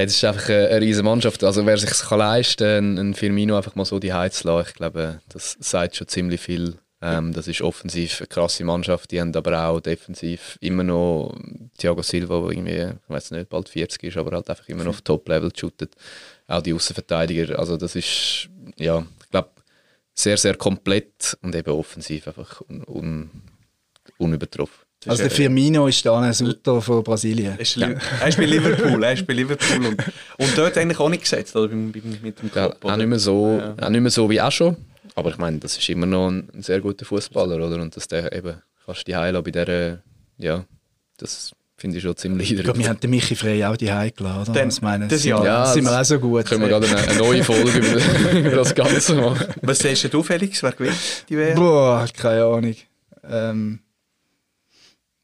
Ja, 0.00 0.06
das 0.06 0.14
ist 0.14 0.24
einfach 0.24 0.48
eine, 0.48 0.80
riesige 0.80 1.04
Mannschaft. 1.04 1.44
Also 1.44 1.66
wer 1.66 1.76
sich 1.76 1.90
kann 1.90 2.18
leisten 2.20 2.64
kann, 2.64 2.98
einen 2.98 3.14
Firmino 3.14 3.54
einfach 3.54 3.74
mal 3.74 3.84
so 3.84 3.98
die 3.98 4.14
Heiz 4.14 4.38
zu 4.38 4.48
lassen, 4.48 4.68
ich 4.70 4.74
glaube, 4.74 5.20
das 5.28 5.58
sagt 5.60 5.96
schon 5.96 6.08
ziemlich 6.08 6.40
viel 6.40 6.78
Ähm, 7.02 7.34
das 7.34 7.48
ist 7.48 7.60
offensiv 7.60 8.20
eine 8.20 8.26
krasse 8.28 8.64
Mannschaft, 8.64 9.10
die 9.10 9.20
haben 9.20 9.34
aber 9.34 9.66
auch 9.66 9.80
defensiv 9.80 10.56
immer 10.60 10.84
noch 10.84 11.34
Thiago 11.76 12.02
Silva, 12.02 12.40
der 12.40 12.50
irgendwie, 12.50 12.94
ich 13.02 13.08
weiß 13.08 13.32
nicht, 13.32 13.50
bald 13.50 13.68
40 13.68 14.02
ist, 14.04 14.16
aber 14.16 14.32
halt 14.32 14.48
einfach 14.48 14.68
immer 14.68 14.84
noch 14.84 14.90
auf 14.90 15.02
Top-Level 15.02 15.50
shootet. 15.54 15.94
Auch 16.46 16.62
die 16.62 16.72
Außenverteidiger, 16.72 17.58
also 17.58 17.76
das 17.76 17.94
ist, 17.94 18.48
ja, 18.78 19.04
ich 19.22 19.30
glaube, 19.30 19.50
sehr, 20.14 20.36
sehr 20.38 20.56
komplett 20.56 21.38
und 21.42 21.54
eben 21.54 21.72
offensiv 21.72 22.26
einfach 22.26 22.62
un, 22.68 22.84
un, 22.84 23.30
unübertroffen. 24.18 24.89
Also 25.06 25.22
der 25.22 25.30
Firmino 25.30 25.86
ist 25.86 26.04
da 26.04 26.20
ein 26.20 26.32
Sutter 26.32 26.80
von 26.82 27.02
Brasilien. 27.02 27.52
Er 27.54 27.60
ist, 27.60 27.76
Li- 27.76 27.96
er 28.20 28.28
ist 28.28 28.36
bei 28.36 28.44
Liverpool, 28.44 29.02
er 29.02 29.12
ist 29.14 29.26
bei 29.26 29.32
Liverpool 29.32 29.86
und, 29.86 30.04
und 30.38 30.58
dort 30.58 30.76
eigentlich 30.76 31.00
auch 31.00 31.08
nicht 31.08 31.22
gesetzt, 31.22 31.56
oder? 31.56 31.68
Beim, 31.68 31.90
beim, 31.90 32.02
mit 32.22 32.38
dem 32.42 32.46
Ja, 32.54 32.66
Club, 32.68 32.76
auch, 32.80 32.84
oder? 32.84 32.96
nicht 32.98 33.06
mehr 33.06 33.18
so, 33.18 33.58
Ja. 33.58 33.86
auch 33.86 33.88
nicht 33.88 34.00
mehr 34.02 34.10
so 34.10 34.28
wie 34.28 34.40
auch 34.40 34.52
schon. 34.52 34.76
Aber 35.14 35.30
ich 35.30 35.38
meine, 35.38 35.58
das 35.58 35.76
ist 35.78 35.88
immer 35.88 36.06
noch 36.06 36.28
ein, 36.28 36.48
ein 36.54 36.62
sehr 36.62 36.80
guter 36.80 37.04
Fußballer, 37.06 37.56
oder? 37.56 37.80
Und 37.80 37.96
dass 37.96 38.08
der 38.08 38.30
eben 38.32 38.56
kannst 38.84 39.06
die 39.06 39.16
Heile 39.16 39.42
bei 39.42 39.50
dieser, 39.50 40.00
ja, 40.38 40.64
das 41.16 41.52
finde 41.78 41.96
ich 41.96 42.02
schon 42.02 42.14
ziemlich 42.16 42.52
Ich 42.52 42.62
glaube, 42.62 42.78
wir 42.78 42.88
haben 42.88 43.00
den 43.00 43.08
Michi 43.10 43.34
Frey 43.34 43.64
auch 43.64 43.78
die 43.78 43.90
Heim 43.90 44.10
geladen. 44.14 44.52
Dann- 44.52 44.68
Was 44.68 44.82
meinen 44.82 45.08
das 45.08 45.22
Sie? 45.22 45.30
ja. 45.30 45.42
Ja, 45.42 45.66
sind 45.66 45.84
wir 45.84 45.98
auch 45.98 46.04
so 46.04 46.18
gut. 46.18 46.44
Können 46.44 46.60
wir 46.60 46.68
gerade 46.68 46.86
eine, 46.86 46.96
eine 47.08 47.18
neue 47.18 47.42
Folge 47.42 47.70
über, 47.78 48.32
über 48.38 48.50
das 48.56 48.74
Ganze 48.74 49.14
machen. 49.14 49.46
Was 49.62 49.78
sagst 49.78 50.12
du, 50.12 50.22
Felix? 50.22 50.62
Wer 50.62 50.72
gewinnt 50.72 51.24
die 51.30 51.38
WM? 51.38 51.54
Boah, 51.56 52.06
keine 52.14 52.44
Ahnung. 52.44 52.74
Ähm, 53.28 53.78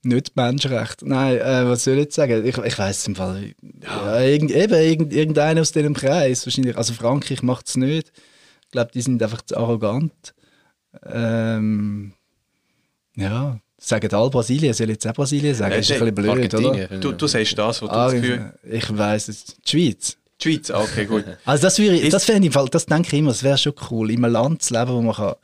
nicht 0.07 0.36
Menschenrechte. 0.36 1.09
Nein, 1.09 1.36
äh, 1.38 1.68
was 1.68 1.84
soll 1.84 1.94
ich 1.94 2.00
jetzt 2.00 2.14
sagen? 2.14 2.44
Ich, 2.46 2.57
ich 2.57 2.78
weiß 2.78 3.07
im 3.09 3.14
Fall. 3.16 3.52
Ja. 3.82 4.20
irgend, 4.20 4.50
eben 4.50 4.74
irgend, 4.74 5.12
irgendeiner 5.12 5.61
aus 5.61 5.72
diesem 5.72 5.94
Kreis. 5.94 6.46
Wahrscheinlich. 6.46 6.76
Also 6.76 6.92
Frankreich 6.94 7.42
macht 7.42 7.68
es 7.68 7.76
nicht. 7.76 8.12
Ich 8.64 8.70
glaube, 8.70 8.90
die 8.94 9.02
sind 9.02 9.22
einfach 9.22 9.42
zu 9.42 9.57
arrogant. 9.57 10.34
Ähm, 11.04 12.12
ja, 13.16 13.59
sagen 13.78 14.12
alle 14.14 14.30
Brasilien. 14.30 14.72
Soll 14.74 14.86
ich 14.86 14.94
jetzt 14.94 15.07
auch 15.07 15.14
Brasilien 15.14 15.54
sagen? 15.54 15.74
Äh, 15.74 15.80
ist 15.80 15.92
ein 15.92 15.98
bisschen 15.98 16.14
blöd, 16.14 16.54
oder? 16.54 16.86
Du, 16.98 17.12
du 17.12 17.26
sagst 17.26 17.59
das, 17.59 17.82
was 17.82 17.88
du 17.88 17.94
Ah, 17.94 18.04
das 18.07 18.14
Gefühl 18.14 18.52
ich 18.70 18.96
weiß 18.98 19.28
es. 19.28 19.44
Die 19.44 19.70
Schweiz. 19.70 20.16
Die 20.40 20.52
Schweiz, 20.52 20.70
ah, 20.70 20.80
okay, 20.82 21.07
gut. 21.07 21.24
Also 21.44 21.62
das 21.62 21.78
Ist- 21.78 22.12
das 22.12 22.24
fände 22.24 22.48
ich, 22.48 22.54
das 22.70 22.86
denke 22.86 23.09
ich 23.09 23.18
immer, 23.18 23.30
das 23.30 23.42
wäre 23.42 23.57
schon 23.59 23.72
cool, 23.90 24.11
in 24.11 24.22
einem 24.24 24.32
Land 24.34 24.62
zu 24.62 24.74
leben, 24.74 24.90
wo 24.90 25.00
man 25.00 25.14
kann, 25.14 25.34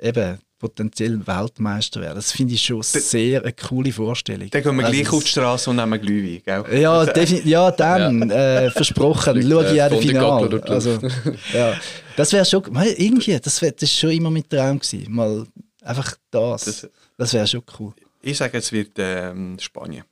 eben 0.00 0.38
potenziell 0.60 1.26
Weltmeister 1.26 2.00
werden. 2.02 2.14
Das 2.16 2.30
finde 2.30 2.54
ich 2.54 2.62
schon 2.62 2.82
sehr 2.82 3.42
eine 3.42 3.52
coole 3.52 3.90
Vorstellung. 3.90 4.48
Dann 4.50 4.62
gehen 4.62 4.76
wir 4.76 4.84
Also 4.84 4.96
gleich 4.96 5.12
auf 5.12 5.24
die 5.24 5.28
Straße 5.30 5.70
und 5.70 5.76
nehmen 5.76 6.00
Glühwein, 6.00 6.42
gell? 6.44 6.80
Ja, 6.80 7.04
ja 7.44 7.70
dann, 7.72 8.30
Äh, 8.30 8.70
versprochen, 8.70 9.32
Fliegt, 9.40 9.50
schau 9.50 9.60
ich 9.62 9.76
äh, 9.78 9.82
auch 9.82 9.90
Gabler 9.90 10.00
Finale. 10.00 10.62
Also, 10.68 10.98
ja, 11.52 11.74
das 12.14 12.32
wäre 12.32 12.44
schon, 12.44 12.62
mal, 12.72 12.86
irgendwie, 12.86 13.40
das 13.40 13.60
wäre 13.62 13.72
das 13.72 13.82
ist 13.84 13.98
schon 13.98 14.10
immer 14.10 14.30
mein 14.30 14.48
Traum 14.48 14.78
gewesen, 14.78 15.12
mal 15.12 15.46
einfach 15.82 16.14
das, 16.30 16.64
Das- 16.66 16.88
das, 17.16 17.32
wäre 17.32 17.46
schon 17.46 17.62
cool. 17.80 17.92
Ich 18.22 18.36
sage, 18.36 18.58
es 18.58 18.70
wird 18.70 18.92
ähm, 18.98 19.56
Spanien. 19.58 20.04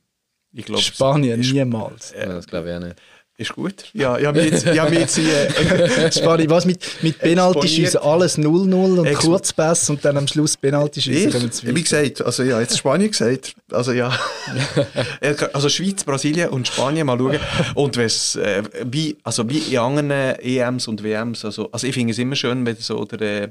Ich 0.52 0.64
glaube, 0.64 0.82
Spanien 0.82 1.38
niemals. 1.40 2.14
Ja, 2.18 2.26
das 2.26 2.46
glaube 2.46 2.70
ich 2.70 2.74
auch 2.74 2.80
nicht. 2.80 2.96
Ist 3.40 3.52
gut. 3.54 3.84
Ja, 3.94 4.18
habe 4.26 4.90
mich 4.90 4.98
jetzt 4.98 5.14
hier, 5.16 5.48
Spanien, 6.12 6.50
was 6.50 6.66
mit, 6.66 6.84
mit 7.02 7.18
Penalty 7.20 7.60
Exponiert. 7.60 7.92
schießen, 7.92 8.00
alles 8.00 8.36
0-0 8.36 8.98
und 8.98 9.06
Ex- 9.06 9.20
Kurzpass 9.20 9.88
und 9.90 10.04
dann 10.04 10.16
am 10.16 10.26
Schluss 10.26 10.56
Penalty 10.56 11.00
schießen, 11.00 11.30
kommen 11.30 11.46
Ich, 11.46 11.54
sie 11.54 11.74
wie 11.74 11.82
gesagt, 11.82 12.20
also 12.20 12.42
ja, 12.42 12.60
jetzt 12.60 12.76
Spanien 12.76 13.10
gesagt, 13.12 13.54
also 13.70 13.92
ja, 13.92 14.12
also 15.52 15.68
Schweiz, 15.68 16.02
Brasilien 16.02 16.48
und 16.50 16.66
Spanien 16.66 17.06
mal 17.06 17.16
schauen. 17.16 17.38
Und 17.76 17.96
wenn's, 17.96 18.34
äh, 18.36 18.62
wie, 18.84 19.16
also 19.22 19.48
wie 19.48 19.58
in 19.58 19.78
anderen 19.78 20.10
EMs 20.10 20.88
und 20.88 21.02
WMs, 21.04 21.44
also, 21.44 21.70
also 21.70 21.86
ich 21.86 21.94
finde 21.94 22.10
es 22.10 22.18
immer 22.18 22.34
schön, 22.34 22.66
wenn 22.66 22.76
so 22.76 23.04
der, 23.04 23.20
äh, 23.44 23.48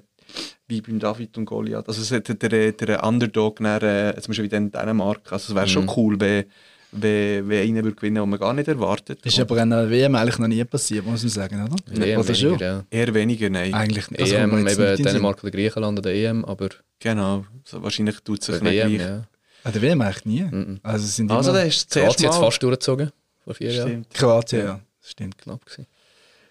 wie 0.68 0.82
beim 0.82 1.00
David 1.00 1.38
und 1.38 1.46
Goliath, 1.46 1.88
also 1.88 2.02
so 2.02 2.20
der, 2.20 2.36
der, 2.36 2.72
der 2.74 3.04
Underdog, 3.06 3.62
dann, 3.62 3.82
äh, 3.82 4.16
zum 4.20 4.32
Beispiel 4.32 4.46
wie 4.46 4.50
in 4.50 4.70
Dänemark, 4.70 5.32
also 5.32 5.54
es 5.54 5.56
wäre 5.56 5.68
schon 5.70 5.90
cool, 5.96 6.20
wenn, 6.20 6.44
wenn, 6.92 7.50
wenn 7.50 7.68
einer 7.68 7.84
würde 7.84 7.96
gewinnen, 7.96 8.16
den 8.16 8.30
man 8.30 8.40
gar 8.40 8.54
nicht 8.54 8.68
erwartet. 8.68 9.20
Das 9.24 9.34
ist 9.34 9.40
aber 9.40 9.62
an 9.62 9.70
der 9.70 9.90
WM 9.90 10.16
eigentlich 10.16 10.40
noch 10.40 10.48
nie 10.48 10.64
passiert, 10.64 11.06
muss 11.06 11.22
man 11.24 11.30
sagen, 11.30 11.64
oder? 11.64 11.76
EM 12.06 12.20
oder 12.20 12.34
schon? 12.34 12.50
weniger, 12.52 12.66
ja. 12.66 12.84
Eher 12.90 13.14
weniger, 13.14 13.50
nein. 13.50 13.74
Eigentlich 13.74 14.06
das 14.06 14.30
kommt 14.32 14.32
EM, 14.32 14.68
eben 14.68 14.94
nicht. 14.94 15.06
Dänemark 15.06 15.44
oder 15.44 15.52
Griechenland 15.52 16.00
an 16.00 16.04
der 16.04 16.14
EM, 16.16 16.46
aber 16.46 16.70
Genau, 17.00 17.46
so 17.64 17.84
wahrscheinlich 17.84 18.20
tut 18.22 18.40
es 18.40 18.46
sich 18.48 18.62
nicht 18.62 18.74
WM, 18.74 18.90
gleich. 18.96 19.08
ja. 19.08 19.28
An 19.64 19.74
der 19.74 19.82
WM 19.82 20.02
eigentlich 20.02 20.26
nie. 20.26 20.78
Also, 20.82 21.06
es 21.06 21.16
sind 21.18 21.30
Also 21.32 21.50
immer 21.52 21.60
das 21.60 21.68
ist 21.76 21.92
Kroatien 21.92 22.28
hat 22.30 22.36
es 22.36 22.40
fast 22.40 22.64
durchgezogen, 22.64 23.12
vor 23.44 23.54
vier 23.54 23.72
Jahren. 23.74 24.06
Kroatien, 24.14 24.66
ja. 24.66 24.80
Stimmt. 25.04 25.38
Knapp 25.38 25.64
gewesen. 25.66 25.86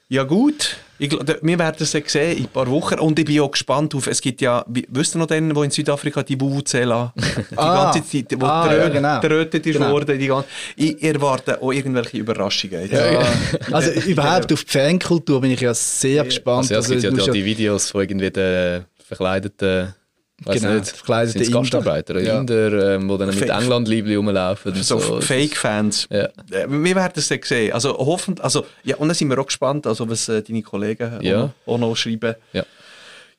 Ja 0.08 0.22
gut, 0.22 0.76
ich, 1.00 1.10
wir 1.10 1.58
werden 1.58 1.76
es 1.80 1.92
ja 1.92 2.00
sehen 2.06 2.38
in 2.38 2.44
ein 2.44 2.48
paar 2.48 2.68
Wochen 2.68 2.94
und 3.00 3.18
ich 3.18 3.24
bin 3.24 3.40
auch 3.40 3.50
gespannt 3.50 3.92
auf, 3.96 4.06
es 4.06 4.20
gibt 4.20 4.40
ja, 4.40 4.64
wisst 4.68 5.16
ihr 5.16 5.18
noch 5.18 5.26
den, 5.26 5.54
wo 5.56 5.64
in 5.64 5.70
Südafrika 5.72 6.22
die 6.22 6.40
Vuvuzela, 6.40 7.12
die 7.50 7.58
Ah. 7.58 7.90
ganze 7.92 8.08
Zeit, 8.08 8.40
wo 8.40 8.46
Ah, 8.46 8.68
trö- 8.68 8.78
ja, 8.78 8.88
genau. 8.88 9.20
trötet 9.20 9.66
ist 9.66 9.72
Genau. 9.78 9.90
worden, 9.90 10.16
die 10.16 10.28
ganze, 10.28 10.48
ich 10.76 11.02
erwarte 11.02 11.60
auch 11.60 11.72
irgendwelche 11.72 12.18
Überraschungen. 12.18 12.88
Ja. 12.88 13.20
Also 13.72 13.90
überhaupt 14.08 14.52
auf 14.52 14.62
die 14.62 14.70
Fankultur 14.78 15.40
bin 15.40 15.50
ich 15.50 15.60
ja 15.60 15.74
sehr 15.74 16.22
gespannt. 16.24 16.70
Also, 16.70 16.92
ja, 16.92 16.98
es 16.98 17.02
gibt 17.04 17.18
ja, 17.18 17.26
da 17.26 17.32
die 17.32 17.44
Videos 17.44 17.90
von 17.90 18.02
irgendwie 18.02 18.30
den 18.30 18.84
verkleideten, 19.08 19.92
weiß 20.44 20.60
Genau, 20.60 20.74
nicht, 20.74 20.88
verkleidete 20.90 21.38
Inder. 21.44 21.58
Gastarbeiter 21.60 22.14
oder 22.14 22.22
Ja. 22.22 22.38
Inder, 22.40 22.94
ähm, 22.96 23.08
die 23.08 23.18
dann 23.18 23.28
mit 23.34 23.48
England-Liebli 23.48 24.14
rumlaufen. 24.16 24.74
so 24.82 24.98
so. 24.98 25.20
Fake-Fans. 25.20 26.08
Ja. 26.10 26.24
Äh, 26.50 26.66
Wir 26.68 26.94
werden 26.94 27.12
es 27.16 27.28
dann 27.28 27.40
sehen. 27.42 27.72
Also 27.72 27.96
hoffentlich, 27.96 28.44
also, 28.44 28.66
ja, 28.84 28.96
und 28.96 29.08
dann 29.08 29.14
sind 29.14 29.28
wir 29.30 29.38
auch 29.38 29.46
gespannt, 29.46 29.86
also, 29.86 30.08
was 30.08 30.28
äh, 30.28 30.42
deine 30.42 30.62
Kollegen 30.62 31.20
Ja. 31.22 31.36
auch, 31.36 31.42
noch, 31.66 31.74
auch 31.74 31.78
noch 31.78 31.96
schreiben. 31.96 32.34
Ja. 32.52 32.64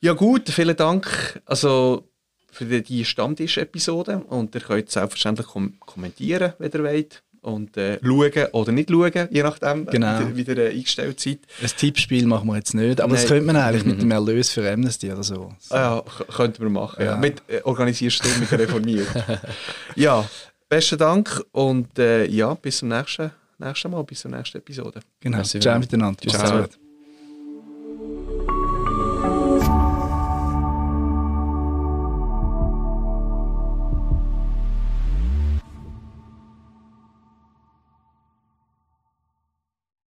Ja 0.00 0.12
gut, 0.12 0.48
vielen 0.48 0.76
Dank 0.76 1.40
also, 1.46 2.04
für 2.50 2.64
die, 2.64 2.82
die 2.82 3.04
Stammtisch-Episode 3.04 4.22
und 4.28 4.54
ihr 4.54 4.60
könnt 4.60 4.90
selbstverständlich 4.90 5.46
kom 5.46 5.74
kommentieren, 5.80 6.52
wenn 6.58 6.70
ihr 6.72 6.82
wollt 6.84 7.22
und 7.48 7.76
äh, 7.76 7.98
schauen 8.02 8.46
oder 8.52 8.72
nicht 8.72 8.90
schauen, 8.90 9.28
je 9.30 9.42
nachdem, 9.42 9.86
Genau. 9.86 10.20
wie 10.34 10.42
ihr, 10.42 10.58
äh, 10.58 10.70
eingestellt 10.70 11.18
seid. 11.20 11.38
Ein 11.62 11.70
Tippspiel 11.76 12.26
machen 12.26 12.46
wir 12.48 12.56
jetzt 12.56 12.74
nicht, 12.74 13.00
aber 13.00 13.12
das 13.14 13.22
Nein. 13.22 13.28
könnte 13.28 13.46
man 13.46 13.56
eigentlich 13.56 13.84
mit 13.84 14.00
dem 14.02 14.10
Erlös 14.10 14.50
für 14.50 14.70
Amnesty 14.70 15.10
oder 15.12 15.22
so. 15.22 15.52
Ah, 15.70 15.76
ja, 15.76 16.02
k- 16.02 16.24
könnten 16.32 16.62
wir 16.62 16.70
machen. 16.70 17.02
Ja. 17.04 17.12
Ja. 17.12 17.16
Mit, 17.16 17.42
äh, 17.48 17.60
organisierst 17.64 18.24
du 18.24 18.28
mit 18.40 18.52
reformiert. 18.52 19.08
ja, 19.96 20.24
besten 20.68 20.98
Dank 20.98 21.42
und 21.52 21.98
äh, 21.98 22.26
ja, 22.26 22.54
bis 22.54 22.78
zum 22.78 22.88
nächsten, 22.88 23.30
nächsten 23.58 23.90
Mal, 23.90 24.04
bis 24.04 24.20
zur 24.20 24.30
nächsten 24.30 24.58
Episode. 24.58 25.00
Genau. 25.20 25.42
Ciao 25.42 25.78
miteinander. 25.78 26.20
Tschüss 26.20 26.32
Ciao. 26.32 26.42
zusammen. 26.46 26.87